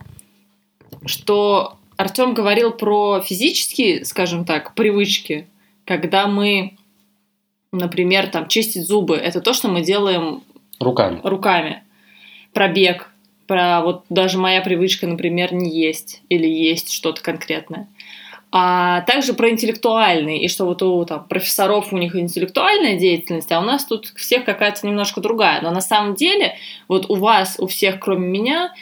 что 1.05 1.77
Артем 1.97 2.33
говорил 2.33 2.71
про 2.71 3.21
физические, 3.21 4.05
скажем 4.05 4.45
так, 4.45 4.73
привычки, 4.75 5.47
когда 5.85 6.27
мы, 6.27 6.75
например, 7.71 8.27
там 8.27 8.47
чистить 8.47 8.85
зубы. 8.85 9.15
Это 9.15 9.41
то, 9.41 9.53
что 9.53 9.67
мы 9.67 9.81
делаем 9.81 10.43
Руками. 10.79 11.19
руками. 11.23 11.83
Про 12.53 12.67
бег, 12.67 13.09
про 13.47 13.81
вот 13.81 14.05
даже 14.09 14.37
моя 14.37 14.61
привычка, 14.61 15.07
например, 15.07 15.53
не 15.53 15.69
есть 15.69 16.21
или 16.29 16.47
есть 16.47 16.91
что-то 16.91 17.21
конкретное. 17.21 17.87
А 18.57 19.01
также 19.01 19.33
про 19.33 19.49
интеллектуальный, 19.49 20.39
и 20.39 20.47
что 20.47 20.63
вот 20.63 20.81
у 20.81 21.03
там, 21.03 21.25
профессоров 21.25 21.91
у 21.91 21.97
них 21.97 22.15
интеллектуальная 22.15 22.97
деятельность, 22.97 23.51
а 23.51 23.59
у 23.59 23.63
нас 23.63 23.83
тут 23.83 24.13
всех 24.15 24.45
какая-то 24.45 24.87
немножко 24.87 25.19
другая. 25.19 25.59
Но 25.61 25.71
на 25.71 25.81
самом 25.81 26.15
деле 26.15 26.55
вот 26.87 27.09
у 27.09 27.15
вас, 27.15 27.57
у 27.59 27.67
всех, 27.67 27.99
кроме 27.99 28.29
меня, 28.29 28.73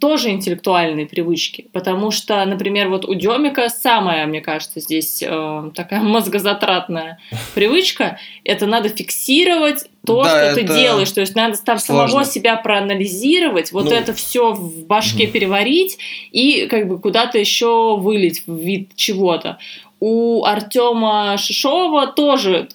тоже 0.00 0.30
интеллектуальные 0.30 1.04
привычки. 1.04 1.68
Потому 1.74 2.10
что, 2.10 2.42
например, 2.46 2.88
вот 2.88 3.04
у 3.04 3.12
Демика 3.12 3.68
самая, 3.68 4.24
мне 4.26 4.40
кажется, 4.40 4.80
здесь 4.80 5.22
э, 5.22 5.70
такая 5.74 6.00
мозгозатратная 6.02 7.18
привычка. 7.54 8.18
Это 8.44 8.64
надо 8.64 8.88
фиксировать 8.88 9.90
то, 10.04 10.22
Да, 10.24 10.30
что 10.30 10.54
ты 10.56 10.60
это 10.62 10.74
делаешь. 10.74 11.10
То 11.12 11.20
есть 11.20 11.34
надо 11.36 11.56
там 11.62 11.78
сложно. 11.78 12.08
самого 12.08 12.24
себя 12.24 12.56
проанализировать, 12.56 13.72
вот 13.72 13.84
Ну, 13.84 13.92
это 13.92 14.12
все 14.14 14.52
в 14.52 14.86
башке 14.86 15.26
переварить 15.26 15.98
и 16.32 16.66
как 16.66 16.88
бы 16.88 16.98
куда-то 16.98 17.38
еще 17.38 17.96
вылить 17.96 18.42
в 18.46 18.56
вид 18.56 18.90
чего-то. 18.96 19.58
У 20.00 20.44
Артема 20.44 21.36
Шишова 21.38 22.08
тоже 22.08 22.68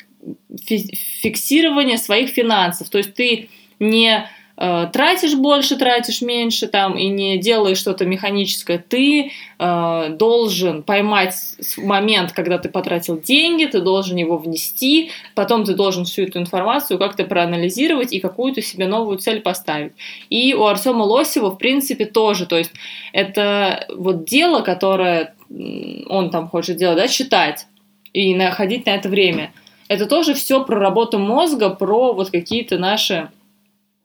фи- 0.65 0.93
фиксирование 1.21 1.97
своих 1.97 2.29
финансов. 2.29 2.89
То 2.89 2.97
есть 2.99 3.13
ты 3.13 3.49
не 3.79 4.29
тратишь 4.57 5.35
больше, 5.35 5.77
тратишь 5.77 6.23
меньше 6.23 6.67
там 6.67 6.97
и 6.97 7.07
не 7.09 7.37
делаешь 7.37 7.77
что-то 7.77 8.05
механическое. 8.05 8.79
Ты 8.79 9.31
э, 9.59 10.09
должен 10.17 10.81
поймать 10.81 11.35
момент, 11.77 12.31
когда 12.31 12.57
ты 12.57 12.67
потратил 12.67 13.21
деньги, 13.21 13.65
ты 13.65 13.81
должен 13.81 14.17
его 14.17 14.37
внести, 14.37 15.11
потом 15.35 15.63
ты 15.63 15.75
должен 15.75 16.05
всю 16.05 16.23
эту 16.23 16.39
информацию 16.39 16.97
как-то 16.97 17.23
проанализировать 17.25 18.13
и 18.13 18.19
какую-то 18.19 18.63
себе 18.63 18.87
новую 18.87 19.19
цель 19.19 19.41
поставить. 19.41 19.93
И 20.31 20.55
у 20.55 20.65
Артема 20.65 21.03
Лосева, 21.03 21.51
в 21.51 21.57
принципе, 21.57 22.05
тоже. 22.05 22.47
То 22.47 22.57
есть 22.57 22.71
это 23.13 23.85
вот 23.95 24.25
дело, 24.25 24.61
которое 24.61 25.35
он 25.49 26.31
там 26.31 26.49
хочет 26.49 26.77
делать, 26.77 26.97
да, 26.97 27.07
читать 27.07 27.67
и 28.11 28.33
находить 28.33 28.87
на 28.87 28.95
это 28.95 29.07
время. 29.07 29.51
Это 29.87 30.07
тоже 30.07 30.33
все 30.33 30.65
про 30.65 30.79
работу 30.79 31.19
мозга, 31.19 31.69
про 31.69 32.13
вот 32.13 32.31
какие-то 32.31 32.77
наши 32.77 33.29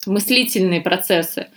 мыслительные 0.06 0.80
процессы. 0.80 1.48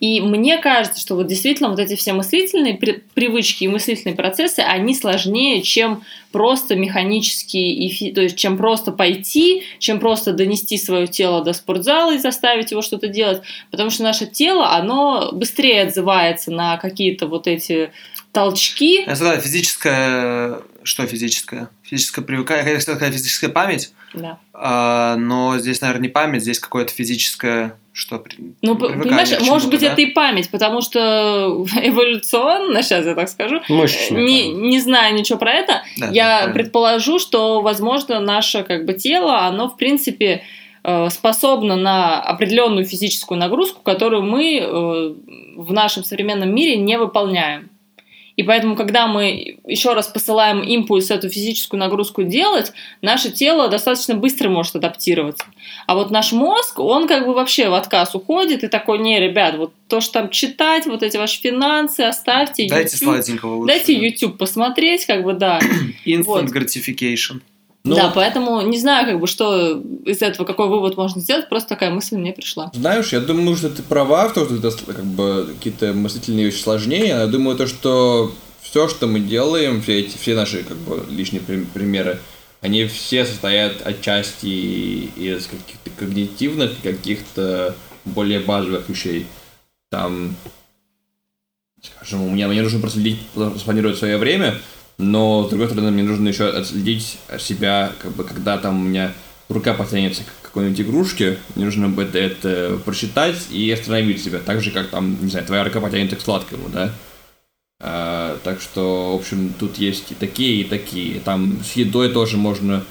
И 0.00 0.20
мне 0.20 0.58
кажется, 0.58 1.00
что 1.00 1.14
вот 1.14 1.26
действительно 1.26 1.70
вот 1.70 1.78
эти 1.78 1.94
все 1.94 2.12
мыслительные 2.12 2.74
при- 2.74 3.02
привычки 3.14 3.64
и 3.64 3.68
мыслительные 3.68 4.14
процессы, 4.14 4.60
они 4.60 4.94
сложнее, 4.94 5.62
чем 5.62 6.02
просто 6.32 6.76
механические, 6.76 7.72
и 7.72 8.12
то 8.12 8.20
есть 8.20 8.36
чем 8.36 8.58
просто 8.58 8.92
пойти, 8.92 9.62
чем 9.78 10.00
просто 10.00 10.32
донести 10.32 10.76
свое 10.76 11.06
тело 11.06 11.42
до 11.42 11.52
спортзала 11.52 12.14
и 12.14 12.18
заставить 12.18 12.72
его 12.72 12.82
что-то 12.82 13.08
делать, 13.08 13.42
потому 13.70 13.90
что 13.90 14.02
наше 14.02 14.26
тело, 14.26 14.72
оно 14.72 15.30
быстрее 15.32 15.82
отзывается 15.82 16.50
на 16.50 16.76
какие-то 16.76 17.26
вот 17.26 17.46
эти 17.46 17.90
толчки. 18.34 19.04
Я 19.06 19.16
сказал, 19.16 19.38
физическая... 19.40 20.58
Что 20.82 21.06
физическая? 21.06 21.70
Физическая 21.82 22.22
привыкание. 22.22 22.62
Я 22.70 22.76
хотел 22.78 22.96
сказать 22.96 23.14
физическая 23.14 23.48
память, 23.48 23.92
Да. 24.12 24.38
а, 24.52 25.16
но 25.16 25.56
здесь, 25.58 25.80
наверное, 25.80 26.02
не 26.02 26.08
память, 26.10 26.42
здесь 26.42 26.58
какое-то 26.58 26.92
физическое... 26.92 27.76
Что? 27.94 28.18
при- 28.18 28.36
Ну, 28.60 28.76
понимаешь, 28.76 29.30
может 29.40 29.70
быть, 29.70 29.80
да? 29.80 29.86
это 29.92 30.02
и 30.02 30.06
память, 30.06 30.50
потому 30.50 30.82
что 30.82 31.64
эволюционно, 31.82 32.82
сейчас 32.82 33.06
я 33.06 33.14
так 33.14 33.28
скажу, 33.30 33.60
Мышечная 33.68 34.20
не, 34.20 34.42
память. 34.52 34.56
не 34.70 34.80
знаю 34.80 35.14
ничего 35.14 35.38
про 35.38 35.52
это, 35.52 35.82
Да, 35.98 36.08
я 36.10 36.26
правильно. 36.38 36.52
предположу, 36.54 37.18
что, 37.18 37.62
возможно, 37.62 38.20
наше 38.20 38.62
как 38.64 38.84
бы 38.84 38.92
тело, 38.94 39.46
оно, 39.46 39.68
в 39.68 39.76
принципе, 39.78 40.42
э, 40.82 41.08
способно 41.10 41.76
на 41.76 42.20
определенную 42.20 42.84
физическую 42.84 43.38
нагрузку, 43.38 43.80
которую 43.82 44.22
мы 44.22 44.58
э, 44.58 45.14
в 45.56 45.72
нашем 45.72 46.04
современном 46.04 46.52
мире 46.54 46.76
не 46.76 46.98
выполняем. 46.98 47.70
И 48.36 48.42
поэтому, 48.42 48.74
когда 48.74 49.06
мы 49.06 49.58
еще 49.64 49.92
раз 49.92 50.08
посылаем 50.08 50.60
импульс 50.60 51.10
эту 51.10 51.28
физическую 51.28 51.78
нагрузку 51.78 52.24
делать, 52.24 52.72
наше 53.00 53.30
тело 53.30 53.68
достаточно 53.68 54.16
быстро 54.16 54.48
может 54.48 54.74
адаптироваться. 54.74 55.44
А 55.86 55.94
вот 55.94 56.10
наш 56.10 56.32
мозг, 56.32 56.80
он 56.80 57.06
как 57.06 57.26
бы 57.26 57.34
вообще 57.34 57.68
в 57.68 57.74
отказ 57.74 58.14
уходит 58.14 58.64
и 58.64 58.68
такой, 58.68 58.98
не, 58.98 59.20
ребят, 59.20 59.56
вот 59.56 59.72
то, 59.88 60.00
что 60.00 60.14
там 60.14 60.30
читать, 60.30 60.86
вот 60.86 61.02
эти 61.02 61.16
ваши 61.16 61.40
финансы, 61.40 62.00
оставьте 62.00 62.66
Дайте 62.68 62.96
YouTube, 62.96 63.14
сладенького 63.14 63.54
лучше. 63.56 63.74
дайте 63.74 63.94
да. 63.94 64.00
YouTube 64.00 64.38
посмотреть, 64.38 65.06
как 65.06 65.22
бы, 65.22 65.34
да. 65.34 65.60
Instant 66.04 66.24
Вот. 66.24 66.44
gratification. 66.46 67.40
Ну, 67.86 67.96
да, 67.96 68.10
поэтому 68.14 68.62
не 68.62 68.78
знаю, 68.78 69.06
как 69.06 69.20
бы, 69.20 69.26
что 69.26 69.78
из 70.06 70.22
этого, 70.22 70.46
какой 70.46 70.68
вывод 70.68 70.96
можно 70.96 71.20
сделать, 71.20 71.50
просто 71.50 71.68
такая 71.68 71.90
мысль 71.90 72.16
мне 72.16 72.32
пришла. 72.32 72.70
Знаешь, 72.72 73.12
я 73.12 73.20
думаю, 73.20 73.56
что 73.56 73.68
ты 73.68 73.82
права 73.82 74.26
в 74.28 74.32
том, 74.32 74.46
что 74.46 74.56
это 74.56 74.70
как 74.70 75.04
бы 75.04 75.50
какие-то 75.54 75.92
мыслительные 75.92 76.46
вещи 76.46 76.62
сложнее. 76.62 77.08
Я 77.08 77.26
думаю, 77.26 77.58
то, 77.58 77.66
что 77.66 78.32
все, 78.62 78.88
что 78.88 79.06
мы 79.06 79.20
делаем, 79.20 79.82
все 79.82 80.00
эти, 80.00 80.16
все 80.16 80.34
наши 80.34 80.64
как 80.64 80.78
бы 80.78 81.04
лишние 81.10 81.42
при- 81.42 81.64
примеры, 81.64 82.20
они 82.62 82.86
все 82.86 83.26
состоят 83.26 83.86
отчасти 83.86 84.46
из 84.46 85.46
каких-то 85.46 85.90
когнитивных, 85.98 86.80
каких-то 86.82 87.76
более 88.06 88.40
базовых 88.40 88.88
вещей. 88.88 89.26
Там, 89.90 90.34
скажем, 91.82 92.22
у 92.22 92.30
меня 92.30 92.48
мне 92.48 92.62
нужно 92.62 92.80
проследить, 92.80 93.18
спланировать 93.58 93.98
свое 93.98 94.16
время, 94.16 94.54
но 94.98 95.44
с 95.44 95.50
другой 95.50 95.68
стороны 95.68 95.90
мне 95.90 96.02
нужно 96.02 96.28
еще 96.28 96.48
отследить 96.48 97.18
себя, 97.38 97.92
как 98.00 98.12
бы, 98.12 98.24
когда 98.24 98.58
там 98.58 98.80
у 98.80 98.88
меня 98.88 99.12
рука 99.48 99.74
потянется 99.74 100.22
к 100.22 100.46
какой-нибудь 100.46 100.80
игрушке, 100.80 101.38
мне 101.54 101.64
нужно 101.64 101.88
будет 101.88 102.14
это 102.14 102.78
прочитать 102.84 103.36
и 103.50 103.70
остановить 103.70 104.22
себя, 104.22 104.38
так 104.38 104.62
же, 104.62 104.70
как 104.70 104.88
там, 104.88 105.18
не 105.20 105.30
знаю, 105.30 105.46
твоя 105.46 105.64
рука 105.64 105.80
потянется 105.80 106.16
к 106.16 106.20
сладкому, 106.20 106.68
да? 106.68 106.92
А, 107.80 108.38
так 108.44 108.60
что, 108.60 109.12
в 109.12 109.20
общем, 109.20 109.52
тут 109.58 109.78
есть 109.78 110.12
и 110.12 110.14
такие, 110.14 110.62
и 110.62 110.64
такие. 110.64 111.20
Там 111.20 111.58
с 111.62 111.72
едой 111.72 112.10
тоже 112.10 112.36
можно 112.36 112.84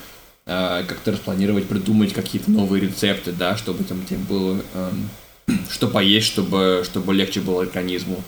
а, 0.45 0.83
как-то 0.83 1.13
распланировать, 1.13 1.67
придумать 1.67 2.13
какие-то 2.13 2.51
новые 2.51 2.81
рецепты, 2.81 3.31
да, 3.31 3.55
чтобы 3.57 3.83
там 3.85 4.05
тебе 4.05 4.19
было 4.19 4.61
эм, 4.73 5.09
что 5.69 5.87
поесть, 5.87 6.27
чтобы, 6.27 6.83
чтобы 6.85 7.13
легче 7.13 7.39
было 7.39 7.61
организму. 7.61 8.21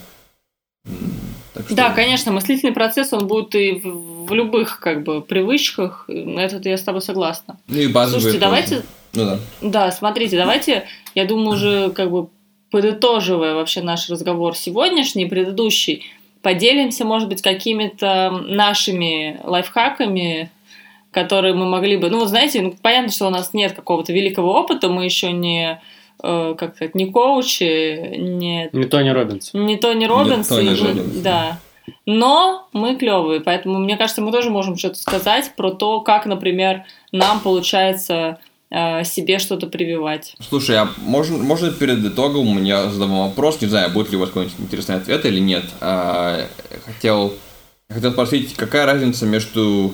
Так 1.55 1.65
что... 1.65 1.75
Да, 1.75 1.91
конечно, 1.91 2.33
мыслительный 2.33 2.73
процесс, 2.73 3.13
он 3.13 3.27
будет 3.27 3.55
и 3.55 3.71
в, 3.71 4.25
в 4.25 4.33
любых, 4.33 4.79
как 4.79 5.03
бы, 5.03 5.21
привычках, 5.21 6.03
на 6.07 6.41
это 6.41 6.57
я 6.67 6.77
с 6.77 6.83
тобой 6.83 7.01
согласна. 7.01 7.57
Ну 7.67 7.77
и 7.77 7.87
базовые 7.87 8.21
Слушайте, 8.21 8.39
тоже. 8.39 8.39
давайте, 8.39 8.85
Ну 9.13 9.25
да. 9.25 9.39
да, 9.61 9.91
смотрите, 9.91 10.37
давайте, 10.37 10.85
я 11.15 11.25
думаю, 11.25 11.51
уже, 11.51 11.89
как 11.91 12.11
бы, 12.11 12.27
подытоживая 12.71 13.55
вообще 13.55 13.81
наш 13.81 14.09
разговор 14.09 14.57
сегодняшний, 14.57 15.25
предыдущий, 15.25 16.03
поделимся, 16.41 17.05
может 17.05 17.29
быть, 17.29 17.41
какими-то 17.41 18.31
нашими 18.45 19.39
лайфхаками, 19.45 20.51
которые 21.11 21.53
мы 21.53 21.65
могли 21.65 21.95
бы... 21.95 22.09
Ну, 22.09 22.19
вот 22.19 22.27
знаете, 22.27 22.61
ну, 22.61 22.75
понятно, 22.81 23.13
что 23.13 23.27
у 23.27 23.29
нас 23.29 23.53
нет 23.53 23.71
какого-то 23.71 24.11
великого 24.11 24.53
опыта, 24.53 24.89
мы 24.89 25.05
еще 25.05 25.31
не, 25.31 25.79
как 26.21 26.75
сказать, 26.75 26.95
не 26.95 27.11
коучи, 27.11 28.17
не, 28.17 28.69
Не 28.71 28.85
Тони 28.85 29.09
Робинс. 29.09 29.53
не 29.53 29.77
Тони 29.77 30.05
Робинс. 30.05 30.47
Тони 30.47 30.73
и 30.73 30.81
Робинс. 30.81 31.15
Да. 31.17 31.59
Но 32.05 32.67
мы 32.73 32.95
клевые, 32.95 33.41
поэтому, 33.41 33.79
мне 33.79 33.97
кажется, 33.97 34.21
мы 34.21 34.31
тоже 34.31 34.49
можем 34.49 34.77
что-то 34.77 34.95
сказать 34.95 35.51
про 35.55 35.71
то, 35.71 36.01
как, 36.01 36.25
например, 36.25 36.83
нам 37.11 37.39
получается 37.39 38.39
э, 38.69 39.03
себе 39.03 39.39
что-то 39.39 39.67
прививать. 39.67 40.35
Слушай, 40.39 40.77
а 40.77 40.89
можно, 40.99 41.37
можно 41.37 41.71
перед 41.71 42.03
итогом 42.03 42.63
я 42.63 42.89
задам 42.89 43.11
вам 43.11 43.29
вопрос, 43.29 43.61
не 43.61 43.67
знаю, 43.67 43.91
будет 43.91 44.11
ли 44.11 44.17
у 44.17 44.19
вас 44.19 44.29
какой-нибудь 44.29 44.59
интересный 44.59 44.95
ответ 44.95 45.25
или 45.25 45.39
нет. 45.39 45.65
А, 45.81 46.47
хотел, 46.85 47.33
хотел 47.89 48.11
спросить, 48.11 48.53
какая 48.55 48.85
разница 48.85 49.25
между 49.25 49.93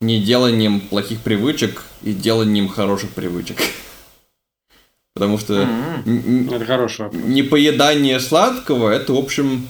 неделанием 0.00 0.80
плохих 0.80 1.20
привычек 1.20 1.84
и 2.02 2.12
деланием 2.12 2.68
хороших 2.68 3.10
привычек? 3.10 3.58
Потому 5.14 5.38
что 5.38 5.54
н- 6.06 6.48
Это 6.52 6.64
хороший 6.64 7.02
вопрос. 7.06 7.22
непоедание 7.24 8.20
сладкого 8.20 8.90
это, 8.90 9.12
в 9.12 9.18
общем, 9.18 9.68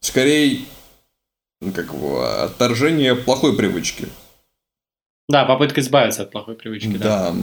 скорее 0.00 0.60
ну, 1.60 1.72
как 1.72 1.86
его, 1.92 2.22
отторжение 2.24 3.14
плохой 3.14 3.56
привычки. 3.56 4.08
Да, 5.28 5.44
попытка 5.44 5.80
избавиться 5.80 6.22
от 6.22 6.30
плохой 6.30 6.54
привычки. 6.54 6.96
Да. 6.96 7.32
Да. 7.32 7.34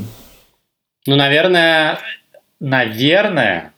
Ну, 1.08 1.16
наверное, 1.16 1.99
наверное, 2.60 3.74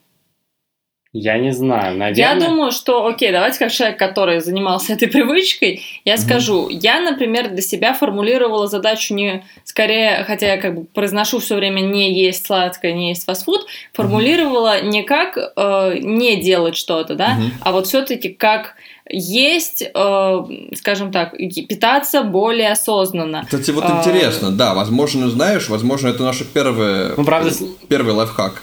Я 1.20 1.38
не 1.40 1.52
знаю, 1.52 1.98
наверное. 1.98 2.14
Я 2.16 2.36
думаю, 2.48 2.72
что, 2.72 3.06
окей, 3.08 3.32
давайте 3.32 3.58
как 3.58 3.72
человек, 3.72 3.98
который 3.98 4.40
занимался 4.40 4.94
этой 4.94 5.08
привычкой, 5.08 5.82
я 6.06 6.14
Мгм. 6.14 6.22
скажу, 6.22 6.68
я, 6.70 7.00
например, 7.02 7.50
для 7.50 7.62
себя 7.62 7.94
формулировала 7.94 8.68
задачу 8.68 9.16
не 9.16 9.44
скорее, 9.64 10.24
хотя 10.28 10.54
я 10.54 10.58
как 10.58 10.76
бы 10.76 10.84
произношу 10.86 11.40
все 11.40 11.56
время 11.56 11.80
не 11.82 12.14
есть 12.14 12.46
сладкое, 12.46 12.94
не 12.94 13.10
есть 13.10 13.26
фастфуд, 13.26 13.66
формулировала 13.94 14.82
не 14.82 15.02
как 15.04 15.38
э, 15.38 15.98
не 16.00 16.36
делать 16.42 16.76
что-то, 16.78 17.16
да, 17.16 17.34
Мгм. 17.34 17.52
а 17.62 17.72
вот 17.72 17.88
все-таки 17.88 18.30
как 18.30 18.76
есть, 19.10 19.82
э, 19.94 20.38
скажем 20.76 21.12
так, 21.12 21.32
питаться 21.70 22.24
более 22.24 22.72
осознанно. 22.74 23.44
Кстати, 23.46 23.72
вот 23.72 23.86
А. 23.88 24.00
интересно, 24.00 24.52
да, 24.52 24.74
возможно, 24.74 25.30
знаешь, 25.30 25.70
возможно, 25.70 26.10
это 26.10 26.24
наше 26.24 26.44
первое, 26.46 27.14
Ну, 27.18 27.24
правда, 27.24 27.50
с- 27.52 27.64
первый 27.90 28.14
лайфхак. 28.14 28.62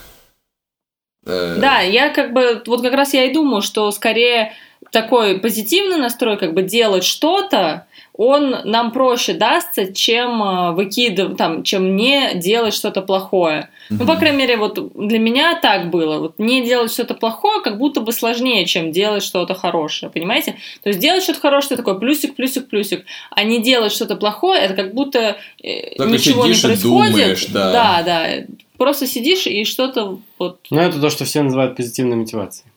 Э, 1.27 1.57
Да, 1.59 1.81
я 1.81 2.11
как 2.11 2.33
бы, 2.33 2.63
вот 2.67 2.83
как 2.83 2.95
раз 2.95 3.15
я 3.15 3.25
и 3.25 3.33
думаю, 3.33 3.63
что 3.63 3.91
скорее 3.91 4.53
такой 4.91 5.39
позитивный 5.39 5.97
настрой, 5.97 6.37
как 6.37 6.55
бы 6.55 6.63
делать 6.63 7.05
что-то, 7.05 7.87
он 8.17 8.57
нам 8.65 8.93
проще 8.93 9.33
дастся, 9.33 9.93
чем 9.93 10.75
выкидывать, 10.75 11.37
там, 11.37 11.65
чем 11.65 11.97
не 11.97 12.35
делать 12.37 12.73
что-то 12.73 13.03
плохое. 13.03 13.71
Ну, 13.91 14.07
по 14.07 14.15
крайней 14.15 14.39
мере, 14.39 14.57
вот 14.57 14.79
для 14.95 15.19
меня 15.19 15.59
так 15.61 15.91
было. 15.91 16.19
Вот 16.19 16.39
не 16.39 16.65
делать 16.65 16.93
что-то 16.93 17.15
плохое 17.15 17.61
как 17.61 17.77
будто 17.77 18.01
бы 18.01 18.13
сложнее, 18.13 18.67
чем 18.67 18.93
делать 18.93 19.25
что-то 19.25 19.55
хорошее, 19.55 20.13
понимаете? 20.13 20.57
То 20.83 20.91
есть 20.91 21.01
делать 21.01 21.25
что-то 21.25 21.41
хорошее, 21.41 21.75
это 21.75 21.83
такой 21.83 21.99
плюсик, 21.99 22.37
плюсик, 22.37 22.69
плюсик. 22.69 23.05
А 23.31 23.43
не 23.43 23.61
делать 23.61 23.93
что-то 23.93 24.15
плохое, 24.15 24.61
это 24.61 24.75
как 24.75 24.95
будто 24.95 25.37
э, 25.63 26.03
ничего 26.05 26.47
не 26.47 26.55
происходит. 26.55 26.83
думаешь, 26.83 27.47
да. 27.47 27.73
да, 27.73 28.03
да. 28.03 28.45
Просто 28.79 29.07
сидишь 29.07 29.47
и 29.47 29.65
что-то 29.65 30.21
вот, 30.39 30.61
ну, 30.71 30.81
это 30.81 31.01
то, 31.01 31.11
что 31.11 31.25
все 31.25 31.43
называют 31.43 31.77
позитивной 31.77 32.17
мотивацией. 32.17 32.71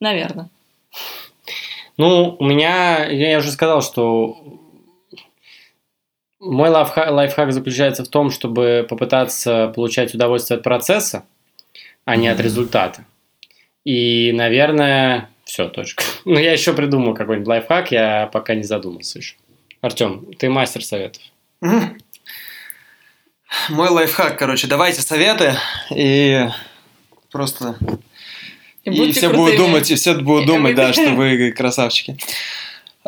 наверное. 0.00 0.50
Ну, 1.96 2.36
у 2.38 2.44
меня, 2.44 3.06
я 3.06 3.38
уже 3.38 3.50
сказал, 3.50 3.82
что 3.82 4.38
мой 6.40 6.70
лайфхак, 6.70 7.10
лайфхак 7.10 7.52
заключается 7.52 8.04
в 8.04 8.08
том, 8.08 8.30
чтобы 8.30 8.86
попытаться 8.88 9.72
получать 9.74 10.14
удовольствие 10.14 10.58
от 10.58 10.62
процесса, 10.62 11.24
а 12.04 12.16
не 12.16 12.28
от 12.28 12.40
результата. 12.40 13.04
И, 13.84 14.32
наверное, 14.32 15.30
все, 15.44 15.68
точка. 15.68 16.04
Но 16.24 16.38
я 16.38 16.52
еще 16.52 16.72
придумал 16.72 17.14
какой-нибудь 17.14 17.48
лайфхак, 17.48 17.90
я 17.90 18.28
пока 18.32 18.54
не 18.54 18.62
задумался 18.62 19.18
еще. 19.18 19.34
Артем, 19.80 20.26
ты 20.38 20.48
мастер 20.48 20.84
советов. 20.84 21.22
Мой 23.70 23.88
лайфхак, 23.88 24.38
короче, 24.38 24.66
давайте 24.66 25.00
советы 25.02 25.56
и 25.90 26.48
просто 27.30 27.76
И, 28.84 28.90
И, 28.90 29.12
все 29.12 29.28
будут 29.28 29.54
крутыми. 29.54 29.56
думать, 29.56 29.90
и 29.90 29.94
все 29.94 30.14
будут 30.14 30.44
И 30.44 30.46
думать, 30.46 30.74
да, 30.74 30.92
что 30.92 31.10
вы 31.14 31.52
красавчики. 31.56 32.18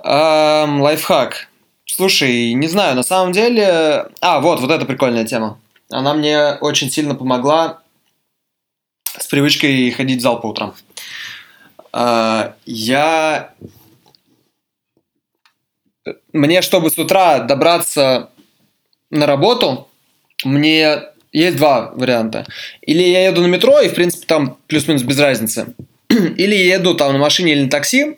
Ам, 0.03 0.81
лайфхак. 0.81 1.49
Слушай, 1.85 2.55
не 2.55 2.69
знаю, 2.69 2.97
на 2.97 3.03
самом 3.03 3.33
деле... 3.33 4.07
А, 4.21 4.41
вот, 4.41 4.61
вот 4.61 4.71
эта 4.71 4.87
прикольная 4.87 5.25
тема. 5.27 5.59
Она 5.91 6.15
мне 6.15 6.53
очень 6.61 6.91
сильно 6.91 7.15
помогла 7.15 7.81
с 9.19 9.27
привычкой 9.27 9.91
ходить 9.91 10.21
в 10.21 10.23
зал 10.23 10.41
по 10.41 10.47
утрам. 10.47 10.75
А, 11.93 12.55
Я... 12.65 13.53
Мне, 16.33 16.63
чтобы 16.63 16.91
с 16.91 16.97
утра 16.99 17.41
добраться 17.41 18.31
на 19.11 19.27
работу, 19.27 19.90
мне 20.45 21.03
есть 21.33 21.57
два 21.57 21.93
варианта. 21.95 22.47
Или 22.83 23.03
я 23.03 23.27
еду 23.27 23.41
на 23.41 23.47
метро, 23.47 23.81
и, 23.81 23.89
в 23.89 23.95
принципе, 23.95 24.27
там 24.27 24.57
плюс-минус 24.67 25.03
без 25.03 25.19
разницы. 25.19 25.75
Или 26.09 26.55
я 26.55 26.75
еду 26.75 26.95
там 26.95 27.13
на 27.13 27.19
машине 27.19 27.53
или 27.53 27.63
на 27.63 27.71
такси, 27.71 28.17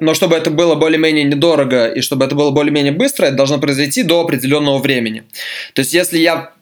но 0.00 0.14
чтобы 0.14 0.36
это 0.36 0.50
было 0.50 0.74
более-менее 0.74 1.24
недорого 1.24 1.86
и 1.86 2.00
чтобы 2.00 2.24
это 2.24 2.34
было 2.34 2.50
более-менее 2.50 2.92
быстро, 2.92 3.26
это 3.26 3.36
должно 3.36 3.58
произойти 3.58 4.02
до 4.02 4.20
определенного 4.20 4.78
времени. 4.78 5.22
То 5.74 5.80
есть, 5.80 5.94
если 5.94 6.18
я 6.18 6.52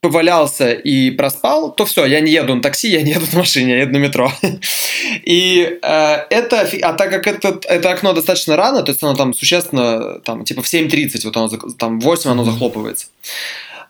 повалялся 0.00 0.72
и 0.72 1.10
проспал, 1.10 1.72
то 1.72 1.84
все, 1.84 2.04
я 2.04 2.20
не 2.20 2.30
еду 2.30 2.54
на 2.54 2.62
такси, 2.62 2.88
я 2.88 3.02
не 3.02 3.12
еду 3.16 3.26
на 3.32 3.38
машине, 3.38 3.72
я 3.72 3.80
еду 3.80 3.92
на 3.92 3.98
метро. 3.98 4.32
И 5.24 5.78
э, 5.82 6.14
это, 6.30 6.68
а 6.82 6.92
так 6.92 7.10
как 7.10 7.26
это, 7.26 7.60
это 7.64 7.90
окно 7.90 8.12
достаточно 8.12 8.56
рано, 8.56 8.82
то 8.82 8.92
есть 8.92 9.02
оно 9.02 9.14
там 9.14 9.34
существенно, 9.34 10.20
там, 10.20 10.44
типа 10.44 10.62
в 10.62 10.72
7.30, 10.72 11.20
вот 11.24 11.36
оно, 11.36 11.48
там 11.78 12.00
в 12.00 12.04
8 12.04 12.30
оно 12.30 12.44
захлопывается, 12.44 13.06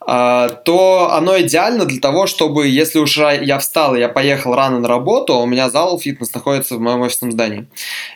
то 0.09 1.11
оно 1.13 1.39
идеально 1.41 1.85
для 1.85 2.01
того, 2.01 2.27
чтобы, 2.27 2.67
если 2.67 2.99
уж 2.99 3.19
я 3.19 3.59
встал 3.59 3.95
и 3.95 4.01
я 4.01 4.09
поехал 4.09 4.55
рано 4.55 4.81
на 4.81 4.89
работу, 4.89 5.35
а 5.35 5.43
у 5.43 5.47
меня 5.47 5.69
зал 5.69 6.01
фитнес 6.01 6.33
находится 6.33 6.77
в 6.77 6.81
моем 6.81 7.03
офисном 7.03 7.31
здании. 7.31 7.67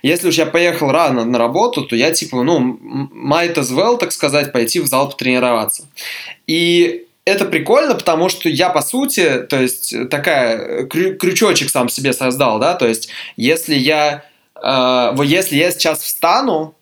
Если 0.03 0.29
уж 0.29 0.37
я 0.37 0.47
поехал 0.47 0.91
рано 0.91 1.27
на 1.27 1.39
работу, 1.39 1.85
то 1.85 1.95
я 1.95 2.11
типа, 2.11 2.43
ну, 2.45 2.79
might 3.13 3.57
as 3.57 3.77
well, 3.77 3.99
так 3.99 4.13
сказать, 4.13 4.53
пойти 4.53 4.81
в 4.81 4.87
зал 4.87 5.11
потренироваться. 5.11 5.85
И 6.47 7.07
это 7.27 7.45
прикольно, 7.45 7.95
потому 7.95 8.31
что 8.31 8.49
я, 8.49 8.71
по 8.71 8.81
сути, 8.81 9.43
то 9.43 9.61
есть, 9.61 9.95
такая, 10.09 10.87
крю- 10.87 11.17
крючочек 11.17 11.69
сам 11.69 11.91
себе 11.91 12.15
создал, 12.15 12.59
да, 12.59 12.73
то 12.73 12.89
есть, 12.89 13.11
если 13.37 13.75
я, 13.75 14.25
э, 14.63 15.15
если 15.25 15.57
я 15.57 15.71
сейчас 15.71 16.03
встану, 16.03 16.75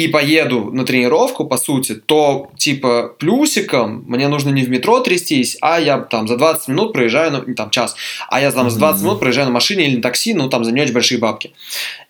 и 0.00 0.08
поеду 0.08 0.70
на 0.72 0.84
тренировку, 0.84 1.46
по 1.46 1.56
сути, 1.56 1.94
то, 1.94 2.50
типа, 2.56 3.14
плюсиком 3.18 4.04
мне 4.08 4.28
нужно 4.28 4.50
не 4.50 4.62
в 4.64 4.70
метро 4.70 5.00
трястись, 5.00 5.56
а 5.60 5.78
я 5.80 5.98
там 5.98 6.28
за 6.28 6.36
20 6.36 6.68
минут 6.68 6.92
проезжаю, 6.92 7.32
ну, 7.32 7.54
там, 7.54 7.70
час, 7.70 7.96
а 8.28 8.40
я 8.40 8.50
там 8.50 8.70
за 8.70 8.78
20 8.78 8.98
Мгм. 9.00 9.06
минут 9.06 9.20
проезжаю 9.20 9.46
на 9.48 9.52
машине 9.52 9.86
или 9.86 9.96
на 9.96 10.02
такси, 10.02 10.34
ну, 10.34 10.48
там, 10.48 10.64
за 10.64 10.72
не 10.72 10.80
очень 10.82 10.92
большие 10.94 11.18
бабки. 11.18 11.52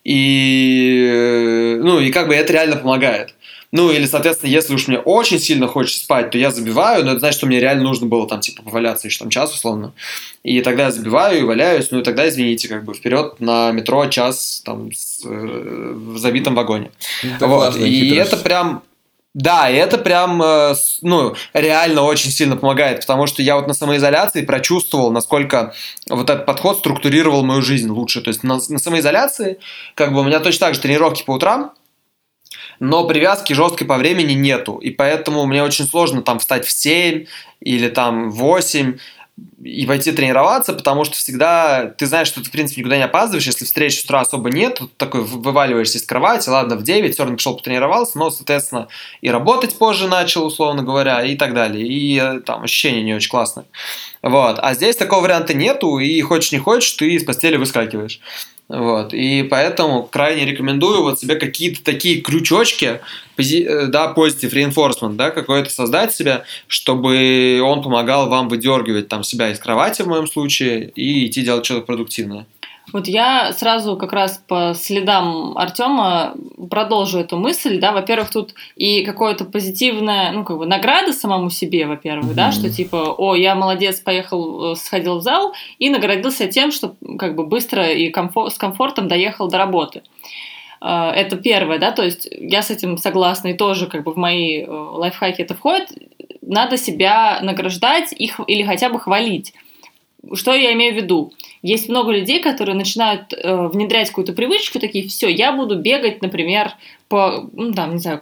И, 0.04 1.76
ну, 1.80 2.00
и 2.00 2.10
как 2.10 2.28
бы 2.28 2.34
это 2.34 2.52
реально 2.52 2.76
помогает. 2.76 3.34
Ну, 3.72 3.90
или, 3.92 4.04
соответственно, 4.06 4.50
если 4.50 4.74
уж 4.74 4.88
мне 4.88 4.98
очень 4.98 5.38
сильно 5.38 5.68
хочется 5.68 6.00
спать, 6.00 6.30
то 6.30 6.38
я 6.38 6.50
забиваю, 6.50 7.04
но 7.04 7.12
это 7.12 7.20
значит, 7.20 7.38
что 7.38 7.46
мне 7.46 7.60
реально 7.60 7.84
нужно 7.84 8.06
было 8.06 8.26
там, 8.26 8.40
типа, 8.40 8.62
поваляться 8.62 9.06
еще 9.06 9.20
там 9.20 9.30
час, 9.30 9.54
условно. 9.54 9.92
И 10.42 10.60
тогда 10.60 10.84
я 10.84 10.90
забиваю 10.90 11.38
и 11.38 11.44
валяюсь, 11.44 11.90
ну, 11.92 12.00
и 12.00 12.02
тогда, 12.02 12.28
извините, 12.28 12.66
как 12.68 12.84
бы, 12.84 12.94
вперед 12.94 13.38
на 13.38 13.70
метро 13.70 14.06
час 14.06 14.62
там 14.64 14.90
с, 14.92 15.24
э, 15.24 15.92
в 15.94 16.18
забитом 16.18 16.56
вагоне. 16.56 16.90
Это 17.22 17.46
Вот, 17.46 17.76
и 17.76 18.08
хитрость. 18.08 18.32
это 18.32 18.42
прям... 18.42 18.82
Да, 19.32 19.70
и 19.70 19.76
это 19.76 19.96
прям, 19.96 20.42
э, 20.42 20.74
ну, 21.02 21.36
реально 21.54 22.02
очень 22.02 22.32
сильно 22.32 22.56
помогает, 22.56 23.02
потому 23.02 23.28
что 23.28 23.42
я 23.42 23.54
вот 23.54 23.68
на 23.68 23.74
самоизоляции 23.74 24.42
прочувствовал, 24.42 25.12
насколько 25.12 25.72
вот 26.08 26.28
этот 26.28 26.46
подход 26.46 26.78
структурировал 26.78 27.44
мою 27.44 27.62
жизнь 27.62 27.88
лучше. 27.88 28.22
То 28.22 28.28
есть 28.28 28.42
на, 28.42 28.54
на 28.56 28.78
самоизоляции, 28.80 29.60
как 29.94 30.12
бы 30.12 30.22
у 30.22 30.24
меня 30.24 30.40
точно 30.40 30.66
так 30.66 30.74
же 30.74 30.80
тренировки 30.80 31.22
по 31.22 31.30
утрам, 31.30 31.72
но 32.78 33.06
привязки 33.06 33.52
жесткой 33.52 33.86
по 33.86 33.96
времени 33.96 34.32
нету. 34.32 34.78
И 34.78 34.90
поэтому 34.90 35.46
мне 35.46 35.62
очень 35.62 35.86
сложно 35.86 36.22
там 36.22 36.38
встать 36.38 36.66
в 36.66 36.70
7 36.70 37.26
или 37.60 37.88
там 37.88 38.30
в 38.30 38.36
8 38.36 38.98
и 39.62 39.86
пойти 39.86 40.12
тренироваться, 40.12 40.72
потому 40.72 41.04
что 41.04 41.16
всегда 41.16 41.86
ты 41.86 42.06
знаешь, 42.06 42.28
что 42.28 42.40
ты, 42.42 42.48
в 42.48 42.50
принципе, 42.50 42.80
никуда 42.80 42.96
не 42.96 43.04
опаздываешь, 43.04 43.46
если 43.46 43.64
встреч 43.64 44.00
с 44.00 44.04
утра 44.04 44.20
особо 44.20 44.50
нет, 44.50 44.76
то 44.76 44.88
такой 44.96 45.22
вываливаешься 45.22 45.98
из 45.98 46.04
кровати, 46.04 46.48
ладно, 46.48 46.76
в 46.76 46.82
9, 46.82 47.12
все 47.12 47.22
равно 47.22 47.36
пошел 47.36 47.56
потренировался, 47.56 48.18
но, 48.18 48.30
соответственно, 48.30 48.88
и 49.20 49.30
работать 49.30 49.76
позже 49.78 50.08
начал, 50.08 50.46
условно 50.46 50.82
говоря, 50.82 51.22
и 51.24 51.36
так 51.36 51.54
далее. 51.54 51.86
И 51.86 52.18
э, 52.18 52.40
там 52.40 52.64
ощущения 52.64 53.02
не 53.02 53.14
очень 53.14 53.30
классные. 53.30 53.66
Вот. 54.22 54.58
А 54.58 54.74
здесь 54.74 54.96
такого 54.96 55.22
варианта 55.22 55.54
нету, 55.54 55.98
и 55.98 56.20
хочешь 56.22 56.52
не 56.52 56.58
хочешь, 56.58 56.92
ты 56.92 57.12
из 57.12 57.24
постели 57.24 57.56
выскакиваешь. 57.56 58.20
Вот. 58.70 59.12
И 59.12 59.42
поэтому 59.42 60.04
крайне 60.04 60.46
рекомендую 60.46 61.02
вот 61.02 61.18
себе 61.18 61.34
какие-то 61.34 61.82
такие 61.82 62.20
крючочки, 62.20 63.00
э, 63.36 63.86
да, 63.86 64.14
positive 64.16 64.52
reinforcement, 64.52 65.16
да, 65.16 65.30
какой-то 65.30 65.70
создать 65.70 66.14
себе, 66.14 66.44
чтобы 66.68 67.60
он 67.64 67.82
помогал 67.82 68.28
вам 68.28 68.48
выдергивать 68.48 69.08
там 69.08 69.24
себя 69.24 69.50
из 69.50 69.58
кровати 69.58 70.02
в 70.02 70.06
моем 70.06 70.28
случае 70.28 70.88
и 70.94 71.26
идти 71.26 71.42
делать 71.42 71.64
что-то 71.64 71.80
продуктивное. 71.80 72.46
Вот 72.92 73.06
я 73.08 73.52
сразу 73.52 73.96
как 73.96 74.12
раз 74.12 74.42
по 74.48 74.72
следам 74.74 75.56
Артема 75.56 76.34
продолжу 76.70 77.18
эту 77.20 77.36
мысль, 77.36 77.78
да, 77.78 77.92
во-первых, 77.92 78.30
тут 78.30 78.54
и 78.76 79.04
какое-то 79.04 79.44
позитивное, 79.44 80.32
ну, 80.32 80.44
как 80.44 80.58
бы 80.58 80.66
награда 80.66 81.12
самому 81.12 81.50
себе, 81.50 81.86
во-первых, 81.86 82.34
да, 82.34 82.44
Мгм. 82.48 82.52
что 82.52 82.70
типа, 82.70 83.14
о, 83.16 83.34
я 83.36 83.54
молодец, 83.54 84.00
поехал, 84.00 84.72
э, 84.72 84.76
сходил 84.76 85.18
в 85.18 85.22
зал 85.22 85.52
и 85.78 85.88
наградился 85.90 86.46
тем, 86.48 86.72
что 86.72 86.94
как 87.18 87.34
бы 87.36 87.46
быстро 87.46 87.90
и 87.90 88.10
комфор- 88.10 88.50
с 88.50 88.54
комфортом 88.58 89.08
доехал 89.08 89.48
до 89.48 89.58
работы. 89.58 90.02
Э, 90.80 91.10
Это 91.10 91.36
первое, 91.36 91.78
да, 91.78 91.92
то 91.92 92.02
есть 92.02 92.26
я 92.30 92.62
с 92.62 92.70
этим 92.70 92.96
согласна, 92.98 93.48
и 93.48 93.54
тоже 93.54 93.86
как 93.86 94.02
бы 94.04 94.12
в 94.12 94.16
мои 94.16 94.62
э, 94.62 94.66
лайфхаки 94.68 95.42
это 95.42 95.54
входит. 95.54 95.90
Надо 96.42 96.76
себя 96.76 97.38
награждать 97.42 98.12
их 98.12 98.40
или 98.46 98.62
хотя 98.62 98.88
бы 98.88 98.98
хвалить. 98.98 99.52
Что 100.34 100.54
я 100.54 100.72
имею 100.72 100.94
в 100.94 100.96
виду? 100.96 101.32
Есть 101.62 101.88
много 101.88 102.12
людей, 102.12 102.40
которые 102.40 102.76
начинают 102.76 103.32
э, 103.32 103.68
внедрять 103.68 104.08
какую-то 104.08 104.32
привычку, 104.32 104.78
такие, 104.78 105.08
все, 105.08 105.28
я 105.28 105.52
буду 105.52 105.78
бегать, 105.78 106.22
например, 106.22 106.72
по, 107.08 107.48
ну, 107.52 107.72
там, 107.72 107.94
не 107.94 107.98
знаю, 107.98 108.18
в 108.18 108.20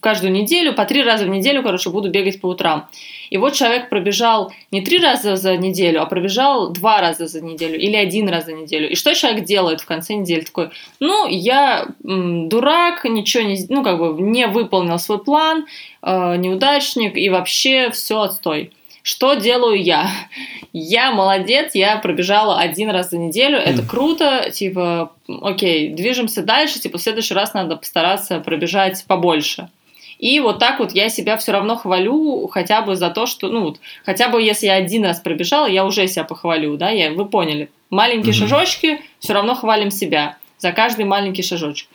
каждую 0.00 0.32
неделю, 0.32 0.74
по 0.74 0.84
три 0.84 1.02
раза 1.02 1.24
в 1.24 1.28
неделю, 1.28 1.62
короче, 1.62 1.90
буду 1.90 2.10
бегать 2.10 2.40
по 2.40 2.46
утрам. 2.46 2.88
И 3.30 3.36
вот 3.36 3.54
человек 3.54 3.88
пробежал 3.90 4.52
не 4.70 4.80
три 4.80 4.98
раза 4.98 5.36
за 5.36 5.56
неделю, 5.56 6.00
а 6.00 6.06
пробежал 6.06 6.72
два 6.72 7.00
раза 7.00 7.26
за 7.26 7.42
неделю 7.42 7.78
или 7.78 7.96
один 7.96 8.28
раз 8.28 8.46
за 8.46 8.52
неделю. 8.54 8.88
И 8.90 8.94
что 8.94 9.14
человек 9.14 9.44
делает 9.44 9.80
в 9.80 9.86
конце 9.86 10.14
недели? 10.14 10.40
Такой, 10.40 10.70
ну, 11.00 11.26
я 11.28 11.86
м, 12.04 12.48
дурак, 12.48 13.04
ничего 13.04 13.42
не, 13.42 13.58
ну, 13.68 13.82
как 13.82 13.98
бы 13.98 14.22
не 14.22 14.46
выполнил 14.46 14.98
свой 14.98 15.22
план, 15.22 15.66
э, 16.02 16.36
неудачник 16.36 17.16
и 17.16 17.28
вообще 17.28 17.90
все 17.90 18.22
отстой. 18.22 18.72
Что 19.08 19.32
делаю 19.36 19.82
я? 19.82 20.10
Я 20.74 21.12
молодец, 21.12 21.74
я 21.74 21.96
пробежала 21.96 22.60
один 22.60 22.90
раз 22.90 23.08
за 23.08 23.16
неделю, 23.16 23.56
это 23.56 23.82
круто, 23.82 24.50
типа, 24.50 25.12
окей, 25.26 25.88
движемся 25.88 26.42
дальше, 26.42 26.78
типа, 26.78 26.98
в 26.98 27.00
следующий 27.00 27.32
раз 27.32 27.54
надо 27.54 27.76
постараться 27.76 28.40
пробежать 28.40 29.02
побольше. 29.08 29.70
И 30.18 30.40
вот 30.40 30.58
так 30.58 30.78
вот 30.78 30.92
я 30.92 31.08
себя 31.08 31.38
все 31.38 31.52
равно 31.52 31.76
хвалю, 31.76 32.48
хотя 32.48 32.82
бы 32.82 32.96
за 32.96 33.08
то, 33.08 33.24
что, 33.24 33.48
ну, 33.48 33.62
вот, 33.62 33.80
хотя 34.04 34.28
бы 34.28 34.42
если 34.42 34.66
я 34.66 34.74
один 34.74 35.06
раз 35.06 35.20
пробежала, 35.20 35.64
я 35.66 35.86
уже 35.86 36.06
себя 36.06 36.24
похвалю, 36.24 36.76
да, 36.76 36.90
я, 36.90 37.10
вы 37.10 37.24
поняли. 37.24 37.70
Маленькие 37.88 38.34
Мгм. 38.34 38.40
шажочки, 38.40 39.00
все 39.20 39.32
равно 39.32 39.54
хвалим 39.54 39.90
себя 39.90 40.36
за 40.58 40.72
каждый 40.72 41.06
маленький 41.06 41.42
шажочек. 41.42 41.88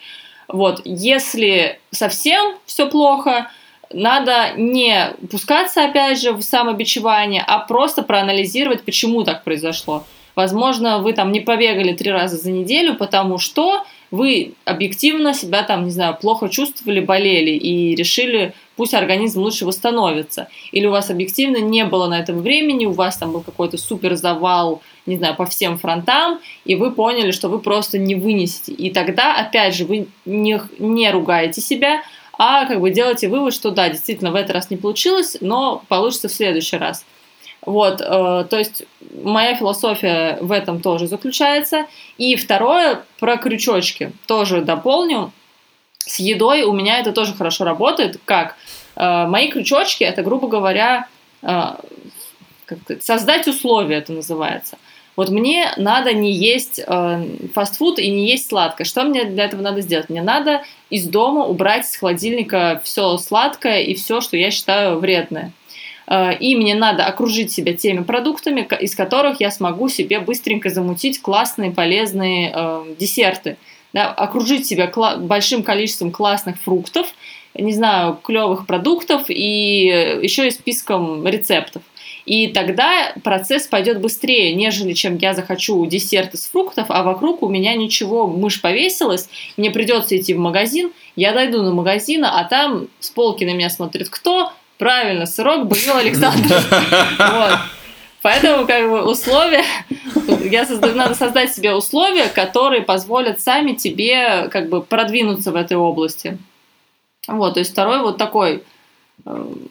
Вот, 0.47 0.82
если 0.84 1.80
совсем 1.91 2.55
все 2.66 2.89
плохо, 2.89 3.51
надо 3.94 4.54
не 4.58 5.14
пускаться, 5.32 5.86
опять 5.86 6.20
же, 6.22 6.34
в 6.34 6.41
самобичевание, 6.41 7.44
а 7.46 7.60
просто 7.60 8.04
проанализировать, 8.04 8.84
почему 8.84 9.24
так 9.24 9.44
произошло. 9.44 10.04
Возможно, 10.36 11.00
вы 11.00 11.14
там 11.14 11.32
не 11.32 11.41
побегали 11.41 11.94
три 11.94 12.12
раза 12.12 12.38
за 12.38 12.52
неделю, 12.52 12.96
потому 12.96 13.38
что 13.38 13.86
вы 14.10 14.54
объективно 14.66 15.34
себя 15.34 15.64
там, 15.64 15.86
не 15.86 15.91
знаю, 15.91 16.18
плохо 16.20 16.50
чувствовали, 16.50 17.00
болели 17.00 17.52
и 17.52 17.96
решили, 17.96 18.54
пусть 18.76 18.94
организм 18.94 19.41
лучше 19.41 19.66
восстановится. 19.66 20.50
Или 20.72 20.86
у 20.86 20.91
вас 20.91 21.10
объективно 21.10 21.58
не 21.58 21.84
было 21.86 22.08
на 22.08 22.20
этом 22.20 22.39
времени, 22.39 22.86
у 22.86 22.91
вас 22.91 23.18
там 23.18 23.32
был 23.32 23.41
какой-то 23.41 23.78
супер 23.78 24.16
завал, 24.16 24.82
не 25.06 25.18
знаю, 25.18 25.36
по 25.36 25.46
всем 25.46 25.78
фронтам, 25.78 26.39
и 26.66 26.76
вы 26.76 26.91
поняли, 26.91 27.32
что 27.32 27.50
вы 27.50 27.60
просто 27.60 27.98
не 27.98 28.16
вынесете. 28.16 28.72
И 28.72 28.91
тогда, 28.91 29.36
опять 29.36 29.76
же, 29.76 29.86
вы 29.86 30.08
не, 30.26 30.62
не 30.80 31.12
ругаете 31.12 31.62
себя, 31.62 32.02
а 32.38 32.66
как 32.66 32.82
бы 32.82 32.90
делаете 32.90 33.30
вывод, 33.30 33.54
что 33.54 33.72
да, 33.72 33.90
действительно, 33.90 34.32
в 34.32 34.36
этот 34.36 34.52
раз 34.52 34.70
не 34.70 34.78
получилось, 34.78 35.38
но 35.40 35.84
получится 35.88 36.28
в 36.28 36.34
следующий 36.34 36.78
раз. 36.78 37.06
Вот, 37.62 38.02
э, 38.02 38.46
то 38.50 38.58
есть 38.58 38.84
моя 39.24 39.56
философия 39.56 40.38
в 40.42 40.52
этом 40.52 40.82
тоже 40.82 41.08
заключается. 41.08 41.86
И 42.18 42.36
второе, 42.36 43.04
про 43.20 43.38
крючочки 43.38 44.12
тоже 44.28 44.62
дополню. 44.62 45.32
С 46.00 46.20
едой 46.20 46.64
у 46.64 46.74
меня 46.74 47.00
это 47.00 47.14
тоже 47.14 47.34
хорошо 47.34 47.64
работает. 47.64 48.20
Как? 48.26 48.58
Э, 48.96 49.28
мои 49.28 49.50
крючочки, 49.50 50.04
это, 50.04 50.24
грубо 50.24 50.48
говоря, 50.48 51.08
э, 51.42 51.48
как 52.66 52.80
сказать, 52.84 53.04
создать 53.04 53.48
условия, 53.48 53.98
это 53.98 54.12
называется. 54.12 54.78
Вот 55.16 55.30
мне 55.30 55.72
надо 55.78 56.14
не 56.14 56.32
есть 56.32 56.80
э, 56.86 57.26
фастфуд 57.53 57.99
и 57.99 58.09
не 58.09 58.30
есть 58.30 58.49
сладкое. 58.49 58.86
Что 58.86 59.03
мне 59.03 59.26
для 59.26 59.45
этого 59.45 59.61
надо 59.61 59.82
сделать? 59.82 60.09
Мне 60.09 60.22
надо 60.22 60.64
из 60.89 61.07
дома 61.07 61.45
убрать 61.45 61.86
из 61.86 61.95
холодильника 61.95 62.82
все 62.84 63.18
сладкое 63.18 63.82
и 63.82 63.93
все, 63.93 64.22
что 64.22 64.38
я 64.38 64.49
считаю 64.49 64.97
вредное. 64.99 65.51
Э, 66.07 66.36
И 66.38 66.55
мне 66.55 66.74
надо 66.74 67.05
окружить 67.05 67.51
себя 67.51 67.74
теми 67.74 68.03
продуктами, 68.03 68.68
из 68.82 68.95
которых 68.95 69.39
я 69.39 69.51
смогу 69.51 69.88
себе 69.88 70.20
быстренько 70.20 70.70
замутить 70.70 71.22
классные, 71.22 71.72
полезные 71.72 72.51
э, 72.53 72.95
десерты. 72.99 73.57
Да, 73.93 74.11
окружить 74.11 74.66
себя 74.66 74.91
большим 75.18 75.61
количеством 75.61 76.11
классных 76.11 76.59
фруктов, 76.59 77.14
не 77.53 77.74
знаю, 77.74 78.20
клевых 78.24 78.66
продуктов 78.66 79.26
и 79.30 80.20
еще 80.24 80.47
и 80.47 80.51
списком 80.51 81.28
рецептов. 81.28 81.84
И 82.26 82.47
тогда 82.47 83.13
процесс 83.24 83.67
пойдет 83.67 83.99
быстрее, 83.99 84.53
нежели 84.53 84.93
чем 84.93 85.17
я 85.17 85.34
захочу 85.34 85.86
десерт 85.86 86.34
из 86.34 86.45
фруктов, 86.45 86.86
а 86.89 87.03
вокруг 87.03 87.43
у 87.43 87.49
меня 87.49 87.76
ничего, 87.76 88.28
мышь 88.28 88.61
повесилась, 88.61 89.30
мне 89.57 89.71
придется 89.71 90.17
идти 90.17 90.34
в 90.34 90.39
магазин, 90.39 90.91
я 91.15 91.34
дойду 91.34 91.63
до 91.63 91.71
магазина, 91.71 92.39
а 92.39 92.45
там 92.45 92.88
с 92.99 93.09
полки 93.09 93.43
на 93.43 93.53
меня 93.53 93.69
смотрит 93.69 94.09
кто? 94.09 94.53
Правильно, 94.78 95.26
сырок 95.26 95.67
Боил 95.67 95.97
Александр. 95.97 96.63
Поэтому 98.21 98.65
как 98.65 98.89
бы 98.89 99.03
условия, 99.03 99.65
я 100.49 100.65
создаю, 100.65 100.95
надо 100.95 101.13
создать 101.13 101.53
себе 101.53 101.76
условия, 101.76 102.30
которые 102.30 102.82
позволят 102.82 103.41
сами 103.41 103.74
тебе 103.74 104.47
как 104.47 104.69
бы 104.69 104.82
продвинуться 104.82 105.51
в 105.51 105.57
этой 105.57 105.76
области. 105.76 106.38
Вот, 107.28 107.55
то 107.55 107.59
есть 107.59 107.71
второй 107.71 107.99
вот 107.99 108.17
такой 108.17 108.63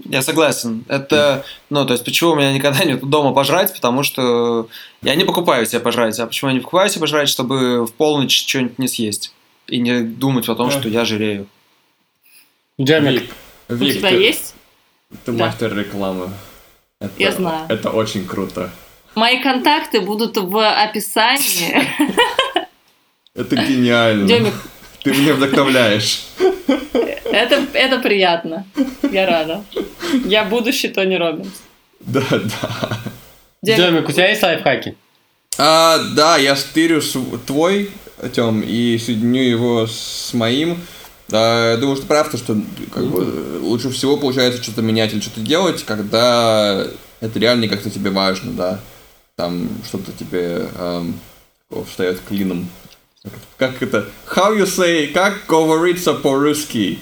Я 0.06 0.22
согласен. 0.22 0.84
Это, 0.88 1.44
ну, 1.68 1.84
то 1.84 1.92
есть, 1.92 2.04
почему 2.04 2.30
у 2.30 2.36
меня 2.36 2.52
никогда 2.52 2.84
нет 2.84 3.00
дома 3.02 3.32
пожрать, 3.34 3.72
потому 3.74 4.02
что 4.02 4.68
я 5.02 5.14
не 5.14 5.24
покупаю 5.24 5.66
себе 5.66 5.80
пожрать. 5.80 6.18
А 6.18 6.26
почему 6.26 6.50
я 6.50 6.54
не 6.54 6.60
покупаю 6.60 6.88
себе 6.88 7.00
пожрать, 7.00 7.28
чтобы 7.28 7.84
в 7.86 7.92
полночь 7.92 8.46
что-нибудь 8.48 8.78
не 8.78 8.88
съесть? 8.88 9.32
И 9.68 9.78
не 9.78 10.00
думать 10.00 10.48
о 10.48 10.54
том, 10.54 10.70
Да. 10.70 10.78
что 10.78 10.88
я 10.88 11.04
жирею. 11.04 11.46
Джемик, 12.80 13.30
у 13.68 13.76
тебя 13.76 14.10
ты, 14.10 14.16
есть? 14.16 14.54
ты 15.24 15.32
Да. 15.32 15.44
мастер 15.46 15.76
рекламы. 15.76 16.30
Это, 16.98 17.12
Я 17.18 17.32
знаю. 17.32 17.66
Это 17.68 17.90
очень 17.90 18.26
круто. 18.26 18.70
Мои 19.14 19.42
контакты 19.42 20.00
будут 20.00 20.36
в 20.38 20.56
описании. 20.82 21.82
Это 23.34 23.56
гениально. 23.56 24.26
Демик, 24.26 24.54
Ты 25.02 25.10
меня 25.10 25.34
вдохновляешь. 25.34 26.22
это, 27.24 27.66
это 27.72 27.98
приятно. 27.98 28.64
Я 29.10 29.26
рада. 29.26 29.64
Я 30.24 30.44
будущий 30.44 30.88
Тони 30.88 31.16
Робинс. 31.16 31.62
Да, 32.00 32.22
да. 32.30 32.98
Демик, 33.62 33.78
Демик, 33.78 34.08
у 34.08 34.12
тебя 34.12 34.28
есть 34.28 34.42
лайфхаки? 34.42 34.96
А, 35.58 35.98
да, 36.14 36.36
я 36.36 36.56
стырю 36.56 37.00
твой, 37.46 37.90
Тем, 38.32 38.60
и 38.60 38.98
соединю 38.98 39.42
его 39.42 39.86
с 39.86 40.32
моим. 40.32 40.78
А, 41.32 41.72
я 41.72 41.76
думаю, 41.76 41.96
что 41.96 42.06
прав, 42.06 42.30
то, 42.30 42.38
что 42.38 42.56
как 42.92 43.06
бы, 43.06 43.60
лучше 43.60 43.90
всего 43.90 44.16
получается 44.16 44.62
что-то 44.62 44.82
менять 44.82 45.12
или 45.12 45.20
что-то 45.20 45.40
делать, 45.40 45.84
когда 45.84 46.86
это 47.20 47.38
реально 47.38 47.68
как-то 47.68 47.90
тебе 47.90 48.10
важно, 48.10 48.52
да. 48.52 48.80
Там 49.36 49.68
что-то 49.86 50.12
тебе 50.12 50.68
эм, 50.76 51.18
встает 51.88 52.20
клином. 52.28 52.68
Как 53.56 53.80
это? 53.82 54.06
How 54.34 54.56
you 54.56 54.66
say, 54.66 55.12
как 55.12 55.46
говорится 55.46 56.14
по-русски? 56.14 56.98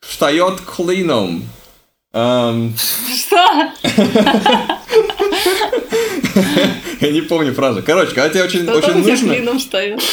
Встает 0.00 0.60
клином. 0.62 1.44
Эм, 2.14 2.74
Что? 2.76 3.72
я 7.00 7.12
не 7.12 7.20
помню 7.20 7.52
фразу. 7.52 7.82
Короче, 7.84 8.14
когда 8.14 8.30
тебе 8.30 8.44
очень, 8.44 8.66
очень 8.68 8.94
нужно... 8.94 9.34
клином 9.34 9.58
встает? 9.58 10.00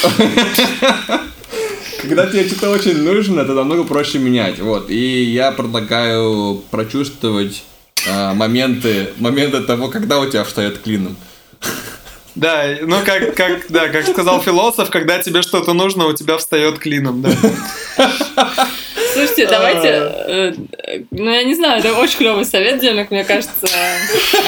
Когда 2.02 2.28
тебе 2.28 2.48
что-то 2.48 2.70
очень 2.70 3.02
нужно, 3.02 3.42
это 3.42 3.54
намного 3.54 3.84
проще 3.84 4.20
менять. 4.20 4.60
Вот. 4.60 4.90
И 4.92 5.24
я 5.24 5.52
предлагаю 5.52 6.62
прочувствовать 6.70 7.64
а, 8.08 8.34
моменты, 8.36 9.10
моменты 9.18 9.62
того, 9.62 9.88
когда 9.88 10.20
у 10.20 10.30
тебя 10.30 10.44
встает 10.44 10.80
клином. 10.80 11.16
Да, 12.36 12.66
ну 12.82 12.98
как, 13.06 13.34
как, 13.36 13.66
да, 13.70 13.88
как 13.88 14.06
сказал 14.08 14.42
философ, 14.42 14.90
когда 14.90 15.20
тебе 15.20 15.42
что-то 15.42 15.74
нужно, 15.74 16.06
у 16.08 16.14
тебя 16.14 16.38
встает 16.38 16.80
клином, 16.80 17.22
да. 17.22 17.32
Слушайте, 19.36 19.48
давайте... 19.50 19.88
э, 19.90 20.54
э, 20.88 21.00
Ну, 21.12 21.30
я 21.32 21.44
не 21.44 21.56
знаю, 21.56 21.80
это 21.80 21.94
очень 21.94 22.18
клевый 22.20 22.46
совет, 22.46 22.80
Демик, 22.80 23.12
мне 23.12 23.24
кажется, 23.26 23.52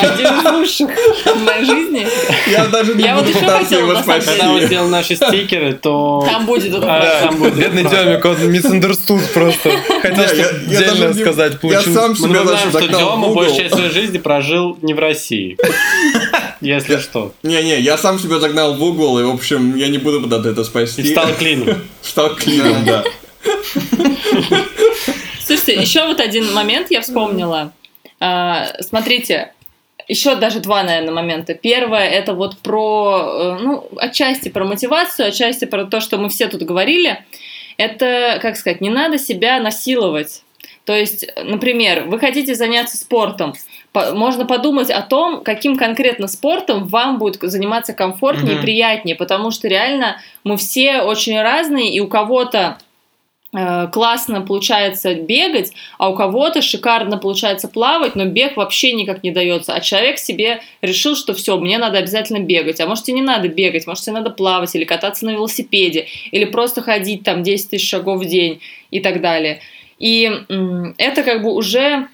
один 0.02 0.26
из 0.28 0.52
лучших 0.52 0.90
в 1.26 1.44
моей 1.44 1.66
жизни. 1.66 2.08
Я 2.50 2.68
даже 2.68 2.96
не 2.96 3.04
Я 3.04 3.16
вот 3.16 3.26
буду 3.26 3.38
пытаться 3.38 3.76
его 3.76 3.96
спасти. 3.96 4.30
Когда 4.32 4.48
мы 4.54 4.62
сделаем 4.66 4.92
наши 4.92 5.16
стикеры, 5.16 5.74
то... 5.74 6.26
Там 6.30 6.46
будет 6.46 6.74
это. 6.74 7.20
Там 7.22 7.36
будет. 7.38 7.56
Бедный 7.56 7.84
Демик, 7.84 8.24
он 8.26 8.36
misunderstood 8.36 9.22
просто. 9.34 9.72
Хотел 10.02 10.24
я- 10.24 10.28
что-то 10.30 11.04
я 11.08 11.14
сказать, 11.14 11.54
Я 11.54 11.58
получил. 11.60 11.94
сам 11.94 12.12
Мы 12.12 12.16
себя 12.18 12.44
знаем, 12.44 12.72
даже 12.72 12.86
что 12.86 12.88
Дема 12.98 13.28
большую 13.34 13.58
часть 13.58 13.76
своей 13.76 13.92
жизни 13.92 14.18
прожил 14.18 14.78
не 14.82 14.94
в 14.94 15.00
России. 15.00 15.58
Если 16.62 16.98
что. 16.98 17.34
Не-не, 17.44 17.80
я 17.82 17.98
сам 17.98 18.18
себя 18.20 18.40
загнал 18.40 18.74
в 18.76 18.84
угол, 18.84 19.20
и, 19.20 19.24
в 19.24 19.30
общем, 19.30 19.76
я 19.76 19.90
не 19.90 19.98
буду 20.00 20.22
пытаться 20.22 20.50
это 20.50 20.64
спасти. 20.64 21.02
И 21.02 21.12
стал 21.12 21.28
клином. 21.40 21.84
Стал 22.02 22.36
клином, 22.36 22.86
да. 22.86 23.04
Слушайте, 25.68 25.82
еще 25.82 26.06
вот 26.08 26.20
один 26.20 26.54
момент 26.54 26.88
я 26.92 27.02
вспомнила. 27.02 27.72
А, 28.20 28.68
Смотрите, 28.80 29.52
еще 30.08 30.36
даже 30.36 30.60
два, 30.62 30.84
наверное, 30.84 31.14
момента. 31.14 31.54
Первое 31.54 32.08
это 32.08 32.34
вот 32.34 32.58
про, 32.60 33.58
э, 33.60 33.62
ну, 33.62 33.88
отчасти 33.98 34.50
про 34.50 34.64
мотивацию, 34.64 35.28
отчасти 35.28 35.66
про 35.66 35.86
то, 35.86 36.00
что 36.00 36.18
мы 36.18 36.30
все 36.30 36.48
тут 36.48 36.62
говорили. 36.64 37.24
Это, 37.78 38.40
как 38.42 38.56
сказать, 38.56 38.82
не 38.82 38.90
надо 38.90 39.18
себя 39.18 39.60
насиловать. 39.60 40.44
То 40.86 40.96
есть, 40.96 41.28
например, 41.44 42.06
вы 42.06 42.18
хотите 42.18 42.56
заняться 42.56 42.96
спортом, 42.96 43.54
по- 43.92 44.14
можно 44.14 44.46
подумать 44.46 44.90
о 44.90 45.02
том, 45.02 45.44
каким 45.44 45.78
конкретно 45.78 46.28
спортом 46.30 46.88
вам 46.88 47.18
будет 47.18 47.42
заниматься 47.42 47.92
комфортнее 47.94 48.54
Мгм. 48.54 48.60
и 48.60 48.62
приятнее, 48.62 49.16
потому 49.18 49.52
что 49.52 49.68
реально 49.68 50.22
мы 50.46 50.56
все 50.56 51.02
очень 51.02 51.40
разные, 51.42 51.94
и 51.94 52.00
у 52.00 52.08
кого-то 52.08 52.78
классно 53.92 54.42
получается 54.42 55.16
бегать, 55.16 55.74
а 55.98 56.10
у 56.10 56.16
кого-то 56.16 56.62
шикарно 56.62 57.18
получается 57.18 57.68
плавать, 57.68 58.16
но 58.16 58.26
бег 58.26 58.58
вообще 58.58 58.94
никак 58.94 59.24
не 59.24 59.32
дается. 59.32 59.74
А 59.74 59.80
человек 59.80 60.20
себе 60.20 60.62
решил, 60.82 61.16
что 61.16 61.34
все, 61.34 61.58
мне 61.58 61.78
надо 61.78 61.98
обязательно 61.98 62.40
бегать. 62.40 62.80
А 62.80 62.88
может 62.88 63.08
и 63.10 63.14
не 63.14 63.22
надо 63.22 63.48
бегать, 63.48 63.88
может 63.88 64.04
тебе 64.04 64.14
надо 64.14 64.30
плавать 64.30 64.76
или 64.76 64.84
кататься 64.84 65.26
на 65.26 65.32
велосипеде, 65.32 66.08
или 66.32 66.46
просто 66.46 66.82
ходить 66.82 67.24
там 67.24 67.44
10 67.44 67.72
тысяч 67.72 67.90
шагов 67.90 68.22
в 68.22 68.26
день 68.26 68.62
и 68.92 69.00
так 69.00 69.22
далее. 69.22 69.60
И 69.98 70.32
это 70.98 71.24
как 71.24 71.42
бы 71.42 71.54
уже 71.54 72.08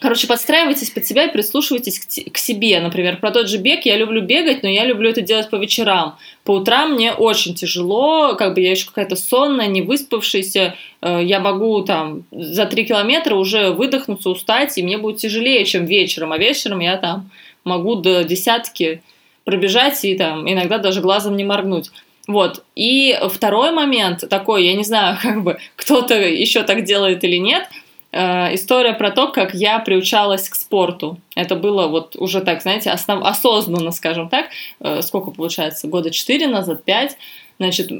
Короче, 0.00 0.26
подстраивайтесь 0.26 0.90
под 0.90 1.04
себя 1.04 1.26
и 1.26 1.32
прислушивайтесь 1.32 2.00
к, 2.00 2.32
к 2.32 2.38
себе. 2.38 2.80
Например, 2.80 3.18
про 3.18 3.30
тот 3.30 3.48
же 3.50 3.58
бег 3.58 3.84
я 3.84 3.98
люблю 3.98 4.22
бегать, 4.22 4.62
но 4.62 4.68
я 4.68 4.86
люблю 4.86 5.10
это 5.10 5.20
делать 5.20 5.50
по 5.50 5.56
вечерам. 5.56 6.16
По 6.44 6.52
утрам 6.52 6.92
мне 6.92 7.12
очень 7.12 7.54
тяжело, 7.54 8.34
как 8.34 8.54
бы 8.54 8.62
я 8.62 8.70
еще 8.70 8.86
какая-то 8.86 9.14
сонная, 9.16 9.66
не 9.66 9.82
выспавшаяся. 9.82 10.74
Э, 11.02 11.20
Я 11.22 11.38
могу 11.40 11.82
там 11.82 12.24
за 12.30 12.64
три 12.64 12.86
километра 12.86 13.34
уже 13.34 13.72
выдохнуться, 13.72 14.30
устать, 14.30 14.78
и 14.78 14.82
мне 14.82 14.96
будет 14.96 15.18
тяжелее, 15.18 15.66
чем 15.66 15.84
вечером. 15.84 16.32
А 16.32 16.38
вечером 16.38 16.80
я 16.80 16.96
там 16.96 17.30
могу 17.64 17.96
до 17.96 18.24
десятки 18.24 19.02
пробежать 19.44 20.02
и 20.04 20.16
там 20.16 20.50
иногда 20.50 20.78
даже 20.78 21.02
глазом 21.02 21.36
не 21.36 21.44
моргнуть. 21.44 21.90
Вот. 22.26 22.64
И 22.74 23.18
второй 23.28 23.72
момент 23.72 24.24
такой, 24.30 24.64
я 24.64 24.74
не 24.74 24.84
знаю, 24.84 25.18
как 25.22 25.42
бы 25.42 25.58
кто-то 25.76 26.14
еще 26.14 26.62
так 26.62 26.84
делает 26.84 27.22
или 27.22 27.36
нет, 27.36 27.68
история 28.12 28.92
про 28.92 29.10
то, 29.10 29.28
как 29.28 29.54
я 29.54 29.78
приучалась 29.78 30.48
к 30.48 30.54
спорту. 30.54 31.18
Это 31.36 31.54
было 31.54 31.86
вот 31.86 32.16
уже 32.16 32.40
так, 32.40 32.62
знаете, 32.62 32.90
основ- 32.90 33.22
осознанно, 33.22 33.92
скажем 33.92 34.28
так. 34.28 34.46
Э, 34.80 35.02
сколько 35.02 35.30
получается? 35.30 35.86
Года 35.86 36.10
4 36.10 36.48
назад, 36.48 36.84
5. 36.84 37.16
Значит, 37.58 37.90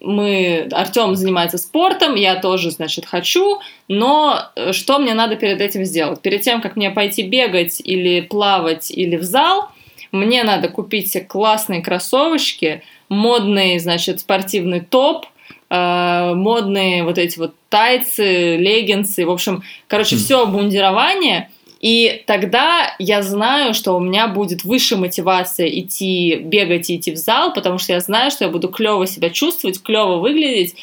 мы... 0.00 0.68
Артем 0.72 1.14
занимается 1.14 1.58
спортом, 1.58 2.14
я 2.14 2.36
тоже, 2.36 2.70
значит, 2.70 3.04
хочу, 3.04 3.60
но 3.86 4.50
э, 4.56 4.72
что 4.72 4.98
мне 4.98 5.14
надо 5.14 5.36
перед 5.36 5.60
этим 5.60 5.84
сделать? 5.84 6.22
Перед 6.22 6.40
тем, 6.40 6.60
как 6.60 6.76
мне 6.76 6.90
пойти 6.90 7.22
бегать 7.22 7.80
или 7.84 8.20
плавать 8.22 8.90
или 8.90 9.16
в 9.16 9.22
зал, 9.22 9.68
мне 10.12 10.44
надо 10.44 10.68
купить 10.68 11.28
классные 11.28 11.82
кроссовочки, 11.82 12.82
модный, 13.08 13.78
значит, 13.78 14.20
спортивный 14.20 14.80
топ, 14.80 15.26
э, 15.72 16.34
модные 16.34 17.02
вот 17.04 17.16
эти 17.18 17.38
вот 17.38 17.54
тайцы, 17.70 18.56
леггинсы, 18.56 19.24
в 19.24 19.30
общем, 19.30 19.62
короче, 19.88 20.16
все 20.16 20.42
обмундирование. 20.42 21.48
И 21.80 22.22
тогда 22.26 22.94
я 23.00 23.22
знаю, 23.22 23.74
что 23.74 23.96
у 23.96 24.00
меня 24.00 24.28
будет 24.28 24.62
выше 24.64 24.96
мотивация 24.96 25.66
идти 25.68 26.36
бегать 26.36 26.90
и 26.90 26.96
идти 26.96 27.10
в 27.10 27.16
зал, 27.16 27.52
потому 27.52 27.78
что 27.78 27.92
я 27.92 28.00
знаю, 28.00 28.30
что 28.30 28.44
я 28.44 28.50
буду 28.50 28.68
клево 28.68 29.06
себя 29.06 29.30
чувствовать, 29.30 29.82
клево 29.82 30.18
выглядеть. 30.18 30.76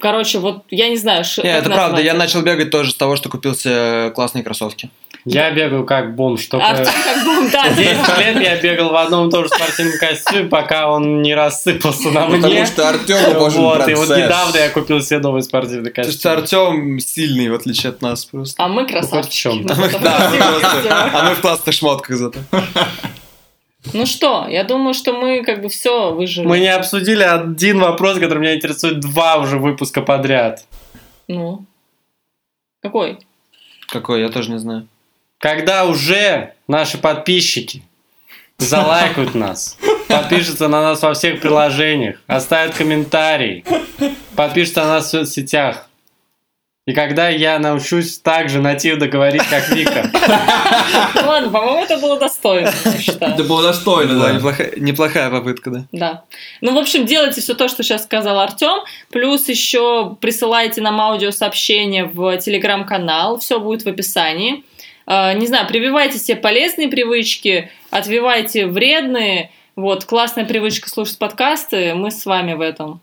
Короче, 0.00 0.38
вот 0.38 0.64
я 0.70 0.88
не 0.90 0.96
знаю, 0.96 1.24
ш- 1.24 1.42
Не, 1.42 1.48
как 1.50 1.60
это 1.60 1.70
правда, 1.70 1.96
назвать 1.96 2.04
я 2.04 2.14
начал 2.14 2.42
бегать 2.42 2.70
тоже 2.70 2.90
с 2.90 2.96
того, 2.96 3.16
что 3.16 3.28
купил 3.30 3.54
себе 3.54 4.10
классные 4.10 4.42
кроссовки. 4.44 4.90
Я 5.24 5.50
бегаю 5.50 5.84
как 5.84 6.14
бомж, 6.14 6.46
только 6.46 6.66
Артем 6.66 6.92
как 7.04 7.24
бы, 7.24 7.50
да, 7.50 7.68
10 7.68 8.18
лет 8.18 8.42
я 8.42 8.56
бегал 8.56 8.90
в 8.90 8.96
одном 8.96 9.28
и 9.28 9.30
том 9.30 9.44
же 9.44 9.48
спортивном 9.50 9.98
костюме, 9.98 10.48
пока 10.48 10.90
он 10.90 11.20
не 11.22 11.34
рассыпался 11.34 12.10
на 12.10 12.26
мне. 12.26 12.40
Потому 12.40 12.66
что 12.66 12.88
Артем 12.88 13.32
должен 13.34 13.60
Вот, 13.62 13.88
и 13.88 13.94
вот 13.94 14.06
процесс. 14.08 14.24
недавно 14.24 14.56
я 14.56 14.70
купил 14.70 15.00
себе 15.02 15.18
новый 15.18 15.42
спортивный 15.42 15.90
То 15.90 16.00
есть 16.02 16.22
костюм. 16.22 16.32
Артем 16.72 16.98
сильный, 17.00 17.50
в 17.50 17.54
отличие 17.54 17.90
от 17.90 18.00
нас 18.02 18.24
просто. 18.24 18.62
А 18.62 18.68
мы 18.68 18.86
красавчики. 18.86 19.48
Мы 19.48 19.64
потом 19.68 20.02
Да, 20.02 20.30
мы 20.30 20.36
просто- 20.38 20.80
сделаем. 20.80 21.10
а 21.16 21.28
мы 21.28 21.34
в 21.34 21.40
классных 21.40 21.74
шмотках 21.74 22.16
зато. 22.16 22.38
Ну 23.94 24.04
что, 24.06 24.46
я 24.48 24.64
думаю, 24.64 24.92
что 24.94 25.12
мы 25.14 25.42
как 25.42 25.62
бы 25.62 25.68
все 25.70 26.12
выжили. 26.12 26.46
Мы 26.46 26.58
не 26.60 26.68
обсудили 26.68 27.22
один 27.22 27.80
вопрос, 27.80 28.18
который 28.18 28.38
меня 28.38 28.54
интересует 28.54 29.00
два 29.00 29.36
уже 29.36 29.58
выпуска 29.58 30.02
подряд. 30.02 30.64
Ну. 31.28 31.64
Какой? 32.82 33.18
Какой, 33.88 34.20
я 34.20 34.28
тоже 34.28 34.50
не 34.50 34.58
знаю. 34.58 34.86
Когда 35.40 35.86
уже 35.86 36.52
наши 36.68 36.98
подписчики 36.98 37.82
залайкают 38.58 39.34
нас, 39.34 39.78
подпишутся 40.06 40.68
на 40.68 40.82
нас 40.82 41.00
во 41.00 41.14
всех 41.14 41.40
приложениях, 41.40 42.16
оставят 42.26 42.74
комментарий, 42.74 43.64
подпишутся 44.36 44.82
на 44.82 44.88
нас 44.88 45.06
в 45.06 45.08
соцсетях. 45.08 45.88
И 46.86 46.92
когда 46.92 47.30
я 47.30 47.58
научусь 47.58 48.18
так 48.18 48.50
же 48.50 48.60
нативно 48.60 49.06
говорить, 49.06 49.44
как 49.48 49.70
Вика. 49.70 50.10
Ладно, 51.24 51.48
по-моему, 51.50 51.84
это 51.84 51.96
было 51.96 52.18
достойно, 52.18 52.70
я 52.84 52.98
считаю. 52.98 53.32
Это 53.32 53.44
было 53.44 53.62
достойно, 53.62 54.20
да. 54.20 54.32
неплохая, 54.32 54.72
неплохая 54.76 55.30
попытка, 55.30 55.70
да. 55.70 55.84
Да. 55.92 56.24
Ну, 56.60 56.74
в 56.74 56.78
общем, 56.78 57.06
делайте 57.06 57.40
все 57.40 57.54
то, 57.54 57.68
что 57.68 57.82
сейчас 57.82 58.04
сказал 58.04 58.38
Артем. 58.40 58.84
Плюс 59.10 59.48
еще 59.48 60.16
присылайте 60.20 60.82
нам 60.82 61.00
аудиосообщения 61.00 62.04
в 62.04 62.36
телеграм-канал. 62.38 63.38
Все 63.38 63.58
будет 63.58 63.84
в 63.84 63.88
описании. 63.88 64.64
Э, 65.10 65.34
Не 65.34 65.46
знаю, 65.46 65.66
прививайте 65.66 66.18
себе 66.18 66.36
полезные 66.36 66.88
привычки, 66.88 67.70
отвивайте 67.90 68.66
вредные. 68.66 69.50
Вот, 69.74 70.04
классная 70.04 70.44
привычка 70.44 70.88
слушать 70.88 71.18
подкасты. 71.18 71.94
Мы 71.94 72.12
с 72.12 72.24
вами 72.24 72.54
в 72.54 72.60
этом. 72.60 73.00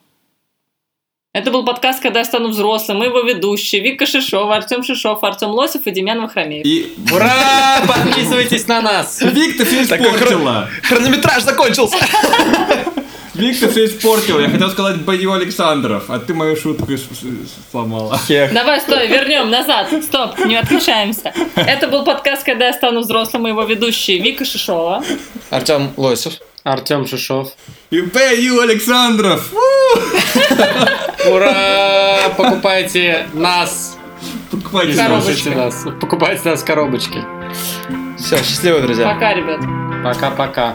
Это 1.34 1.52
был 1.52 1.66
подкаст 1.66 2.02
«Когда 2.02 2.20
я 2.20 2.26
стану 2.26 2.50
взрослым». 2.50 3.00
Мы 3.00 3.06
его 3.06 3.22
ведущие. 3.22 3.82
Вика 3.82 4.06
Шишова, 4.06 4.56
Артем 4.56 4.84
Шишов, 4.84 5.24
Артем 5.24 5.50
Лосев 5.50 5.86
и 5.86 5.92
Демьян 5.92 6.22
Вахромеев. 6.22 6.66
И 6.66 6.94
Ура! 7.14 7.82
Подписывайтесь 7.86 8.68
на 8.68 8.82
нас! 8.82 9.22
Вик, 9.22 9.58
ты 9.58 9.64
испортила. 9.64 10.70
Хронометраж 10.84 11.44
закончился! 11.44 11.98
Вик, 13.38 13.60
ты 13.60 13.70
все 13.70 13.86
испортила. 13.86 14.40
Я 14.40 14.50
хотел 14.50 14.70
сказать 14.72 14.98
Бою 15.02 15.32
Александров, 15.34 16.10
а 16.10 16.20
ты 16.20 16.34
мою 16.34 16.56
шутку 16.56 16.88
сломала. 17.72 18.18
Хех. 18.28 18.52
Давай, 18.54 18.82
стой, 18.82 19.08
вернем 19.08 19.50
назад. 19.50 19.90
Стоп, 20.04 20.40
не 20.46 20.56
отключаемся. 20.56 21.34
Это 21.56 21.88
был 21.88 22.04
подкаст 22.04 22.44
«Когда 22.44 22.68
я 22.68 22.74
стану 22.74 23.02
взрослым» 23.02 23.48
и 23.48 23.52
его 23.52 23.64
ведущие 23.64 24.20
Вика 24.20 24.44
Шишова. 24.44 25.04
Артем 25.52 25.92
Лосев. 25.98 26.34
Артем 26.64 27.08
Шишов. 27.08 27.52
И 27.92 28.02
Бою 28.02 28.60
Александров. 28.62 29.54
Ура! 31.30 32.30
Покупайте 32.36 33.28
нас! 33.34 33.98
Покупайте 34.52 34.94
И 34.94 34.96
Коробочка. 34.96 35.26
слушайте 35.34 35.58
нас. 35.58 35.86
Покупайте 36.02 36.50
нас 36.50 36.62
в 36.62 36.66
коробочке. 36.66 37.24
Все, 38.18 38.38
счастливо, 38.38 38.80
друзья. 38.82 39.14
Пока, 39.14 39.34
ребят. 39.34 39.60
Пока-пока. 40.04 40.74